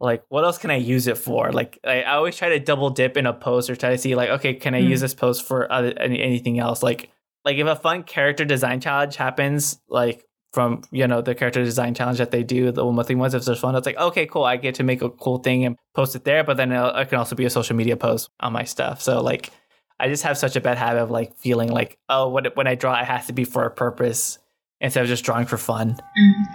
like 0.00 0.24
what 0.28 0.42
else 0.44 0.58
can 0.58 0.70
I 0.72 0.76
use 0.76 1.06
it 1.06 1.18
for? 1.18 1.52
Like 1.52 1.78
I, 1.84 2.02
I 2.02 2.14
always 2.14 2.36
try 2.36 2.48
to 2.50 2.58
double 2.58 2.90
dip 2.90 3.16
in 3.16 3.26
a 3.26 3.32
post 3.32 3.70
or 3.70 3.76
try 3.76 3.90
to 3.90 3.98
see 3.98 4.16
like 4.16 4.30
okay, 4.30 4.54
can 4.54 4.74
I 4.74 4.80
Mm. 4.80 4.88
use 4.88 5.00
this 5.00 5.14
post 5.14 5.44
for 5.46 5.70
other, 5.72 5.92
any, 5.98 6.20
anything 6.20 6.58
else? 6.58 6.82
Like 6.82 7.10
like 7.44 7.56
if 7.58 7.66
a 7.66 7.76
fun 7.76 8.02
character 8.02 8.44
design 8.44 8.80
challenge 8.80 9.14
happens, 9.16 9.80
like 9.88 10.24
from 10.52 10.82
you 10.90 11.06
know 11.06 11.20
the 11.22 11.34
character 11.34 11.62
design 11.62 11.94
challenge 11.94 12.18
that 12.18 12.30
they 12.30 12.42
do, 12.42 12.72
the 12.72 12.84
one 12.84 13.04
thing 13.04 13.18
was 13.18 13.34
if 13.34 13.44
there's 13.44 13.60
fun, 13.60 13.74
it's 13.76 13.86
like 13.86 13.96
okay, 13.98 14.26
cool, 14.26 14.44
I 14.44 14.56
get 14.56 14.74
to 14.76 14.82
make 14.82 15.02
a 15.02 15.10
cool 15.10 15.38
thing 15.38 15.64
and 15.64 15.76
post 15.94 16.14
it 16.16 16.24
there. 16.24 16.42
But 16.44 16.56
then 16.56 16.72
it'll- 16.72 16.94
it 16.96 17.08
can 17.08 17.18
also 17.18 17.36
be 17.36 17.44
a 17.44 17.50
social 17.50 17.76
media 17.76 17.96
post 17.96 18.30
on 18.40 18.52
my 18.52 18.64
stuff. 18.64 19.00
So 19.00 19.20
like 19.22 19.50
I 19.98 20.08
just 20.08 20.22
have 20.22 20.38
such 20.38 20.56
a 20.56 20.60
bad 20.60 20.78
habit 20.78 21.02
of 21.02 21.10
like 21.10 21.36
feeling 21.36 21.70
like 21.70 21.98
oh, 22.08 22.28
when 22.30 22.46
when 22.54 22.66
I 22.66 22.74
draw, 22.74 22.98
it 23.00 23.04
has 23.06 23.26
to 23.26 23.32
be 23.32 23.44
for 23.44 23.64
a 23.64 23.70
purpose 23.70 24.38
instead 24.80 25.02
of 25.02 25.08
just 25.08 25.24
drawing 25.24 25.44
for 25.44 25.58
fun. 25.58 25.94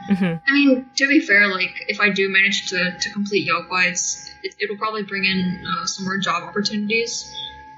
Mm. 0.09 0.17
hmm 0.17 0.25
I 0.47 0.51
mean, 0.51 0.85
to 0.97 1.07
be 1.07 1.19
fair, 1.19 1.47
like 1.47 1.69
if 1.87 1.99
I 1.99 2.09
do 2.09 2.27
manage 2.27 2.69
to, 2.69 2.97
to 2.99 3.09
complete 3.11 3.47
Yaogui, 3.47 3.91
it's 3.91 4.27
it, 4.43 4.55
it'll 4.59 4.77
probably 4.77 5.03
bring 5.03 5.25
in 5.25 5.63
uh, 5.63 5.85
some 5.85 6.05
more 6.05 6.17
job 6.17 6.41
opportunities, 6.43 7.31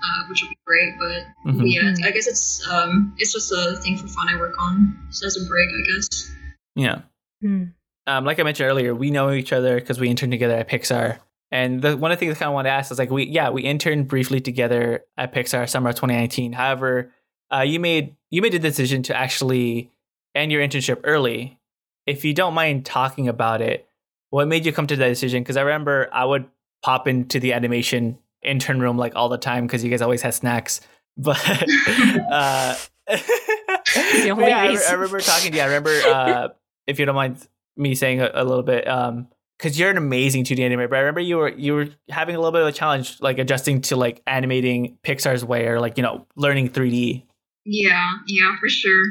uh, 0.03 0.23
which 0.29 0.41
would 0.43 0.49
be 0.49 0.57
great. 0.65 0.93
But 0.97 1.51
Mhm. 1.53 1.63
yeah, 1.65 2.07
I 2.07 2.11
guess 2.11 2.27
it's 2.27 2.67
um 2.69 3.13
it's 3.17 3.33
just 3.33 3.51
a 3.51 3.75
thing 3.81 3.97
for 3.97 4.07
fun 4.07 4.27
I 4.29 4.37
work 4.39 4.55
on, 4.59 4.97
so 5.09 5.25
as 5.25 5.37
a 5.37 5.45
break, 5.47 5.69
I 5.69 5.95
guess. 5.95 6.31
Yeah. 6.75 7.01
Mm. 7.43 7.73
um, 8.07 8.25
like 8.25 8.39
I 8.39 8.43
mentioned 8.43 8.67
earlier, 8.69 8.95
we 8.95 9.11
know 9.11 9.31
each 9.31 9.53
other 9.53 9.75
because 9.79 9.99
we 9.99 10.09
interned 10.09 10.31
together 10.31 10.55
at 10.55 10.67
Pixar. 10.69 11.19
And 11.51 11.81
the 11.81 11.95
one 11.95 12.11
of 12.11 12.17
the 12.17 12.25
things 12.25 12.35
I 12.35 12.39
kind 12.39 12.49
of 12.49 12.53
want 12.55 12.65
to 12.65 12.71
ask 12.71 12.91
is 12.91 12.97
like 12.99 13.09
we 13.11 13.25
yeah 13.25 13.49
we 13.51 13.61
interned 13.63 14.07
briefly 14.07 14.41
together 14.41 15.03
at 15.17 15.33
Pixar 15.33 15.67
summer 15.69 15.89
of 15.89 15.95
2019. 15.95 16.53
However, 16.53 17.11
uh, 17.53 17.61
you 17.61 17.79
made 17.79 18.15
you 18.29 18.41
made 18.41 18.53
a 18.53 18.59
decision 18.59 19.03
to 19.03 19.15
actually 19.15 19.91
end 20.35 20.51
your 20.51 20.61
internship 20.61 21.01
early. 21.03 21.57
If 22.05 22.25
you 22.25 22.33
don't 22.33 22.53
mind 22.53 22.85
talking 22.85 23.27
about 23.27 23.61
it, 23.61 23.87
what 24.29 24.47
made 24.47 24.65
you 24.65 24.73
come 24.73 24.87
to 24.87 24.95
that 24.95 25.07
decision? 25.07 25.43
Because 25.43 25.57
I 25.57 25.61
remember 25.61 26.09
I 26.11 26.25
would 26.25 26.45
pop 26.83 27.07
into 27.07 27.39
the 27.39 27.53
animation 27.53 28.17
intern 28.43 28.79
room 28.79 28.97
like 28.97 29.15
all 29.15 29.29
the 29.29 29.37
time 29.37 29.65
because 29.65 29.83
you 29.83 29.89
guys 29.89 30.01
always 30.01 30.21
had 30.21 30.33
snacks. 30.33 30.81
But 31.19 31.43
uh, 31.49 32.75
the 33.07 34.29
only 34.29 34.49
yeah, 34.49 34.59
I. 34.59 34.77
I 34.89 34.93
remember 34.93 35.19
talking 35.19 35.51
to 35.51 35.57
you. 35.57 35.63
I 35.63 35.65
remember 35.65 35.89
uh, 35.89 36.49
if 36.85 36.99
you 36.99 37.07
don't 37.07 37.15
mind 37.15 37.47
me 37.75 37.95
saying 37.95 38.21
a, 38.21 38.29
a 38.35 38.43
little 38.43 38.61
bit, 38.61 38.87
um, 38.87 39.27
because 39.57 39.79
you're 39.79 39.89
an 39.89 39.97
amazing 39.97 40.43
2D 40.43 40.59
animator. 40.59 40.91
But 40.91 40.97
I 40.97 40.99
remember 40.99 41.21
you 41.21 41.37
were 41.37 41.49
you 41.49 41.73
were 41.73 41.87
having 42.09 42.35
a 42.35 42.37
little 42.37 42.51
bit 42.51 42.61
of 42.61 42.67
a 42.67 42.71
challenge, 42.71 43.19
like 43.19 43.39
adjusting 43.39 43.81
to 43.81 43.95
like 43.95 44.21
animating 44.27 44.99
Pixar's 45.03 45.43
way, 45.43 45.65
or 45.65 45.79
like 45.79 45.97
you 45.97 46.03
know 46.03 46.27
learning 46.35 46.69
3D. 46.69 47.23
Yeah, 47.65 48.11
yeah, 48.27 48.55
for 48.59 48.69
sure. 48.69 49.03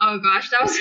Oh 0.00 0.18
gosh, 0.18 0.50
that 0.50 0.62
was 0.62 0.78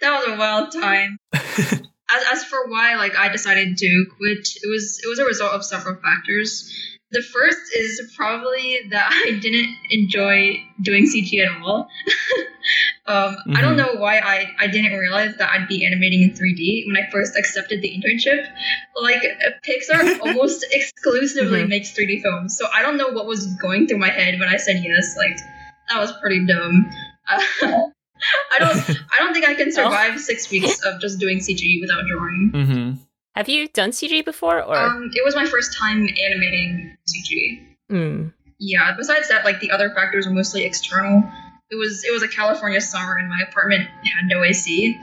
that 0.00 0.10
was 0.10 0.28
a 0.28 0.36
wild 0.36 0.72
time. 0.72 1.16
As, 1.34 2.24
as 2.32 2.44
for 2.44 2.68
why 2.68 2.96
like 2.96 3.16
I 3.16 3.28
decided 3.28 3.76
to 3.76 4.06
quit, 4.16 4.48
it 4.62 4.68
was 4.68 5.00
it 5.02 5.08
was 5.08 5.18
a 5.18 5.24
result 5.24 5.52
of 5.52 5.64
several 5.64 5.96
factors. 5.96 6.91
The 7.12 7.22
first 7.22 7.60
is 7.76 8.12
probably 8.16 8.80
that 8.90 9.10
I 9.26 9.38
didn't 9.38 9.76
enjoy 9.90 10.56
doing 10.80 11.04
CG 11.04 11.44
at 11.44 11.62
all. 11.62 11.88
um, 13.06 13.36
I 13.54 13.60
don't 13.60 13.74
Mhm. 13.74 13.76
know 13.76 13.94
why 14.00 14.18
I, 14.18 14.48
I 14.58 14.66
didn't 14.66 14.96
realize 14.98 15.36
that 15.36 15.50
I'd 15.50 15.68
be 15.68 15.84
animating 15.84 16.22
in 16.22 16.30
3D 16.30 16.86
when 16.86 16.96
I 16.96 17.10
first 17.10 17.36
accepted 17.36 17.82
the 17.82 17.88
internship. 17.90 18.46
Like 19.00 19.22
Pixar 19.66 20.20
almost 20.26 20.64
exclusively 20.72 21.62
Mhm. 21.64 21.68
makes 21.68 21.92
3D 21.92 22.22
films, 22.22 22.56
so 22.56 22.66
I 22.74 22.82
don't 22.82 22.96
know 22.96 23.08
what 23.08 23.26
was 23.26 23.46
going 23.60 23.86
through 23.88 23.98
my 23.98 24.10
head 24.10 24.38
when 24.40 24.48
I 24.48 24.56
said 24.56 24.80
yes. 24.82 25.14
Like 25.16 25.38
that 25.90 25.98
was 26.00 26.12
pretty 26.20 26.46
dumb. 26.46 26.90
Uh, 27.28 27.42
I 28.54 28.58
don't 28.58 28.78
I 29.12 29.18
don't 29.18 29.32
think 29.34 29.46
I 29.46 29.54
can 29.54 29.72
survive 29.72 30.18
six 30.20 30.48
weeks 30.50 30.80
of 30.84 31.00
just 31.00 31.18
doing 31.18 31.38
CG 31.38 31.80
without 31.80 32.04
drawing. 32.08 32.50
mm-hmm. 32.54 32.92
Have 33.34 33.48
you 33.48 33.68
done 33.68 33.90
CG 33.90 34.24
before, 34.24 34.62
or? 34.62 34.76
Um, 34.76 35.10
it 35.14 35.24
was 35.24 35.34
my 35.34 35.46
first 35.46 35.76
time 35.78 36.06
animating 36.26 36.96
CG. 37.08 37.66
Mm. 37.90 38.32
Yeah. 38.58 38.94
Besides 38.96 39.28
that, 39.28 39.44
like 39.44 39.60
the 39.60 39.70
other 39.70 39.90
factors 39.90 40.26
were 40.26 40.32
mostly 40.32 40.64
external. 40.64 41.22
It 41.70 41.76
was 41.76 42.04
it 42.04 42.12
was 42.12 42.22
a 42.22 42.28
California 42.28 42.80
summer, 42.80 43.16
and 43.16 43.28
my 43.28 43.40
apartment 43.48 43.88
had 43.88 44.26
no 44.26 44.44
AC. 44.44 44.94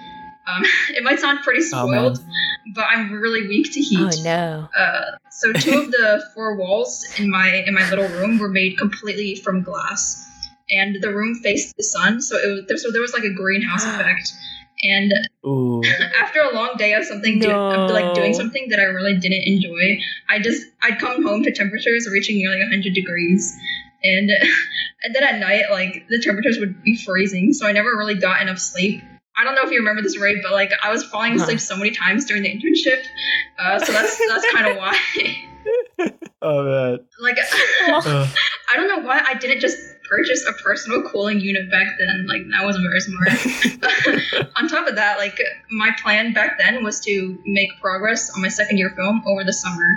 Um, 0.47 0.63
it 0.89 1.03
might 1.03 1.19
sound 1.19 1.39
pretty 1.43 1.61
Oh, 1.73 1.85
spoiled, 1.87 2.19
but 2.75 2.85
I'm 2.87 3.11
really 3.11 3.47
weak 3.47 3.73
to 3.73 3.81
heat. 3.81 3.97
Oh 3.99 4.23
no. 4.23 4.69
Uh, 4.77 5.17
so 5.31 5.51
two 5.51 5.79
of 5.79 5.91
the 5.91 6.23
four 6.35 6.55
walls 6.55 7.05
in 7.17 7.29
my 7.29 7.63
in 7.65 7.73
my 7.73 7.89
little 7.89 8.07
room 8.09 8.37
were 8.37 8.49
made 8.49 8.77
completely 8.77 9.35
from 9.35 9.63
glass, 9.63 10.23
and 10.69 11.01
the 11.01 11.11
room 11.11 11.35
faced 11.41 11.75
the 11.75 11.83
sun, 11.83 12.21
so 12.21 12.37
it 12.37 12.47
was 12.47 12.65
there, 12.67 12.77
so 12.77 12.91
there 12.91 13.01
was 13.01 13.13
like 13.13 13.23
a 13.23 13.33
greenhouse 13.33 13.83
effect. 13.95 14.31
And 14.81 15.11
Ooh. 15.45 15.81
after 16.21 16.39
a 16.39 16.53
long 16.53 16.75
day 16.77 16.93
of 16.93 17.03
something 17.05 17.39
do, 17.39 17.51
of, 17.51 17.89
like 17.89 18.13
doing 18.13 18.33
something 18.33 18.67
that 18.69 18.79
I 18.79 18.83
really 18.83 19.17
didn't 19.17 19.43
enjoy, 19.45 19.99
I 20.29 20.39
just 20.39 20.65
I'd 20.81 20.99
come 20.99 21.23
home 21.23 21.43
to 21.43 21.51
temperatures 21.51 22.07
reaching 22.11 22.37
nearly 22.37 22.59
100 22.59 22.93
degrees. 22.93 23.57
And 24.03 24.29
and 25.03 25.13
then 25.15 25.23
at 25.23 25.39
night 25.39 25.65
like 25.71 26.05
the 26.09 26.19
temperatures 26.21 26.57
would 26.59 26.81
be 26.83 26.95
freezing, 26.95 27.51
so 27.53 27.67
I 27.67 27.71
never 27.73 27.89
really 27.97 28.15
got 28.15 28.41
enough 28.41 28.59
sleep. 28.59 29.03
I 29.37 29.43
don't 29.45 29.55
know 29.55 29.63
if 29.63 29.71
you 29.71 29.79
remember 29.79 30.01
this 30.01 30.17
right, 30.19 30.35
but 30.43 30.51
like 30.53 30.71
I 30.83 30.91
was 30.91 31.03
falling 31.03 31.37
Huh. 31.37 31.43
asleep 31.43 31.59
so 31.59 31.75
many 31.77 31.91
times 31.91 32.25
during 32.25 32.43
the 32.43 32.49
internship. 32.49 33.03
Uh, 33.57 33.79
so 33.79 33.91
that's 33.91 34.17
that's 34.27 34.51
kind 34.53 34.67
of 34.67 34.77
why. 34.77 34.97
Oh 36.41 36.63
man. 36.63 36.99
like 37.21 37.37
Ugh. 37.89 38.29
I 39.11 39.33
didn't 39.35 39.59
just 39.61 39.77
purchase 40.09 40.45
a 40.47 40.53
personal 40.63 41.03
cooling 41.03 41.39
unit 41.39 41.69
back 41.71 41.87
then. 41.99 42.25
Like 42.27 42.41
that 42.51 42.65
wasn't 42.65 42.85
very 42.89 42.99
smart. 42.99 44.51
on 44.57 44.67
top 44.67 44.87
of 44.87 44.95
that, 44.95 45.17
like 45.17 45.39
my 45.71 45.91
plan 46.01 46.33
back 46.33 46.57
then 46.59 46.83
was 46.83 46.99
to 47.01 47.37
make 47.45 47.69
progress 47.81 48.29
on 48.35 48.41
my 48.41 48.49
second 48.49 48.77
year 48.77 48.91
film 48.95 49.21
over 49.27 49.43
the 49.43 49.53
summer, 49.53 49.87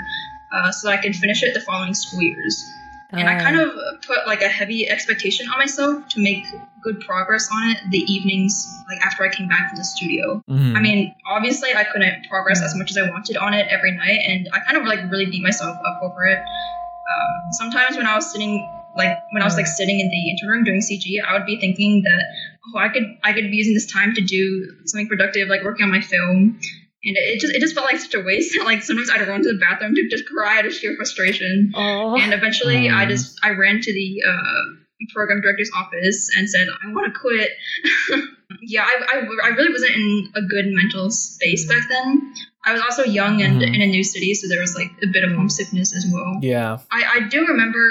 uh, 0.53 0.71
so 0.73 0.89
that 0.89 0.99
I 0.99 1.03
could 1.03 1.17
finish 1.17 1.43
it 1.43 1.55
the 1.55 1.61
following 1.61 1.95
school 1.95 2.23
years. 2.23 2.71
And 3.15 3.29
I 3.29 3.39
kind 3.39 3.57
Uh, 3.59 3.65
of 3.67 4.03
put 4.07 4.27
like 4.27 4.41
a 4.41 4.49
heavy 4.49 4.89
expectation 4.89 5.47
on 5.53 5.59
myself 5.59 6.09
to 6.11 6.21
make 6.23 6.45
good 6.83 6.99
progress 7.01 7.47
on 7.53 7.71
it 7.71 7.79
the 7.91 7.99
evenings, 8.11 8.67
like 8.89 9.01
after 9.05 9.23
I 9.23 9.29
came 9.29 9.49
back 9.49 9.69
from 9.69 9.77
the 9.79 9.85
studio. 9.85 10.43
Mhm. 10.51 10.75
I 10.77 10.81
mean, 10.81 11.15
obviously, 11.27 11.75
I 11.75 11.85
couldn't 11.85 12.27
progress 12.31 12.63
as 12.63 12.75
much 12.75 12.91
as 12.91 12.97
I 12.97 13.09
wanted 13.11 13.37
on 13.37 13.53
it 13.53 13.67
every 13.71 13.93
night, 13.93 14.21
and 14.27 14.49
I 14.55 14.61
kind 14.61 14.79
of 14.79 14.85
like 14.87 15.01
really 15.11 15.27
beat 15.27 15.43
myself 15.43 15.77
up 15.87 16.01
over 16.03 16.25
it. 16.25 16.39
Um, 16.39 17.53
sometimes 17.53 17.97
when 17.99 18.07
I 18.07 18.15
was 18.17 18.31
sitting, 18.33 18.67
like 18.97 19.17
when 19.33 19.43
I 19.43 19.45
was 19.47 19.57
like 19.57 19.67
sitting 19.67 19.99
in 20.01 20.09
the 20.09 20.31
intern 20.31 20.49
room 20.51 20.65
doing 20.65 20.81
CG, 20.81 21.23
I 21.27 21.33
would 21.35 21.47
be 21.47 21.59
thinking 21.61 22.03
that 22.03 22.25
oh, 22.75 22.79
I 22.79 22.89
could 22.89 23.05
I 23.25 23.33
could 23.33 23.51
be 23.51 23.57
using 23.57 23.75
this 23.75 23.91
time 23.91 24.15
to 24.15 24.21
do 24.21 24.71
something 24.87 25.09
productive, 25.09 25.49
like 25.49 25.63
working 25.65 25.85
on 25.85 25.91
my 25.91 26.01
film. 26.01 26.59
And 27.05 27.17
it 27.17 27.41
just 27.41 27.53
it 27.55 27.61
just 27.61 27.75
felt 27.75 27.87
like 27.87 27.99
such 27.99 28.15
a 28.15 28.21
waste. 28.21 28.57
like 28.65 28.83
sometimes 28.83 29.11
I'd 29.11 29.27
run 29.27 29.43
to 29.43 29.53
the 29.53 29.59
bathroom 29.59 29.95
to 29.97 30.09
just 30.09 30.27
cry 30.27 30.59
out 30.59 30.67
of 30.67 30.73
sheer 30.73 30.95
frustration. 30.97 31.73
oh. 31.75 32.17
And 32.21 32.33
eventually, 32.33 32.89
I 32.91 33.07
Mm. 33.07 33.09
just 33.09 33.39
I 33.43 33.51
ran 33.51 33.81
to 33.81 33.93
the 33.93 34.23
uh, 34.29 34.77
program 35.13 35.41
director's 35.41 35.71
office 35.77 36.31
and 36.37 36.49
said 36.49 36.67
I 36.87 36.93
want 36.93 37.13
to 37.13 37.19
quit. 37.19 37.51
yeah, 38.63 38.85
I, 38.85 39.17
I, 39.19 39.27
I 39.45 39.49
really 39.49 39.73
wasn't 39.73 39.97
in 39.97 40.29
a 40.37 40.43
good 40.43 40.67
mental 40.69 41.11
space 41.11 41.67
back 41.67 41.89
then. 41.89 42.35
I 42.65 42.73
was 42.73 42.83
also 42.83 43.03
young 43.05 43.43
and 43.43 43.61
Mhm. 43.61 43.75
in 43.75 43.83
a 43.83 43.87
new 43.87 44.05
city, 44.05 44.35
so 44.35 44.47
there 44.49 44.61
was 44.61 44.77
like 44.77 44.91
a 45.03 45.09
bit 45.09 45.25
of 45.25 45.33
homesickness 45.33 45.97
as 45.97 46.07
well. 46.13 46.39
yeah. 46.43 46.79
I, 46.93 47.05
I 47.17 47.29
do 47.29 47.47
remember 47.47 47.83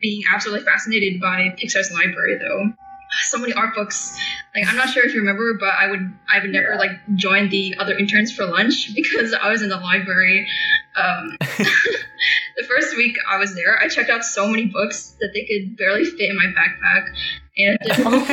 being 0.00 0.22
absolutely 0.32 0.64
fascinated 0.64 1.20
by 1.20 1.54
Pixar's 1.58 1.92
library 1.92 2.38
though. 2.38 2.72
So 3.28 3.38
many 3.38 3.52
art 3.52 3.74
books. 3.74 4.18
Like 4.54 4.66
I'm 4.68 4.76
not 4.76 4.88
sure 4.88 5.06
if 5.06 5.14
you 5.14 5.20
remember, 5.20 5.54
but 5.54 5.68
I 5.68 5.88
would 5.88 6.12
I 6.30 6.40
would 6.40 6.50
never 6.50 6.74
like 6.76 6.90
join 7.14 7.48
the 7.50 7.76
other 7.78 7.96
interns 7.96 8.32
for 8.32 8.44
lunch 8.44 8.92
because 8.96 9.32
I 9.32 9.48
was 9.48 9.62
in 9.62 9.68
the 9.68 9.76
library. 9.76 10.48
Um, 10.96 11.36
the 12.56 12.64
first 12.68 12.96
week 12.96 13.16
I 13.28 13.38
was 13.38 13.54
there, 13.54 13.78
I 13.78 13.88
checked 13.88 14.10
out 14.10 14.24
so 14.24 14.48
many 14.48 14.66
books 14.66 15.16
that 15.20 15.30
they 15.32 15.44
could 15.44 15.76
barely 15.76 16.04
fit 16.04 16.30
in 16.30 16.36
my 16.36 16.46
backpack. 16.46 17.14
And 17.58 17.78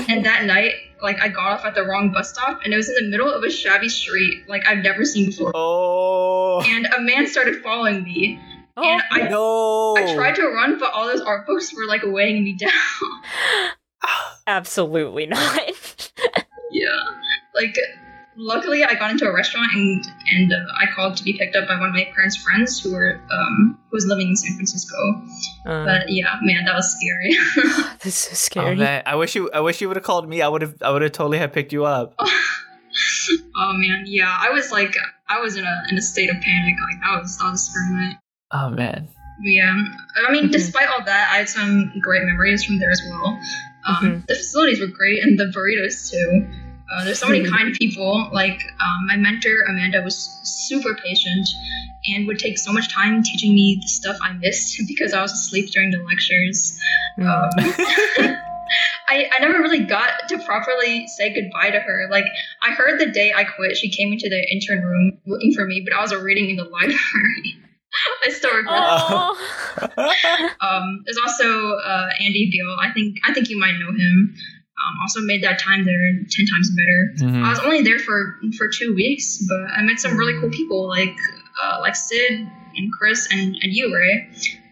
and 0.10 0.26
that 0.26 0.46
night, 0.46 0.74
like 1.02 1.20
I 1.22 1.30
got 1.30 1.52
off 1.52 1.66
at 1.66 1.76
the 1.76 1.84
wrong 1.84 2.12
bus 2.12 2.32
stop, 2.32 2.62
and 2.64 2.74
it 2.74 2.78
was 2.78 2.90
in 2.90 2.96
the 2.96 3.10
middle 3.10 3.32
of 3.32 3.44
a 3.44 3.50
shabby 3.50 3.90
street 3.90 4.50
like 4.50 4.68
I've 4.68 4.84
never 4.84 5.06
seen 5.06 5.28
before. 5.28 5.52
Oh. 5.54 6.62
And 6.66 6.88
a 6.88 7.02
man 7.02 7.28
started 7.28 7.62
following 7.62 8.04
me, 8.04 8.40
Oh. 8.76 8.84
and 8.84 9.02
I 9.12 9.28
no. 9.30 9.96
I 9.98 10.14
tried 10.16 10.36
to 10.36 10.48
run, 10.48 10.80
but 10.80 10.92
all 10.94 11.08
those 11.08 11.22
art 11.22 11.46
books 11.46 11.74
were 11.76 11.86
like 11.86 12.02
weighing 12.04 12.44
me 12.44 12.54
down. 12.60 12.72
Absolutely 14.48 15.26
not. 15.28 16.12
yeah, 16.72 16.88
like 17.56 17.76
luckily 18.36 18.84
I 18.84 18.96
got 18.96 19.12
into 19.12 19.26
a 19.30 19.34
restaurant 19.34 19.72
and 19.74 20.04
and 20.34 20.52
uh, 20.52 20.58
I 20.76 20.88
called 20.94 21.16
to 21.18 21.24
be 21.24 21.34
picked 21.38 21.56
up 21.56 21.68
by 21.68 21.80
one 21.80 21.90
of 21.90 21.94
my 21.96 22.06
parents' 22.14 22.36
friends 22.36 22.82
who 22.82 22.92
were 22.94 23.22
um 23.32 23.78
who 23.90 23.96
was 23.96 24.06
living 24.08 24.28
in 24.30 24.36
San 24.36 24.56
Francisco. 24.56 24.98
Uh, 25.66 25.86
But 25.86 26.10
yeah, 26.10 26.36
man, 26.42 26.66
that 26.66 26.76
was 26.76 26.92
scary. 27.00 27.94
this 28.02 28.32
is 28.32 28.38
so 28.40 28.60
Oh, 28.62 28.64
scary. 28.64 28.76
man. 28.76 29.04
I 29.06 29.16
wish 29.16 29.36
you. 29.36 29.50
I 29.54 29.62
wish 29.62 29.80
you 29.82 29.88
would 29.88 29.98
have 29.98 30.04
called 30.06 30.28
me. 30.28 30.42
I 30.42 30.48
would 30.48 30.62
have. 30.64 30.76
I 30.82 30.90
would 30.92 31.04
have 31.04 31.12
totally 31.14 31.38
have 31.38 31.54
picked 31.54 31.72
you 31.72 31.86
up. 31.86 32.16
oh 32.20 33.74
man, 33.74 34.04
yeah, 34.08 34.36
I 34.42 34.50
was 34.50 34.72
like 34.72 34.96
I 35.30 35.40
was 35.40 35.56
in 35.56 35.64
a 35.64 35.84
in 35.90 35.98
a 35.98 36.02
state 36.02 36.30
of 36.30 36.42
panic. 36.42 36.76
Like 36.92 37.02
that 37.02 37.22
was 37.22 37.38
that 37.38 37.50
was 37.52 37.62
a 37.62 37.72
scary 37.72 37.94
night. 37.94 38.18
Oh 38.54 38.70
man. 38.70 39.08
Yeah, 39.42 39.76
I 40.28 40.32
mean, 40.32 40.50
Mhm. 40.50 40.52
despite 40.52 40.88
all 40.90 41.04
that, 41.04 41.30
I 41.34 41.38
had 41.38 41.50
some 41.50 41.92
great 42.00 42.24
memories 42.24 42.64
from 42.64 42.78
there 42.80 42.92
as 42.92 43.02
well. 43.10 43.40
Um, 43.86 43.96
Mhm. 43.96 44.28
The 44.28 44.36
facilities 44.36 44.80
were 44.80 44.88
great, 44.88 45.24
and 45.24 45.40
the 45.40 45.46
burritos 45.46 46.10
too. 46.12 46.48
Uh, 46.94 47.04
there's 47.04 47.18
so 47.20 47.28
many 47.28 47.42
Mhm. 47.44 47.50
kind 47.50 47.74
people. 47.74 48.30
Like 48.32 48.62
um, 48.80 49.08
my 49.08 49.16
mentor 49.18 49.64
Amanda 49.68 50.02
was 50.04 50.16
super 50.44 50.94
patient 50.94 51.50
and 52.14 52.28
would 52.28 52.38
take 52.38 52.58
so 52.60 52.72
much 52.72 52.90
time 52.94 53.24
teaching 53.24 53.56
me 53.56 53.80
the 53.82 53.88
stuff 53.88 54.18
I 54.22 54.34
missed 54.34 54.80
because 54.88 55.14
I 55.14 55.22
was 55.22 55.32
asleep 55.32 55.72
during 55.72 55.90
the 55.92 56.04
lectures. 56.04 56.80
Mm. 57.18 57.26
Um, 57.26 58.38
I, 59.08 59.30
I 59.34 59.40
never 59.40 59.60
really 59.60 59.84
got 59.86 60.28
to 60.30 60.38
properly 60.40 61.08
say 61.08 61.34
goodbye 61.34 61.72
to 61.72 61.80
her. 61.80 62.08
Like 62.12 62.26
I 62.62 62.72
heard 62.72 63.00
the 63.00 63.08
day 63.08 63.34
I 63.36 63.44
quit, 63.46 63.78
she 63.78 63.90
came 63.90 64.14
into 64.14 64.30
the 64.30 64.42
intern 64.52 64.84
room 64.84 65.18
looking 65.26 65.54
for 65.54 65.66
me, 65.66 65.82
but 65.84 65.94
I 65.98 66.02
was 66.02 66.14
reading 66.16 66.50
in 66.52 66.56
the 66.58 66.64
library. 66.66 67.58
I 68.26 68.30
still 68.32 68.52
regret 68.56 68.80
Oh. 68.80 69.38
um, 70.62 71.04
there's 71.06 71.18
also 71.22 71.76
uh, 71.78 72.10
Andy 72.20 72.50
Beal. 72.52 72.76
I 72.82 72.92
think 72.94 73.18
I 73.28 73.34
think 73.34 73.50
you 73.50 73.60
might 73.60 73.74
know 73.80 73.92
him. 73.92 74.36
Um, 74.36 75.00
also 75.02 75.22
made 75.22 75.44
that 75.44 75.60
time 75.60 75.86
there 75.86 76.12
ten 76.30 76.46
times 76.48 76.72
better. 76.76 77.32
Mhm. 77.32 77.44
I 77.46 77.50
was 77.50 77.60
only 77.60 77.82
there 77.84 78.00
for 78.00 78.38
for 78.58 78.68
two 78.68 78.94
weeks, 78.96 79.40
but 79.48 79.78
I 79.78 79.82
met 79.84 80.00
some 80.00 80.18
really 80.18 80.40
cool 80.42 80.50
people 80.50 80.88
like 80.88 81.16
uh, 81.64 81.78
like 81.82 81.96
Sid 81.96 82.48
and 82.76 82.92
Chris 82.92 83.28
and, 83.32 83.56
and 83.62 83.72
you, 83.72 83.94
Ray. 83.96 84.30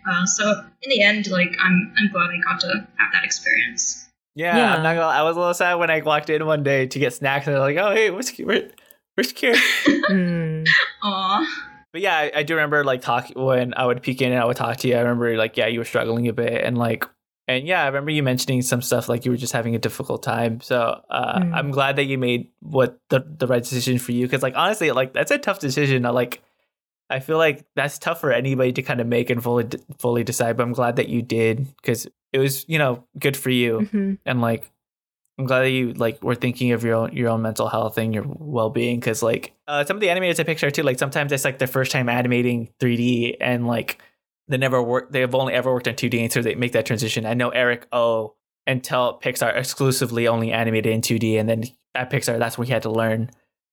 Uh, 0.10 0.26
so 0.26 0.64
in 0.82 0.90
the 0.90 1.02
end, 1.02 1.30
like 1.30 1.50
I'm 1.62 1.94
I'm 1.98 2.12
glad 2.12 2.30
I 2.32 2.40
got 2.52 2.60
to 2.62 2.68
have 2.98 3.12
that 3.14 3.24
experience. 3.24 4.10
Yeah, 4.34 4.58
Yeah. 4.58 4.76
I'm 4.76 4.84
not 4.84 4.96
gonna. 4.96 5.06
I 5.08 5.22
was 5.24 5.36
a 5.38 5.40
little 5.40 5.54
sad 5.54 5.76
when 5.76 5.92
I 5.92 6.02
walked 6.02 6.30
in 6.30 6.46
one 6.46 6.64
day 6.64 6.88
to 6.88 7.00
get 7.00 7.14
snacks, 7.14 7.46
and 7.48 7.54
they're 7.56 7.62
like, 7.62 7.78
"Oh, 7.78 7.92
hey, 7.94 8.10
where's 8.10 8.32
where, 8.40 8.70
where's 9.16 9.32
Kieran?" 9.34 9.60
Mm. 10.12 10.68
Aw, 11.04 11.46
But 11.94 12.02
yeah, 12.02 12.16
I, 12.18 12.32
I 12.36 12.44
do 12.44 12.56
remember 12.56 12.84
like 12.84 13.02
talking 13.02 13.42
when 13.42 13.74
I 13.76 13.86
would 13.86 14.02
peek 14.02 14.22
in 14.22 14.32
and 14.32 14.42
I 14.42 14.46
would 14.46 14.58
talk 14.58 14.78
to 14.78 14.88
you. 14.88 14.96
I 14.96 15.00
remember 15.00 15.36
like 15.38 15.58
yeah, 15.58 15.68
you 15.68 15.80
were 15.80 15.86
struggling 15.86 16.28
a 16.28 16.34
bit, 16.34 16.64
and 16.64 16.78
like 16.78 17.06
and 17.48 17.68
yeah, 17.68 17.84
I 17.84 17.88
remember 17.88 18.12
you 18.12 18.24
mentioning 18.24 18.62
some 18.62 18.82
stuff 18.82 19.10
like 19.10 19.26
you 19.26 19.32
were 19.32 19.38
just 19.38 19.52
having 19.52 19.76
a 19.76 19.80
difficult 19.80 20.24
time. 20.24 20.62
So 20.62 21.02
uh, 21.10 21.39
Mm. 21.39 21.54
I'm 21.54 21.72
glad 21.72 21.96
that 21.98 22.06
you 22.06 22.18
made 22.18 22.50
what 22.62 23.00
the 23.10 23.20
the 23.38 23.48
right 23.48 23.62
decision 23.64 23.98
for 24.00 24.12
you 24.14 24.26
because 24.26 24.42
like 24.44 24.56
honestly, 24.56 24.92
like 24.92 25.14
that's 25.14 25.32
a 25.32 25.38
tough 25.38 25.60
decision. 25.60 26.06
I 26.06 26.10
like. 26.10 26.42
I 27.10 27.20
feel 27.20 27.38
like 27.38 27.66
that's 27.76 28.00
tough 28.00 28.22
for 28.22 28.32
anybody 28.32 28.72
to 28.72 28.82
kind 28.82 29.02
of 29.02 29.08
make 29.08 29.30
and 29.30 29.44
fully 29.44 29.68
fully 30.00 30.24
decide. 30.24 30.56
But 30.56 30.64
I'm 30.64 30.72
glad 30.72 30.96
that 30.96 31.10
you 31.10 31.22
did 31.22 31.68
because 31.76 32.08
it 32.32 32.39
was 32.39 32.64
you 32.70 32.78
know 32.78 33.04
good 33.20 33.36
for 33.36 33.50
you 33.50 33.80
Mhm. 33.92 34.18
and 34.26 34.39
like 34.39 34.72
I'm 35.38 35.46
glad 35.46 35.62
that 35.62 35.70
you 35.72 35.94
like 35.94 36.22
were 36.24 36.36
thinking 36.36 36.72
of 36.72 36.84
your 36.84 36.96
own 36.96 37.14
your 37.14 37.30
own 37.30 37.42
mental 37.42 37.68
health 37.68 37.98
and 37.98 38.14
your 38.14 38.24
well 38.28 38.70
being 38.70 39.00
because 39.00 39.24
like 39.24 39.54
uh, 39.68 39.84
some 39.86 39.98
of 39.98 40.02
the 40.02 40.08
animators 40.08 40.40
I 40.40 40.44
picture 40.44 40.70
too 40.70 40.84
like 40.84 41.00
sometimes 41.00 41.32
it's 41.32 41.46
like 41.46 41.58
their 41.58 41.68
first 41.68 41.92
time 41.92 42.10
animating 42.10 42.70
3D 42.80 43.38
and 43.42 43.66
like 43.66 44.02
they 44.48 44.58
never 44.58 44.82
work 44.84 45.12
they've 45.12 45.34
only 45.34 45.54
ever 45.54 45.74
worked 45.74 45.88
on 45.88 45.94
2D 45.96 46.22
and 46.22 46.32
so 46.32 46.42
they 46.42 46.56
make 46.56 46.74
that 46.74 46.86
transition. 46.86 47.26
I 47.26 47.34
know 47.34 47.50
Eric 47.50 47.88
O 47.92 48.36
until 48.68 49.20
Pixar 49.24 49.56
exclusively 49.58 50.28
only 50.28 50.52
animated 50.52 50.92
in 50.94 51.02
2D 51.02 51.40
and 51.40 51.50
then 51.50 51.64
at 51.96 52.12
Pixar 52.12 52.38
that's 52.38 52.58
when 52.58 52.68
he 52.68 52.74
had 52.74 52.84
to 52.84 52.92
learn. 52.92 53.30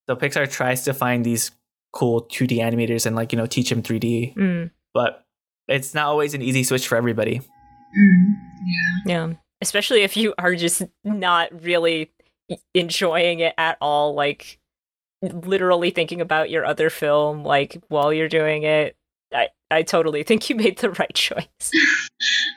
So 0.08 0.16
Pixar 0.16 0.50
tries 0.50 0.84
to 0.84 0.94
find 0.94 1.24
these 1.24 1.50
cool 1.92 2.22
2D 2.22 2.58
animators 2.58 3.04
and 3.04 3.14
like 3.16 3.32
you 3.32 3.36
know 3.38 3.46
teach 3.46 3.68
them 3.68 3.82
3D, 3.82 4.34
Mm. 4.36 4.70
but 4.94 5.24
it's 5.66 5.92
not 5.92 6.06
always 6.06 6.32
an 6.32 6.40
easy 6.40 6.62
switch 6.64 6.86
for 6.88 6.96
everybody. 6.96 7.40
Mm, 7.40 8.34
yeah. 8.64 9.12
Yeah. 9.28 9.34
Especially 9.60 10.02
if 10.02 10.16
you 10.16 10.34
are 10.38 10.54
just 10.54 10.82
not 11.04 11.62
really 11.64 12.10
enjoying 12.74 13.40
it 13.40 13.54
at 13.58 13.76
all, 13.80 14.14
like 14.14 14.58
literally 15.22 15.90
thinking 15.90 16.20
about 16.20 16.48
your 16.50 16.64
other 16.64 16.90
film, 16.90 17.42
like 17.42 17.76
while 17.88 18.12
you're 18.12 18.28
doing 18.28 18.62
it. 18.62 18.96
I, 19.32 19.48
I 19.70 19.82
totally 19.82 20.22
think 20.22 20.48
you 20.48 20.56
made 20.56 20.78
the 20.78 20.90
right 20.98 21.12
choice. 21.14 21.70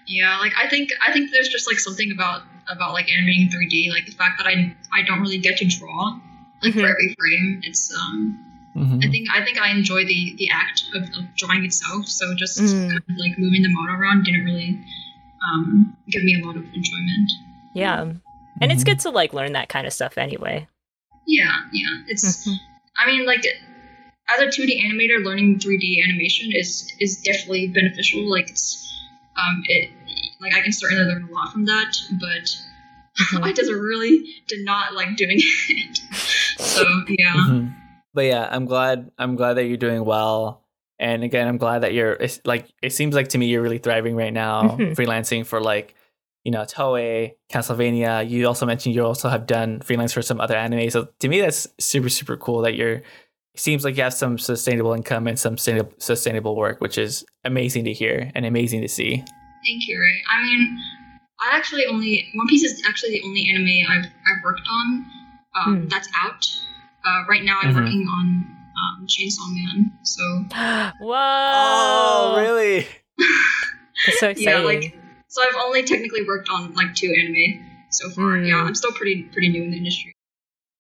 Yeah, 0.08 0.38
like 0.40 0.54
I 0.58 0.70
think 0.70 0.90
I 1.06 1.12
think 1.12 1.32
there's 1.32 1.50
just 1.50 1.68
like 1.68 1.80
something 1.80 2.12
about 2.14 2.44
about 2.70 2.94
like 2.94 3.12
animating 3.12 3.50
3D, 3.50 3.90
like 3.92 4.06
the 4.06 4.14
fact 4.14 4.38
that 4.38 4.48
I 4.48 4.76
I 4.94 5.02
don't 5.04 5.20
really 5.22 5.38
get 5.40 5.58
to 5.58 5.66
draw 5.66 6.20
like 6.64 6.74
Mhm. 6.74 6.82
for 6.82 6.88
every 6.88 7.16
frame. 7.20 7.62
It's 7.64 7.94
um 7.96 8.48
Mhm. 8.78 9.04
I 9.06 9.10
think 9.10 9.28
I 9.34 9.44
think 9.44 9.58
I 9.60 9.72
enjoy 9.72 10.06
the 10.06 10.36
the 10.38 10.50
act 10.54 10.86
of, 10.96 11.04
of 11.04 11.36
drawing 11.36 11.66
itself. 11.66 12.06
So 12.08 12.34
just 12.36 12.58
Mm. 12.60 12.88
kind 12.88 12.98
of, 12.98 13.04
like 13.18 13.38
moving 13.38 13.64
the 13.64 13.70
model 13.70 13.96
around 14.00 14.24
didn't 14.24 14.46
really 14.46 14.80
um 15.48 15.96
give 16.10 16.24
me 16.24 16.40
a 16.42 16.46
lot 16.46 16.56
of 16.56 16.64
enjoyment. 16.74 17.32
Yeah. 17.74 18.02
And 18.62 18.72
it's 18.72 18.84
Mhm. 18.84 18.86
good 18.88 19.00
to 19.02 19.10
like 19.10 19.34
learn 19.34 19.54
that 19.54 19.70
kind 19.70 19.88
of 19.88 19.94
stuff 19.94 20.18
anyway. 20.18 20.68
Yeah, 21.28 21.56
yeah. 21.72 22.04
It's 22.08 22.48
Mhm. 22.48 22.56
I 22.98 23.08
mean 23.08 23.26
like 23.26 23.44
as 24.30 24.40
a 24.42 24.48
2D 24.48 24.82
animator, 24.86 25.24
learning 25.24 25.60
3D 25.60 26.02
animation 26.04 26.52
is 26.54 26.92
is 27.00 27.22
definitely 27.22 27.68
beneficial. 27.68 28.30
Like 28.30 28.50
it's 28.50 28.88
um 29.38 29.64
it 29.68 29.90
like 30.42 30.54
I 30.54 30.62
can 30.62 30.72
certainly 30.72 31.04
learn 31.06 31.28
a 31.30 31.32
lot 31.34 31.52
from 31.52 31.66
that, 31.66 31.98
but. 32.20 32.56
I 33.44 33.52
just 33.52 33.70
really 33.70 34.24
did 34.48 34.64
not 34.64 34.94
like 34.94 35.18
doing 35.18 35.38
it. 35.70 35.98
so 36.58 36.82
yeah. 37.10 37.34
Mhm. 37.36 37.76
But 38.14 38.22
yeah, 38.26 38.48
I'm 38.50 38.66
glad. 38.66 39.12
I'm 39.18 39.36
glad 39.36 39.56
that 39.56 39.66
you're 39.66 39.76
doing 39.78 40.06
well. 40.06 40.61
And 41.02 41.24
again, 41.24 41.48
I'm 41.48 41.58
glad 41.58 41.80
that 41.84 41.94
you're 41.94 42.14
it's 42.14 42.40
like. 42.46 42.68
It 42.82 42.94
seems 42.94 43.16
like 43.16 43.30
to 43.30 43.38
me 43.38 43.48
you're 43.48 43.62
really 43.64 43.80
thriving 43.80 44.16
right 44.16 44.32
now, 44.32 44.62
Mhm. 44.80 44.96
freelancing 44.96 45.46
for 45.46 45.60
like, 45.60 45.96
you 46.46 46.52
know, 46.52 46.62
Toei, 46.62 47.34
Castlevania. 47.52 48.30
You 48.30 48.48
also 48.48 48.66
mentioned 48.66 48.96
you 48.96 49.04
also 49.06 49.28
have 49.28 49.46
done 49.48 49.82
freelance 49.82 50.14
for 50.14 50.22
some 50.22 50.40
other 50.40 50.56
anime. 50.56 50.90
So 50.92 51.08
to 51.20 51.28
me, 51.28 51.42
that's 51.42 51.68
super 51.80 52.10
super 52.10 52.38
cool 52.38 52.62
that 52.62 52.76
you're. 52.76 53.02
It 53.54 53.60
seems 53.60 53.84
like 53.84 53.98
you 53.98 54.04
have 54.04 54.14
some 54.14 54.38
sustainable 54.38 54.94
income 54.94 55.28
and 55.28 55.38
some 55.38 55.58
sustainable 55.58 55.92
sustainable 55.98 56.56
work, 56.56 56.80
which 56.80 56.98
is 56.98 57.26
amazing 57.44 57.84
to 57.86 57.94
hear 57.94 58.32
and 58.36 58.46
amazing 58.46 58.82
to 58.82 58.88
see. 58.88 59.18
Thank 59.66 59.88
you, 59.88 60.00
Ray. 60.00 60.22
I 60.32 60.42
mean, 60.44 60.80
I 61.42 61.58
actually 61.58 61.86
only 61.88 62.30
One 62.36 62.48
Piece 62.48 62.64
is 62.64 62.82
actually 62.88 63.12
the 63.18 63.24
only 63.26 63.48
anime 63.50 63.92
I've 63.92 64.06
I've 64.06 64.44
worked 64.44 64.68
on 64.70 65.06
um, 65.58 65.82
Hmm. 65.82 65.88
that's 65.90 66.08
out. 66.24 66.46
Uh, 67.06 67.26
right 67.28 67.44
now, 67.44 67.58
I'm 67.62 67.74
Mhm. 67.74 67.84
working 67.84 68.08
on 68.08 68.46
um, 68.78 69.06
Chainsaw 69.08 69.48
Man. 69.54 69.92
So 70.04 70.22
Whoa! 71.02 71.12
Oh, 71.14 72.36
really? 72.42 72.88
That's 74.06 74.20
so 74.20 74.30
exciting. 74.30 74.44
yeah, 74.44 74.60
like 74.60 74.98
so 75.28 75.42
I've 75.44 75.56
only 75.64 75.84
technically 75.84 76.24
worked 76.26 76.50
on 76.50 76.74
like 76.74 76.94
two 76.96 77.14
anime 77.20 77.66
so 77.90 78.10
far. 78.10 78.38
Hmm. 78.38 78.46
Yeah, 78.46 78.56
I'm 78.58 78.76
still 78.76 78.92
pretty 78.94 79.24
pretty 79.24 79.50
new 79.50 79.64
in 79.64 79.72
the 79.72 79.78
industry. 79.78 80.14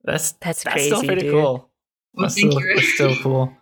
That's 0.03 0.31
That's 0.33 0.63
that's 0.63 0.83
still 0.85 1.03
pretty 1.03 1.21
dude. 1.21 1.31
cool. 1.33 1.69
Well, 2.13 2.25
That's 2.25 2.35
thank 2.35 2.51
still, 2.51 2.61
you, 2.67 2.75
that's 2.75 2.93
still 2.93 3.15
cool. 3.21 3.53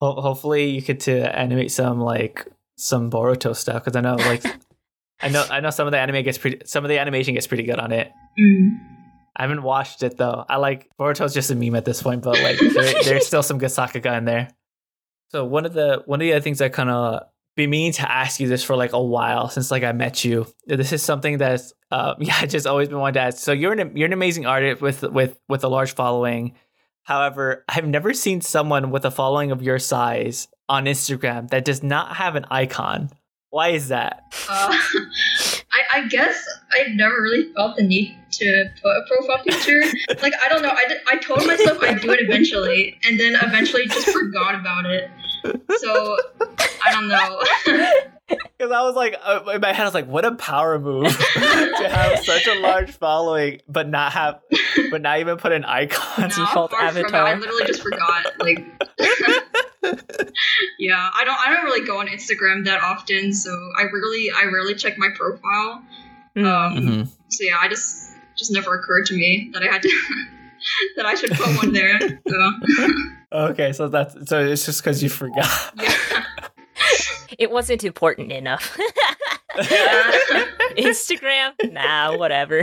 Ho- 0.00 0.20
hopefully, 0.20 0.70
you 0.70 0.80
get 0.82 1.00
to 1.00 1.36
animate 1.38 1.72
some 1.72 2.00
like 2.00 2.46
some 2.76 3.10
Boruto 3.10 3.56
stuff 3.56 3.84
because 3.84 3.96
I 3.96 4.00
know 4.02 4.16
like 4.16 4.44
I 5.20 5.28
know 5.28 5.44
I 5.50 5.60
know 5.60 5.70
some 5.70 5.86
of 5.86 5.92
the 5.92 5.98
anime 5.98 6.22
gets 6.22 6.38
pretty 6.38 6.60
some 6.66 6.84
of 6.84 6.88
the 6.88 6.98
animation 6.98 7.34
gets 7.34 7.46
pretty 7.46 7.62
good 7.64 7.78
on 7.78 7.92
it. 7.92 8.12
Mm. 8.38 8.78
I 9.36 9.42
haven't 9.42 9.62
watched 9.62 10.02
it 10.02 10.16
though. 10.16 10.44
I 10.48 10.56
like 10.56 10.88
Boruto's 10.98 11.34
just 11.34 11.50
a 11.50 11.54
meme 11.54 11.74
at 11.74 11.84
this 11.84 12.02
point, 12.02 12.22
but 12.22 12.40
like 12.40 12.58
there, 12.74 13.02
there's 13.04 13.26
still 13.26 13.42
some 13.42 13.58
good 13.58 13.70
Sakuga 13.70 14.18
in 14.18 14.24
there. 14.24 14.48
So 15.30 15.44
one 15.44 15.64
of 15.64 15.72
the 15.72 16.02
one 16.06 16.20
of 16.20 16.24
the 16.24 16.32
other 16.32 16.42
things 16.42 16.60
I 16.60 16.68
kind 16.68 16.90
of 16.90 17.22
been 17.56 17.70
meaning 17.70 17.92
to 17.92 18.10
ask 18.10 18.40
you 18.40 18.48
this 18.48 18.64
for 18.64 18.76
like 18.76 18.92
a 18.92 19.02
while 19.02 19.48
since 19.48 19.70
like 19.70 19.82
I 19.82 19.92
met 19.92 20.24
you. 20.24 20.46
This 20.66 20.92
is 20.92 21.02
something 21.02 21.38
that's 21.38 21.72
uh, 21.90 22.14
yeah, 22.20 22.36
I 22.40 22.46
just 22.46 22.66
always 22.66 22.88
been 22.88 22.98
wanting 22.98 23.14
to 23.14 23.20
ask. 23.20 23.38
So 23.38 23.52
you're 23.52 23.72
an 23.72 23.96
you're 23.96 24.06
an 24.06 24.12
amazing 24.12 24.46
artist 24.46 24.82
with 24.82 25.02
with 25.02 25.38
with 25.48 25.64
a 25.64 25.68
large 25.68 25.94
following. 25.94 26.54
However, 27.02 27.64
I've 27.68 27.86
never 27.86 28.12
seen 28.12 28.40
someone 28.40 28.90
with 28.90 29.04
a 29.04 29.10
following 29.10 29.50
of 29.50 29.62
your 29.62 29.78
size 29.78 30.48
on 30.68 30.84
Instagram 30.84 31.48
that 31.50 31.64
does 31.64 31.82
not 31.82 32.16
have 32.16 32.36
an 32.36 32.44
icon. 32.50 33.10
Why 33.48 33.70
is 33.70 33.88
that? 33.88 34.22
Uh, 34.48 34.78
I, 35.72 35.98
I 36.00 36.08
guess 36.08 36.44
I've 36.78 36.92
never 36.94 37.20
really 37.22 37.52
felt 37.52 37.76
the 37.76 37.82
need 37.82 38.16
to 38.32 38.64
put 38.82 38.90
a 38.90 39.02
profile 39.08 39.42
picture. 39.44 39.82
Like 40.22 40.32
I 40.44 40.48
don't 40.48 40.62
know. 40.62 40.70
I, 40.70 40.84
did- 40.88 41.00
I 41.08 41.16
told 41.18 41.46
myself 41.46 41.78
I'd 41.82 42.00
do 42.00 42.10
it 42.12 42.20
eventually, 42.20 42.98
and 43.04 43.18
then 43.18 43.36
eventually 43.42 43.86
just 43.86 44.08
forgot 44.10 44.54
about 44.54 44.84
it. 44.86 45.10
So 45.78 46.16
I 46.84 46.92
don't 46.92 47.08
know. 47.08 47.42
Because 48.56 48.70
I 48.72 48.82
was 48.82 48.94
like, 48.94 49.16
uh, 49.24 49.40
in 49.54 49.60
my 49.60 49.72
head, 49.72 49.80
I 49.82 49.84
was 49.86 49.94
like, 49.94 50.06
what 50.06 50.24
a 50.24 50.32
power 50.36 50.78
move 50.78 51.06
to 51.34 51.88
have 51.88 52.20
such 52.24 52.46
a 52.46 52.60
large 52.60 52.90
following, 52.92 53.60
but 53.68 53.88
not 53.88 54.12
have, 54.12 54.38
but 54.92 55.02
not 55.02 55.18
even 55.18 55.36
put 55.38 55.50
an 55.50 55.64
icon. 55.64 56.28
No, 56.28 56.28
default 56.28 56.70
far 56.70 56.88
from 56.90 56.96
it. 56.98 57.00
avatar. 57.06 57.26
I 57.26 57.34
literally 57.34 57.64
just 57.66 57.82
forgot. 57.82 58.26
Like, 58.38 58.64
yeah, 60.78 61.10
I 61.18 61.24
don't. 61.24 61.38
I 61.40 61.52
don't 61.54 61.64
really 61.64 61.86
go 61.86 61.98
on 62.00 62.06
Instagram 62.08 62.64
that 62.66 62.82
often, 62.82 63.32
so 63.32 63.50
I 63.78 63.82
really, 63.82 64.30
I 64.30 64.44
rarely 64.44 64.74
check 64.74 64.98
my 64.98 65.08
profile. 65.14 65.82
Mm. 66.36 66.44
Um, 66.46 66.76
Mhm. 66.76 67.08
So 67.28 67.44
yeah, 67.44 67.58
I 67.60 67.68
just, 67.68 68.12
just 68.36 68.52
never 68.52 68.74
occurred 68.78 69.06
to 69.06 69.14
me 69.14 69.50
that 69.52 69.62
I 69.62 69.66
had 69.66 69.82
to, 69.82 69.88
that 70.96 71.06
I 71.06 71.14
should 71.14 71.30
put 71.32 71.56
one 71.56 71.72
there. 71.72 71.98
So 72.00 72.52
Okay, 73.32 73.72
so 73.72 73.88
that's 73.88 74.28
so 74.28 74.44
it's 74.44 74.66
just 74.66 74.82
because 74.82 75.02
you 75.02 75.08
forgot. 75.08 75.46
yeah. 75.80 76.24
It 77.38 77.50
wasn't 77.50 77.84
important 77.84 78.32
enough. 78.32 78.76
Yeah. 79.56 80.10
Instagram? 80.76 81.52
Nah, 81.72 82.16
whatever. 82.16 82.62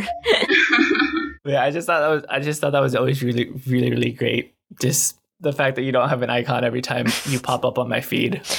yeah, 1.46 1.64
I 1.64 1.72
just 1.72 1.88
thought 1.88 2.02
that 2.02 2.10
was 2.10 2.24
I 2.30 2.40
just 2.42 2.62
thought 2.62 2.72
that 2.74 2.82
was 2.82 2.94
always 2.96 3.24
really, 3.24 3.50
really, 3.66 3.90
really 3.90 4.12
great. 4.12 4.54
Just 4.82 5.18
the 5.40 5.54
fact 5.54 5.76
that 5.76 5.84
you 5.84 5.92
don't 5.92 6.10
have 6.10 6.22
an 6.24 6.30
icon 6.30 6.64
every 6.64 6.82
time 6.82 7.06
you 7.28 7.40
pop 7.40 7.64
up 7.66 7.78
on 7.78 7.88
my 7.90 8.02
feed. 8.02 8.42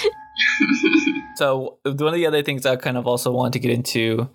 So 1.37 1.79
one 1.85 2.09
of 2.09 2.15
the 2.15 2.27
other 2.27 2.43
things 2.43 2.67
I 2.67 2.75
kind 2.75 2.97
of 2.97 3.07
also 3.07 3.31
want 3.31 3.53
to 3.53 3.61
get 3.61 3.71
into 3.71 4.29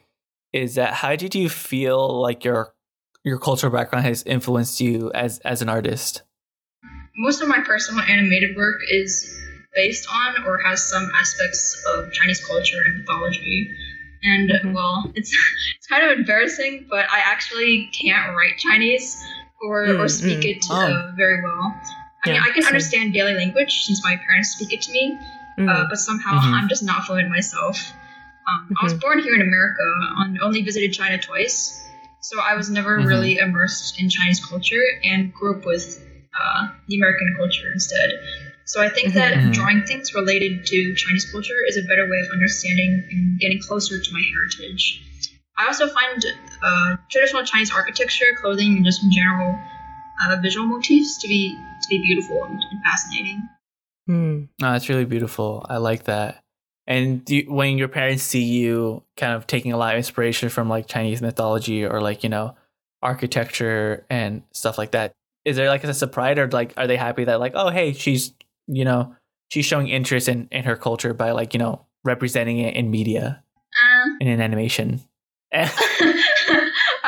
is 0.54 0.76
that 0.76 0.94
how 0.94 1.16
did 1.18 1.36
you 1.36 1.50
feel 1.50 2.22
like 2.22 2.46
your 2.46 2.74
your 3.26 3.38
cultural 3.39 3.74
background 3.74 4.06
has 4.06 4.24
influenced 4.24 4.80
you 4.80 5.12
as 5.14 5.39
as 5.39 5.62
an 5.62 5.68
artist? 5.68 6.22
Most 7.18 7.41
of 7.41 7.50
my 7.50 7.60
personal 7.60 8.02
animated 8.04 8.56
work 8.56 8.76
is 8.89 9.38
based 9.76 10.08
on 10.14 10.46
or 10.46 10.60
has 10.64 10.82
some 10.89 11.10
aspects 11.14 11.84
of 11.94 12.12
Chinese 12.14 12.46
culture 12.46 12.78
and 12.86 13.00
mythology. 13.00 13.70
And 14.24 14.50
Mhm. 14.52 14.74
well, 14.74 15.12
it's 15.16 15.36
it's 15.78 15.88
kind 15.88 16.06
of 16.10 16.18
embarrassing, 16.18 16.86
but 16.89 17.06
I 17.12 17.20
actually 17.20 17.89
can't 17.91 18.34
write 18.34 18.58
Chinese 18.60 19.22
or 19.62 19.84
or 19.84 20.06
Mm, 20.06 20.10
speak 20.10 20.39
mm. 20.39 20.56
it 20.56 20.66
Oh. 20.72 20.78
uh, 20.86 21.12
very 21.18 21.41
well. 21.44 21.82
I 22.26 22.32
mean, 22.32 22.41
I 22.41 22.49
can 22.51 22.65
understand 22.65 23.13
daily 23.13 23.34
language 23.34 23.84
since 23.86 24.03
my 24.03 24.15
parents 24.15 24.51
speak 24.51 24.71
it 24.74 24.82
to 24.84 24.91
me, 24.91 25.19
Mm. 25.57 25.69
uh, 25.69 25.86
but 25.89 25.97
somehow 25.99 26.39
Mhm. 26.39 26.53
I'm 26.53 26.67
just 26.69 26.84
not 26.84 27.05
fluent 27.05 27.30
myself. 27.30 27.93
Um, 28.47 28.76
I 28.80 28.84
was 28.84 28.93
born 28.93 29.19
here 29.19 29.36
in 29.36 29.41
America 29.41 29.84
and 30.19 30.39
only 30.41 30.61
visited 30.63 30.93
China 30.93 31.17
twice, 31.17 31.80
so 32.21 32.39
I 32.39 32.55
was 32.55 32.69
never 32.69 32.99
Mhm. 32.99 33.05
really 33.07 33.38
immersed 33.38 33.99
in 33.99 34.09
Chinese 34.09 34.43
culture 34.43 34.84
and 35.03 35.34
grew 35.34 35.57
up 35.59 35.65
with 35.65 35.99
uh, 36.36 36.67
the 36.88 36.95
American 36.97 37.36
culture 37.38 37.71
instead. 37.71 38.09
So 38.65 38.82
I 38.82 38.89
think 38.89 39.13
that 39.13 39.38
Mhm. 39.38 39.53
drawing 39.53 39.84
things 39.84 40.15
related 40.15 40.65
to 40.65 40.95
Chinese 40.95 41.30
culture 41.32 41.59
is 41.67 41.78
a 41.78 41.84
better 41.84 42.09
way 42.09 42.19
of 42.26 42.32
understanding 42.32 43.03
and 43.11 43.39
getting 43.39 43.59
closer 43.61 43.99
to 43.99 44.13
my 44.13 44.21
heritage. 44.34 45.03
I 45.59 45.67
also 45.67 45.88
find 45.89 46.26
uh, 46.63 46.97
traditional 47.11 47.43
Chinese 47.45 47.69
architecture, 47.71 48.26
clothing, 48.41 48.78
and 48.78 48.86
just 48.86 49.03
in 49.03 49.11
general 49.11 49.59
uh, 50.30 50.38
visual 50.41 50.65
motifs 50.65 51.17
to 51.19 51.28
be 51.28 51.57
to 51.82 51.88
be 51.89 51.99
beautiful 52.01 52.43
and, 52.43 52.63
and 52.71 52.84
fascinating. 52.84 53.41
Mm. 54.09 54.49
No, 54.59 54.74
it's 54.74 54.89
really 54.89 55.05
beautiful. 55.05 55.65
I 55.69 55.78
like 55.78 56.03
that. 56.05 56.43
And 56.86 57.24
do 57.24 57.38
you, 57.38 57.51
when 57.51 57.78
your 57.78 57.88
parents 57.88 58.24
see 58.24 58.43
you 58.43 59.03
kind 59.15 59.34
of 59.34 59.47
taking 59.47 59.71
a 59.71 59.78
lot 59.78 59.93
of 59.93 59.97
inspiration 59.97 60.49
from 60.49 60.67
like 60.67 60.88
Chinese 60.88 61.21
mythology 61.21 61.86
or 61.86 62.01
like, 62.01 62.24
you 62.24 62.30
know, 62.30 62.55
architecture 63.01 64.05
and 64.09 64.43
stuff 64.51 64.78
like 64.78 64.91
that, 64.91 65.13
is 65.45 65.55
there 65.55 65.69
like 65.69 65.84
a 65.84 65.88
sense 65.88 66.01
of 66.01 66.11
pride 66.11 66.39
or 66.39 66.49
like 66.51 66.74
are 66.76 66.88
they 66.88 66.97
happy 66.97 67.24
that 67.24 67.39
like, 67.39 67.53
oh 67.55 67.69
hey, 67.69 67.93
she's 67.93 68.34
you 68.67 68.86
know, 68.86 69.15
she's 69.49 69.65
showing 69.65 69.88
interest 69.88 70.28
in, 70.28 70.47
in 70.51 70.63
her 70.63 70.76
culture 70.76 71.13
by 71.13 71.32
like, 71.32 71.53
you 71.53 71.59
know, 71.59 71.86
representing 72.03 72.59
it 72.59 72.76
in 72.76 72.91
media 72.91 73.43
Um, 73.82 74.17
and 74.19 74.30
in 74.30 74.41
animation. 74.41 75.01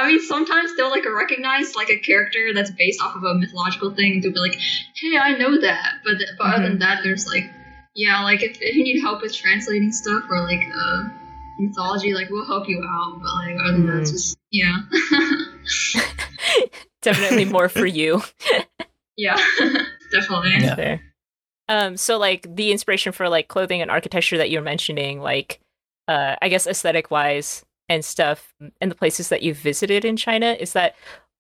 I 0.06 0.10
mean, 0.10 0.22
sometimes 0.22 0.76
they'll 0.78 0.92
like 0.92 1.04
recognize 1.06 1.76
like 1.76 1.90
a 1.90 1.98
character 1.98 2.52
that's 2.54 2.70
based 2.70 3.02
off 3.02 3.16
of 3.16 3.24
a 3.24 3.34
mythological 3.34 3.90
thing. 3.96 4.22
They'll 4.22 4.34
be 4.34 4.40
like, 4.40 4.56
"Hey, 4.96 5.18
I 5.18 5.32
know 5.38 5.60
that," 5.60 5.94
but 6.04 6.18
th- 6.20 6.30
but 6.38 6.54
other 6.54 6.64
than 6.70 6.78
that, 6.80 7.00
there's 7.04 7.26
like, 7.26 7.44
yeah, 7.96 8.24
like 8.24 8.44
if, 8.44 8.56
if 8.62 8.76
you 8.76 8.84
need 8.84 9.02
help 9.02 9.24
with 9.24 9.36
translating 9.36 9.92
stuff 9.92 10.24
or 10.30 10.42
like 10.44 10.62
uh, 10.62 11.04
mythology, 11.58 12.14
like 12.14 12.30
we'll 12.30 12.46
help 12.46 12.70
you 12.70 12.78
out. 12.88 13.20
But 13.20 13.34
like 13.34 13.56
other 13.64 13.72
than 13.72 13.88
that, 13.88 14.02
it's 14.02 14.12
Mhm. 14.12 14.14
just 14.14 14.38
yeah, 14.52 14.78
Definitely 17.02 17.46
more 17.46 17.68
for 17.68 17.86
you. 17.88 18.22
yeah, 19.18 19.38
definitely. 20.12 20.52
Yeah. 20.60 20.76
There. 20.76 21.02
Um, 21.68 21.98
so 21.98 22.20
like 22.20 22.56
the 22.56 22.72
inspiration 22.72 23.12
for 23.12 23.28
like 23.28 23.48
clothing 23.48 23.82
and 23.82 23.90
architecture 23.90 24.38
that 24.38 24.52
you're 24.52 24.62
mentioning, 24.62 25.20
like 25.20 25.60
uh 26.08 26.36
I 26.40 26.50
guess 26.50 26.68
aesthetic 26.68 27.10
wise 27.10 27.65
and 27.90 28.04
stuff 28.04 28.54
and 28.82 28.92
the 28.92 28.96
places 28.96 29.30
that 29.30 29.42
you've 29.44 29.58
visited 29.58 30.06
in 30.06 30.16
China, 30.18 30.56
is 30.60 30.74
that 30.74 30.96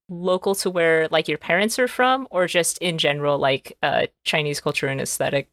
local 0.10 0.54
to 0.56 0.70
where 0.70 1.08
like 1.10 1.28
your 1.28 1.38
parents 1.39 1.80
are 1.80 1.88
from 1.88 2.28
or 2.30 2.46
just 2.48 2.78
in 2.78 2.98
general 2.98 3.39
like 3.39 3.76
uh 3.82 4.06
Chinese 4.24 4.60
culture 4.62 4.88
and 4.88 5.02
aesthetic? 5.02 5.50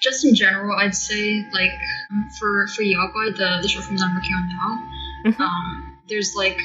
Just 0.00 0.24
in 0.24 0.34
general, 0.34 0.76
I'd 0.78 0.94
say 0.94 1.44
like 1.52 1.72
um, 2.12 2.28
for 2.38 2.66
for 2.68 2.82
Yaogui, 2.82 3.36
the 3.36 3.58
the 3.62 3.68
short 3.68 3.84
film 3.86 3.96
that 3.96 4.04
I'm 4.04 4.14
working 4.14 4.34
on 4.34 4.48
now, 4.48 5.30
Mhm. 5.32 5.40
um, 5.40 5.98
there's 6.08 6.34
like 6.36 6.58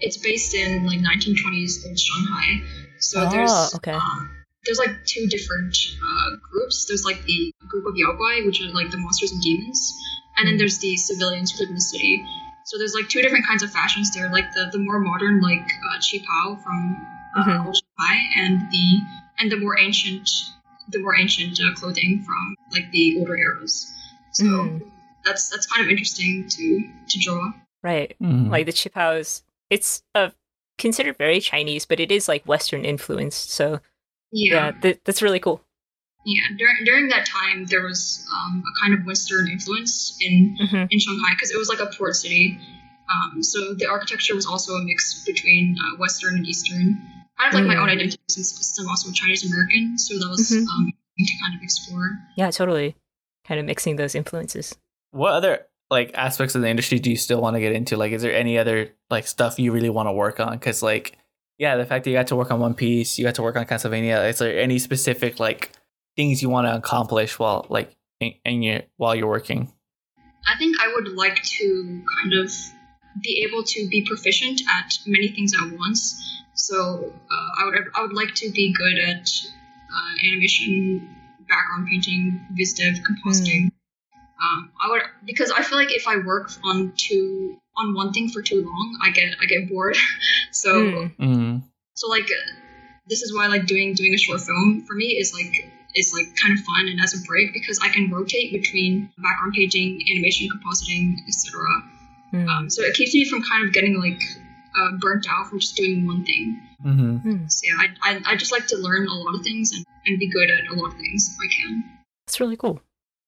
it's 0.00 0.16
based 0.18 0.54
in 0.54 0.86
like 0.86 1.00
1920s 1.00 1.86
old 1.86 1.98
Shanghai. 1.98 2.62
So 2.98 3.20
Oh, 3.20 3.30
there's 3.30 3.74
okay. 3.76 3.92
um, 3.92 4.30
there's 4.64 4.78
like 4.78 4.94
two 5.06 5.26
different 5.26 5.76
uh, 5.98 6.36
groups. 6.50 6.84
There's 6.86 7.04
like 7.04 7.24
the 7.24 7.52
group 7.66 7.86
of 7.86 7.94
Yaogui, 7.94 8.46
which 8.46 8.60
are 8.60 8.70
like 8.74 8.90
the 8.90 8.98
monsters 8.98 9.32
and 9.32 9.40
demons, 9.42 9.92
and 10.36 10.46
then 10.46 10.54
Mm. 10.54 10.58
there's 10.58 10.78
the 10.78 10.96
civilians 10.96 11.50
who 11.50 11.60
live 11.64 11.70
in 11.70 11.74
the 11.74 11.80
city. 11.80 12.24
So 12.64 12.78
there's 12.78 12.94
like 12.94 13.08
two 13.08 13.22
different 13.22 13.46
kinds 13.46 13.62
of 13.62 13.70
fashions 13.70 14.14
there, 14.14 14.28
like 14.30 14.52
the, 14.52 14.68
the 14.72 14.78
more 14.78 14.98
modern 15.00 15.40
like 15.40 15.60
uh, 15.90 15.98
qipao 15.98 16.62
from 16.62 17.06
uh, 17.36 17.44
Mhm. 17.44 17.66
old 17.66 17.76
Shanghai, 17.76 18.16
and 18.36 18.70
the 18.70 19.00
and 19.38 19.50
the 19.50 19.56
more 19.56 19.78
ancient 19.78 20.28
the 20.88 20.98
more 20.98 21.16
ancient 21.16 21.58
uh, 21.60 21.72
clothing 21.74 22.22
from 22.22 22.54
like 22.72 22.90
the 22.92 23.16
older 23.18 23.36
eras. 23.36 23.92
So 24.32 24.44
Mm. 24.44 24.82
that's 25.24 25.48
that's 25.50 25.66
kind 25.66 25.84
of 25.84 25.90
interesting 25.90 26.48
to 26.48 26.90
to 27.08 27.18
draw. 27.20 27.52
Right. 27.82 28.16
Mhm. 28.20 28.50
Like 28.50 28.66
the 28.66 28.72
qipaos, 28.72 29.42
it's 29.70 30.02
uh, 30.14 30.30
considered 30.78 31.16
very 31.18 31.40
Chinese, 31.40 31.84
but 31.86 32.00
it 32.00 32.12
is 32.12 32.28
like 32.28 32.44
Western 32.46 32.84
influenced. 32.84 33.50
So 33.50 33.80
Yeah, 34.30 34.54
yeah, 34.54 34.70
th- 34.80 35.00
that's 35.04 35.22
really 35.22 35.40
cool. 35.40 35.62
Yeah. 36.24 36.42
During 36.56 36.84
during 36.84 37.08
that 37.08 37.26
time, 37.26 37.66
there 37.66 37.82
was 37.82 38.24
um, 38.34 38.62
a 38.66 38.72
kind 38.84 38.98
of 38.98 39.06
Western 39.06 39.48
influence 39.48 40.16
in 40.20 40.56
hmm 40.60 40.84
in 40.90 40.98
Shanghai 40.98 41.32
because 41.34 41.50
it 41.50 41.58
was 41.58 41.68
like 41.68 41.80
a 41.80 41.86
port 41.96 42.14
city. 42.16 42.58
Um, 43.12 43.42
so 43.42 43.74
the 43.74 43.86
architecture 43.86 44.34
was 44.34 44.46
also 44.46 44.72
a 44.74 44.84
mix 44.84 45.24
between 45.24 45.76
uh, 45.78 45.96
Western 45.98 46.36
and 46.36 46.46
Eastern. 46.46 47.02
Kind 47.38 47.48
of 47.48 47.54
like 47.54 47.66
my 47.66 47.74
Mm. 47.74 47.82
own 47.82 47.88
identity 47.90 48.18
since, 48.28 48.52
since 48.52 48.78
I'm 48.80 48.88
also 48.88 49.10
Chinese 49.12 49.44
American. 49.50 49.98
So 49.98 50.18
that 50.18 50.28
was 50.30 50.48
Mhm. 50.50 50.66
um, 50.68 50.92
to 51.18 51.34
kind 51.42 51.54
of 51.56 51.62
explore. 51.62 52.08
Yeah, 52.36 52.50
totally. 52.50 52.94
Kind 53.46 53.58
of 53.60 53.66
mixing 53.66 53.96
those 53.96 54.14
influences. 54.14 54.76
what 55.10 55.32
other 55.32 55.66
like 55.90 56.10
aspects 56.14 56.54
of 56.54 56.62
the 56.62 56.68
industry 56.68 56.98
do 56.98 57.10
you 57.10 57.16
still 57.16 57.40
want 57.42 57.54
to 57.56 57.60
get 57.60 57.72
into? 57.72 57.96
Like, 57.98 58.12
is 58.12 58.22
there 58.22 58.34
any 58.34 58.56
other 58.56 58.90
like 59.10 59.26
stuff 59.26 59.58
you 59.58 59.72
really 59.72 59.90
want 59.90 60.06
to 60.08 60.12
work 60.12 60.40
on? 60.40 60.52
Because 60.52 60.82
like, 60.82 61.18
yeah, 61.58 61.76
the 61.76 61.84
fact 61.84 62.04
that 62.04 62.10
you 62.10 62.16
got 62.16 62.28
to 62.28 62.36
work 62.36 62.50
on 62.50 62.60
One 62.60 62.72
Piece, 62.74 63.18
you 63.18 63.24
got 63.26 63.34
to 63.34 63.42
work 63.42 63.56
on 63.56 63.66
Castlevania. 63.66 64.26
Is 64.30 64.38
there 64.38 64.58
any 64.58 64.78
specific 64.78 65.38
like 65.38 65.72
things 66.16 66.42
you 66.42 66.50
want 66.50 66.66
to 66.66 66.74
accomplish 66.74 67.38
while 67.38 67.66
like 67.68 67.94
in, 68.20 68.34
in 68.44 68.62
your 68.62 68.80
while 68.96 69.14
you're 69.14 69.28
working? 69.28 69.72
I 70.46 70.58
think 70.58 70.76
I 70.80 70.92
would 70.94 71.08
like 71.08 71.42
to 71.42 72.02
kind 72.20 72.34
of 72.34 72.52
be 73.22 73.46
able 73.48 73.62
to 73.62 73.88
be 73.88 74.04
proficient 74.06 74.62
at 74.68 74.98
many 75.06 75.28
things 75.28 75.52
at 75.54 75.78
once. 75.78 76.40
So 76.54 77.12
uh, 77.30 77.62
I 77.62 77.64
would 77.66 77.74
I 77.94 78.02
would 78.02 78.14
like 78.14 78.34
to 78.36 78.50
be 78.50 78.72
good 78.72 78.98
at 78.98 79.28
uh, 79.92 80.26
animation, 80.26 81.14
background 81.48 81.88
painting, 81.88 82.46
vis 82.52 82.74
dev, 82.74 82.94
compositing. 83.02 83.70
Um, 84.42 84.70
I 84.82 84.90
would 84.90 85.02
because 85.24 85.50
I 85.50 85.62
feel 85.62 85.78
like 85.78 85.94
if 85.94 86.08
I 86.08 86.16
work 86.18 86.50
on 86.64 86.92
two 86.96 87.56
on 87.76 87.94
one 87.94 88.12
thing 88.12 88.28
for 88.28 88.42
too 88.42 88.64
long, 88.64 88.98
I 89.02 89.10
get 89.10 89.34
I 89.40 89.46
get 89.46 89.68
bored. 89.68 89.96
so 90.50 90.72
Mm. 90.72 91.16
Mm. 91.18 91.62
so 91.94 92.08
like 92.08 92.24
uh, 92.24 92.52
this 93.06 93.22
is 93.22 93.34
why 93.34 93.46
like 93.46 93.66
doing 93.66 93.94
doing 93.94 94.14
a 94.14 94.18
short 94.18 94.40
film 94.40 94.84
for 94.86 94.94
me 94.94 95.16
is 95.18 95.32
like 95.32 95.70
is 95.94 96.12
like 96.14 96.26
kind 96.40 96.58
of 96.58 96.64
fun 96.64 96.88
and 96.88 97.00
as 97.00 97.14
a 97.14 97.22
break 97.26 97.52
because 97.52 97.78
I 97.82 97.88
can 97.88 98.10
rotate 98.10 98.52
between 98.52 99.10
background 99.18 99.54
painting, 99.54 100.00
animation, 100.10 100.48
compositing, 100.48 101.16
etc. 101.28 101.60
Mm. 102.32 102.48
Um, 102.48 102.70
so 102.70 102.82
it 102.82 102.94
keeps 102.94 103.14
me 103.14 103.28
from 103.28 103.42
kind 103.42 103.66
of 103.66 103.74
getting 103.74 104.00
like 104.00 104.20
uh, 104.78 104.96
burnt 105.00 105.26
out 105.28 105.48
from 105.48 105.60
just 105.60 105.76
doing 105.76 106.06
one 106.06 106.24
thing. 106.24 106.60
hmm 106.82 107.16
Mm. 107.18 107.52
So 107.52 107.60
yeah, 107.64 107.86
I, 108.02 108.10
I, 108.10 108.32
I 108.32 108.36
just 108.36 108.52
like 108.52 108.66
to 108.68 108.76
learn 108.76 109.06
a 109.06 109.14
lot 109.14 109.34
of 109.34 109.42
things 109.42 109.72
and, 109.72 109.84
and 110.06 110.18
be 110.18 110.30
good 110.30 110.50
at 110.50 110.72
a 110.72 110.74
lot 110.74 110.92
of 110.92 110.98
things 110.98 111.28
if 111.32 111.38
I 111.38 111.48
can. 111.54 111.98
That's 112.26 112.40
really 112.40 112.56
cool. 112.56 112.80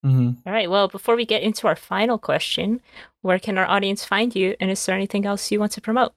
hmm 0.03 0.31
All 0.47 0.53
right. 0.53 0.71
Well, 0.71 0.89
before 0.89 1.17
we 1.17 1.27
get 1.27 1.43
into 1.43 1.67
our 1.67 1.77
final 1.77 2.19
question, 2.19 2.81
where 3.23 3.39
can 3.39 3.59
our 3.59 3.67
audience 3.67 4.05
find 4.05 4.35
you? 4.35 4.57
And 4.59 4.71
is 4.71 4.85
there 4.85 4.95
anything 4.97 5.27
else 5.27 5.51
you 5.51 5.61
want 5.61 5.73
to 5.73 5.81
promote? 5.81 6.13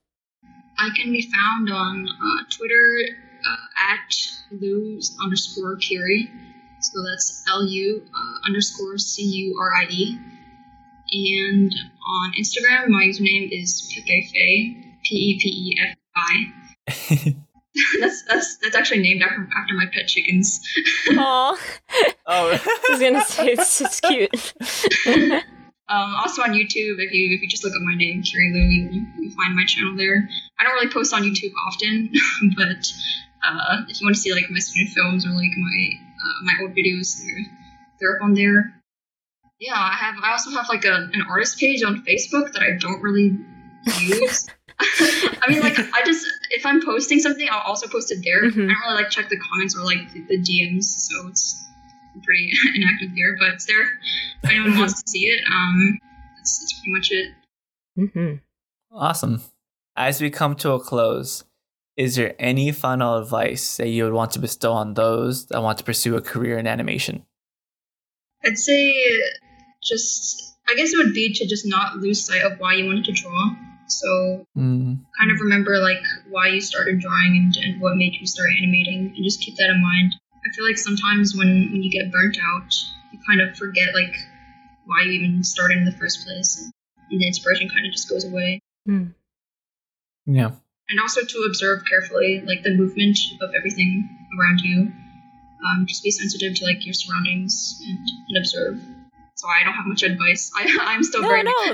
I 0.79 0.89
can 0.95 1.11
be 1.11 1.21
found 1.21 1.71
on 1.71 2.07
uh, 2.07 2.43
Twitter 2.55 2.99
uh, 3.45 3.93
at 3.93 4.15
Lu 4.51 4.99
underscore 5.23 5.75
Curie. 5.77 6.31
So 6.79 6.99
that's 7.03 7.43
L 7.49 7.67
U 7.67 8.03
uh, 8.15 8.47
underscore 8.47 8.97
C 8.97 9.23
U 9.23 9.57
R 9.59 9.73
I 9.73 9.87
E. 9.89 10.19
And 11.09 11.71
on 12.07 12.33
Instagram, 12.39 12.89
my 12.89 13.03
username 13.03 13.49
is 13.51 13.91
Pepe 13.95 14.29
Faye, 14.33 14.97
P 15.03 15.15
E 15.15 15.39
P 15.41 15.49
E 15.49 15.77
F 15.89 15.97
I. 16.15 17.35
that's 17.99 18.23
that's 18.23 18.57
that's 18.57 18.75
actually 18.75 19.01
named 19.01 19.21
after 19.21 19.47
after 19.55 19.73
my 19.73 19.85
pet 19.91 20.07
chickens. 20.07 20.61
Aw, 21.11 21.57
oh, 22.27 22.51
I 22.51 22.79
was 22.89 22.99
gonna 22.99 23.23
say 23.23 23.47
it's, 23.53 23.81
it's 23.81 23.99
cute. 24.01 25.43
Um, 25.89 26.15
also 26.15 26.41
on 26.41 26.49
YouTube, 26.49 26.99
if 26.99 27.13
you 27.13 27.33
if 27.33 27.41
you 27.41 27.47
just 27.47 27.63
look 27.63 27.73
up 27.73 27.81
my 27.81 27.95
name, 27.95 28.21
Curie 28.21 28.51
Lu, 28.51 28.59
you 28.59 29.07
you 29.19 29.31
find 29.31 29.55
my 29.55 29.63
channel 29.65 29.95
there. 29.95 30.27
I 30.59 30.63
don't 30.63 30.73
really 30.73 30.91
post 30.91 31.13
on 31.13 31.23
YouTube 31.23 31.53
often, 31.65 32.11
but 32.57 32.91
uh, 33.43 33.83
if 33.87 33.99
you 33.99 34.05
want 34.05 34.15
to 34.15 34.21
see 34.21 34.33
like 34.33 34.49
my 34.49 34.59
student 34.59 34.93
films 34.93 35.25
or 35.25 35.29
like 35.29 35.51
my 35.55 35.89
uh, 35.99 36.43
my 36.43 36.53
old 36.61 36.75
videos, 36.75 37.19
they're 37.23 37.45
they're 37.99 38.15
up 38.17 38.23
on 38.23 38.33
there. 38.33 38.73
Yeah, 39.59 39.73
I 39.73 39.95
have. 39.95 40.15
I 40.23 40.31
also 40.31 40.51
have 40.51 40.69
like 40.69 40.85
a, 40.85 41.09
an 41.13 41.23
artist 41.29 41.59
page 41.59 41.83
on 41.83 42.03
Facebook 42.03 42.53
that 42.53 42.61
I 42.61 42.77
don't 42.77 43.01
really 43.01 43.37
use. 44.01 44.47
I 44.79 45.45
mean, 45.49 45.61
like 45.61 45.79
I 45.79 46.03
just 46.05 46.27
if 46.51 46.63
I'm 46.65 46.83
posting 46.85 47.19
something, 47.19 47.47
I'll 47.49 47.65
also 47.65 47.87
post 47.87 48.11
it 48.11 48.19
there. 48.23 48.43
Mhm. 48.43 48.65
I 48.65 48.73
don't 48.73 48.81
really 48.85 49.03
like 49.03 49.09
check 49.09 49.27
the 49.29 49.37
comments 49.37 49.75
or 49.75 49.83
like 49.83 50.13
the, 50.13 50.21
the 50.27 50.37
DMs, 50.37 50.83
so 50.83 51.27
it's 51.27 51.65
pretty 52.23 52.51
inactive 52.75 53.15
there. 53.15 53.35
but 53.39 53.55
it's 53.55 53.65
there. 53.65 53.89
If 54.43 54.49
anyone 54.51 54.77
wants 54.77 55.01
to 55.01 55.09
see 55.09 55.25
it, 55.25 55.39
um, 55.51 55.99
that's, 56.37 56.59
that's 56.59 56.73
pretty 56.73 56.91
much 56.91 57.11
it. 57.11 57.33
Mm-hmm. 57.97 58.95
Awesome. 58.95 59.41
As 59.95 60.21
we 60.21 60.29
come 60.29 60.55
to 60.57 60.73
a 60.73 60.79
close, 60.79 61.43
is 61.97 62.15
there 62.15 62.35
any 62.39 62.71
final 62.71 63.17
advice 63.17 63.77
that 63.77 63.87
you 63.87 64.03
would 64.03 64.13
want 64.13 64.31
to 64.31 64.39
bestow 64.39 64.71
on 64.71 64.93
those 64.93 65.47
that 65.47 65.61
want 65.61 65.79
to 65.79 65.83
pursue 65.83 66.15
a 66.15 66.21
career 66.21 66.57
in 66.59 66.67
animation? 66.67 67.25
I'd 68.45 68.57
say 68.57 68.93
just, 69.83 70.55
I 70.69 70.75
guess 70.75 70.93
it 70.93 70.97
would 70.97 71.13
be 71.13 71.33
to 71.33 71.47
just 71.47 71.65
not 71.65 71.97
lose 71.97 72.25
sight 72.25 72.43
of 72.43 72.59
why 72.59 72.75
you 72.75 72.85
wanted 72.85 73.05
to 73.05 73.11
draw. 73.11 73.55
So 73.87 74.45
Mm, 74.57 74.99
kind 75.19 75.31
of 75.31 75.39
remember 75.39 75.77
like 75.77 76.03
why 76.29 76.47
you 76.47 76.61
started 76.61 76.99
drawing 76.99 77.35
and, 77.37 77.55
and 77.57 77.81
what 77.81 77.95
made 77.95 78.13
you 78.13 78.25
start 78.25 78.49
animating 78.57 79.13
and 79.15 79.23
just 79.23 79.41
keep 79.41 79.55
that 79.57 79.69
in 79.69 79.81
mind. 79.81 80.13
I 80.33 80.53
feel 80.55 80.65
like 80.65 80.77
sometimes 80.77 81.35
when, 81.35 81.69
when 81.71 81.83
you 81.83 81.91
get 81.91 82.11
burnt 82.11 82.37
out, 82.41 82.73
you 83.11 83.19
kind 83.27 83.41
of 83.41 83.55
forget 83.57 83.93
like 83.93 84.15
why 84.85 85.01
you 85.03 85.11
even 85.11 85.43
started 85.43 85.77
in 85.77 85.85
the 85.85 85.91
first 85.91 86.25
place 86.25 86.61
and, 86.61 86.71
and 87.11 87.21
the 87.21 87.27
inspiration 87.27 87.69
kind 87.69 87.85
of 87.85 87.91
just 87.91 88.09
goes 88.09 88.25
away. 88.25 88.61
Mm. 88.87 89.13
yeah. 90.25 90.51
And 90.89 90.99
also 91.01 91.21
to 91.21 91.37
observe 91.47 91.83
carefully 91.89 92.43
like 92.45 92.63
the 92.63 92.73
movement 92.75 93.17
of 93.41 93.49
everything 93.57 94.07
around 94.39 94.59
you 94.61 94.91
um, 95.65 95.85
just 95.87 96.03
be 96.03 96.11
sensitive 96.11 96.55
to 96.55 96.65
like 96.65 96.85
your 96.85 96.93
surroundings 96.93 97.79
and, 97.87 97.97
and 97.99 98.37
observe 98.37 98.79
so 99.35 99.47
i 99.47 99.63
don't 99.63 99.73
have 99.73 99.85
much 99.85 100.03
advice 100.03 100.51
I, 100.57 100.77
i'm 100.81 101.03
still 101.03 101.21
No, 101.21 101.29
green 101.29 101.45
no, 101.45 101.51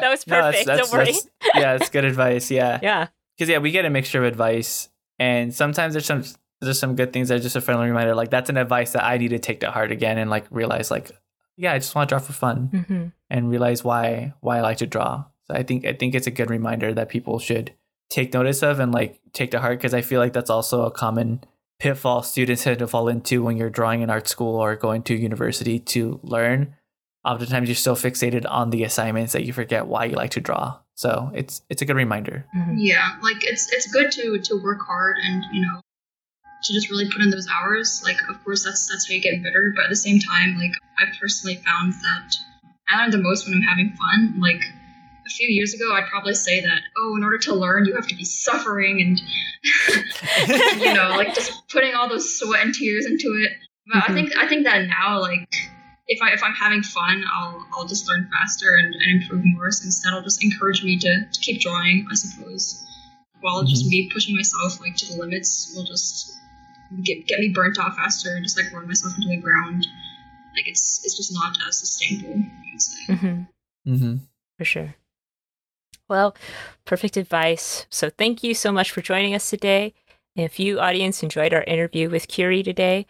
that 0.00 0.10
was 0.10 0.26
No, 0.26 0.40
perfect. 0.40 0.66
that's- 0.66 0.90
Don't 0.90 0.92
worry. 0.92 1.06
that's- 1.12 1.28
yeah, 1.54 1.74
it's 1.74 1.88
good 1.90 2.04
advice. 2.04 2.50
Yeah. 2.50 2.78
yeah. 2.82 3.08
because 3.36 3.48
yeah, 3.48 3.58
we 3.58 3.70
get 3.70 3.84
a 3.84 3.90
mixture 3.90 4.18
of 4.18 4.24
advice, 4.24 4.88
and 5.18 5.52
sometimes 5.54 5.94
there's 5.94 6.04
some 6.06 6.22
there's 6.60 6.78
some 6.78 6.94
good 6.94 7.12
things 7.12 7.28
that 7.28 7.36
are 7.36 7.42
just 7.42 7.56
a 7.56 7.60
friendly 7.60 7.86
reminder. 7.86 8.14
Like 8.14 8.30
that's 8.30 8.50
an 8.50 8.56
advice 8.58 8.92
that 8.92 9.02
I 9.02 9.16
need 9.16 9.28
to 9.28 9.38
take 9.38 9.60
to 9.60 9.70
heart 9.70 9.90
again 9.90 10.18
and 10.18 10.28
like 10.30 10.46
realize 10.50 10.90
like, 10.90 11.10
yeah, 11.56 11.72
I 11.72 11.78
just 11.78 11.94
want 11.94 12.08
to 12.08 12.12
draw 12.14 12.18
for 12.24 12.32
fun 12.34 12.68
Mm-hmm. 12.72 13.06
and 13.30 13.50
realize 13.50 13.82
why 13.82 14.34
why 14.40 14.58
I 14.58 14.60
like 14.60 14.76
to 14.78 14.86
draw. 14.86 15.24
So 15.46 15.54
I 15.54 15.62
think 15.64 15.86
I 15.86 15.94
think 15.94 16.14
it's 16.14 16.26
a 16.28 16.30
good 16.30 16.50
reminder 16.50 16.92
that 16.94 17.08
people 17.08 17.38
should 17.40 17.72
take 18.10 18.34
notice 18.34 18.62
of 18.62 18.80
and 18.80 18.92
like 18.92 19.20
take 19.32 19.52
to 19.52 19.60
heart 19.60 19.78
because 19.78 19.94
I 19.94 20.02
feel 20.02 20.20
like 20.20 20.32
that's 20.32 20.50
also 20.50 20.84
a 20.84 20.90
common 20.90 21.42
pitfall 21.78 22.22
students 22.22 22.64
tend 22.64 22.78
to 22.80 22.86
fall 22.86 23.08
into 23.08 23.42
when 23.42 23.56
you're 23.56 23.70
drawing 23.70 24.02
in 24.02 24.10
art 24.10 24.28
school 24.28 24.56
or 24.56 24.76
going 24.76 25.02
to 25.04 25.14
university 25.14 25.78
to 25.78 26.20
learn. 26.22 26.74
Oftentimes 27.24 27.68
you're 27.68 27.76
so 27.76 27.94
fixated 27.94 28.44
on 28.48 28.70
the 28.70 28.84
assignments 28.84 29.32
that 29.32 29.44
you 29.44 29.52
forget 29.52 29.86
why 29.86 30.06
you 30.06 30.16
like 30.16 30.30
to 30.32 30.40
draw. 30.40 30.78
So 30.94 31.30
it's 31.34 31.62
it's 31.70 31.80
a 31.80 31.86
good 31.86 31.96
reminder. 31.96 32.44
Mm-hmm. 32.54 32.74
yeah 32.76 33.16
like 33.22 33.38
it's 33.42 33.72
it's 33.72 33.90
good 33.90 34.10
to 34.12 34.38
to 34.38 34.62
work 34.62 34.80
hard 34.86 35.16
and 35.22 35.44
you 35.52 35.62
know 35.62 35.80
to 36.62 36.72
just 36.74 36.90
really 36.90 37.08
put 37.10 37.22
in 37.22 37.30
those 37.30 37.48
hours 37.48 38.02
like 38.04 38.18
of 38.28 38.42
course 38.44 38.64
that's 38.64 38.88
that's 38.88 39.08
how 39.08 39.14
you 39.14 39.22
get 39.22 39.42
better 39.42 39.72
but 39.74 39.84
at 39.84 39.90
the 39.90 39.96
same 39.96 40.18
time 40.20 40.58
like 40.58 40.72
i 40.98 41.04
personally 41.18 41.56
found 41.56 41.94
that 41.94 42.34
i 42.88 43.00
learn 43.00 43.10
the 43.10 43.18
most 43.18 43.46
when 43.46 43.54
i'm 43.54 43.62
having 43.62 43.96
fun 43.96 44.38
like 44.40 44.60
a 45.30 45.34
few 45.38 45.48
years 45.48 45.72
ago 45.74 45.94
i'd 45.94 46.08
probably 46.10 46.34
say 46.34 46.60
that 46.60 46.80
oh 46.98 47.14
in 47.16 47.22
order 47.24 47.38
to 47.38 47.54
learn 47.54 47.84
you 47.86 47.94
have 47.94 48.06
to 48.06 48.16
be 48.16 48.24
suffering 48.24 49.00
and 49.00 49.20
you 50.80 50.94
know, 50.94 51.10
like 51.16 51.34
just 51.34 51.52
putting 51.68 51.94
all 51.94 52.08
those 52.08 52.38
sweat 52.38 52.64
and 52.64 52.74
tears 52.74 53.06
into 53.06 53.28
it. 53.44 53.52
But 53.86 53.96
I 54.04 54.06
Mhm. 54.06 54.14
think 54.14 54.36
I 54.38 54.48
think 54.48 54.64
that 54.64 54.86
now, 54.88 55.20
like, 55.20 55.46
if 56.08 56.20
I 56.22 56.32
if 56.32 56.42
I'm 56.42 56.54
having 56.54 56.82
fun, 56.82 57.24
I'll 57.32 57.66
I'll 57.74 57.86
just 57.86 58.08
learn 58.08 58.28
faster 58.32 58.74
and, 58.76 58.94
and 58.94 59.22
improve 59.22 59.42
more. 59.44 59.70
Since 59.70 60.02
that'll 60.02 60.22
just 60.22 60.42
encourage 60.42 60.82
me 60.82 60.98
to, 60.98 61.26
to 61.30 61.40
keep 61.40 61.60
drawing, 61.60 62.06
I 62.10 62.14
suppose. 62.14 62.86
While 63.40 63.64
just 63.64 63.86
me 63.86 64.08
pushing 64.12 64.34
myself 64.36 64.80
like 64.80 64.96
to 64.96 65.12
the 65.12 65.18
limits 65.20 65.72
will 65.76 65.84
just 65.84 66.32
get 67.04 67.26
get 67.26 67.38
me 67.40 67.50
burnt 67.54 67.78
out 67.78 67.96
faster 67.96 68.34
and 68.34 68.42
just 68.44 68.56
like 68.56 68.72
run 68.72 68.86
myself 68.86 69.14
into 69.16 69.28
the 69.28 69.36
ground. 69.40 69.86
Like 70.56 70.68
it's 70.68 71.02
it's 71.04 71.16
just 71.16 71.32
not 71.34 71.56
as 71.68 71.76
sustainable. 71.78 72.42
I 72.44 72.72
would 72.72 72.82
say. 72.82 73.12
Mm-hmm. 73.12 73.92
Mm-hmm. 73.94 74.16
For 74.58 74.64
sure. 74.64 74.94
Well, 76.10 76.34
perfect 76.84 77.16
advice. 77.16 77.86
So 77.88 78.10
thank 78.10 78.42
you 78.42 78.52
so 78.52 78.72
much 78.72 78.90
for 78.90 79.00
joining 79.00 79.34
us 79.34 79.48
today. 79.48 79.94
If 80.34 80.58
you, 80.58 80.80
audience, 80.80 81.22
enjoyed 81.22 81.54
our 81.54 81.62
interview 81.62 82.10
with 82.10 82.28
Curie 82.28 82.64
today, 82.64 83.06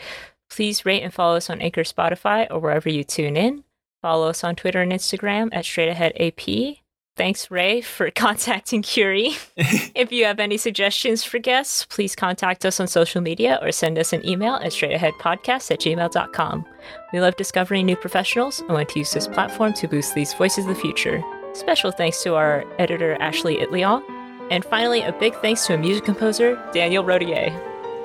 please 0.51 0.85
rate 0.85 1.03
and 1.03 1.13
follow 1.13 1.37
us 1.37 1.49
on 1.49 1.63
Anchor, 1.63 1.83
Spotify, 1.83 2.47
or 2.51 2.59
wherever 2.59 2.91
you 2.91 3.03
tune 3.03 3.37
in. 3.37 3.65
Follow 4.03 4.29
us 4.29 4.45
on 4.45 4.55
Twitter 4.55 4.83
and 4.83 4.93
Instagram 4.93 5.49
at 5.53 5.65
Straight 5.65 5.89
Ahead 5.89 6.13
AP. 6.21 6.77
Thanks, 7.17 7.51
Ray, 7.51 7.81
for 7.81 8.11
contacting 8.15 8.83
Curie. 8.83 9.33
if 9.57 10.13
you 10.13 10.27
have 10.27 10.39
any 10.39 10.59
suggestions 10.59 11.25
for 11.25 11.39
guests, 11.39 11.87
please 11.87 12.15
contact 12.15 12.67
us 12.67 12.81
on 12.81 12.87
social 12.87 13.23
media 13.23 13.59
or 13.63 13.73
send 13.73 13.99
us 13.99 14.13
an 14.13 14.27
email 14.27 14.55
at 14.57 14.73
straightaheadpodcast 14.73 15.71
at 15.71 15.81
gmail.com. 15.81 16.67
We 17.15 17.21
love 17.21 17.37
discovering 17.37 17.87
new 17.87 17.97
professionals 17.97 18.61
and 18.61 18.71
want 18.71 18.91
to 18.91 18.99
use 18.99 19.13
this 19.13 19.29
platform 19.29 19.73
to 19.75 19.89
boost 19.89 20.15
these 20.15 20.35
voices 20.35 20.67
of 20.67 20.75
the 20.75 20.81
future. 20.81 21.23
Special 21.53 21.91
thanks 21.91 22.23
to 22.23 22.35
our 22.37 22.65
editor, 22.79 23.15
Ashley 23.21 23.57
Itliong. 23.57 24.03
And 24.51 24.65
finally, 24.65 25.03
a 25.03 25.13
big 25.13 25.35
thanks 25.37 25.67
to 25.67 25.75
a 25.75 25.79
music 25.79 26.05
composer, 26.05 26.57
Daniel 26.73 27.05
Rodier. 27.05 27.51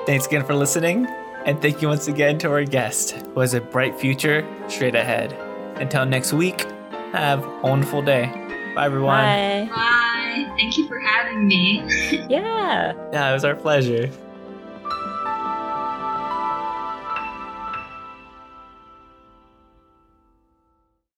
Thanks 0.05 0.27
again 0.27 0.45
for 0.45 0.53
listening, 0.53 1.07
and 1.45 1.59
thank 1.61 1.81
you 1.81 1.87
once 1.87 2.07
again 2.07 2.37
to 2.39 2.51
our 2.51 2.63
guest, 2.63 3.11
who 3.33 3.39
has 3.39 3.53
a 3.53 3.61
bright 3.61 3.99
future 3.99 4.45
straight 4.67 4.93
ahead. 4.95 5.33
Until 5.77 6.05
next 6.05 6.33
week, 6.33 6.65
have 7.11 7.43
a 7.43 7.59
wonderful 7.63 8.01
day. 8.01 8.25
Bye, 8.75 8.85
everyone. 8.85 9.23
Bye. 9.23 9.69
Bye. 9.73 10.53
Thank 10.57 10.77
you 10.77 10.87
for 10.87 10.99
having 10.99 11.47
me. 11.47 11.83
Yeah. 12.29 12.93
Yeah, 13.13 13.29
it 13.29 13.33
was 13.33 13.45
our 13.45 13.55
pleasure. 13.55 14.09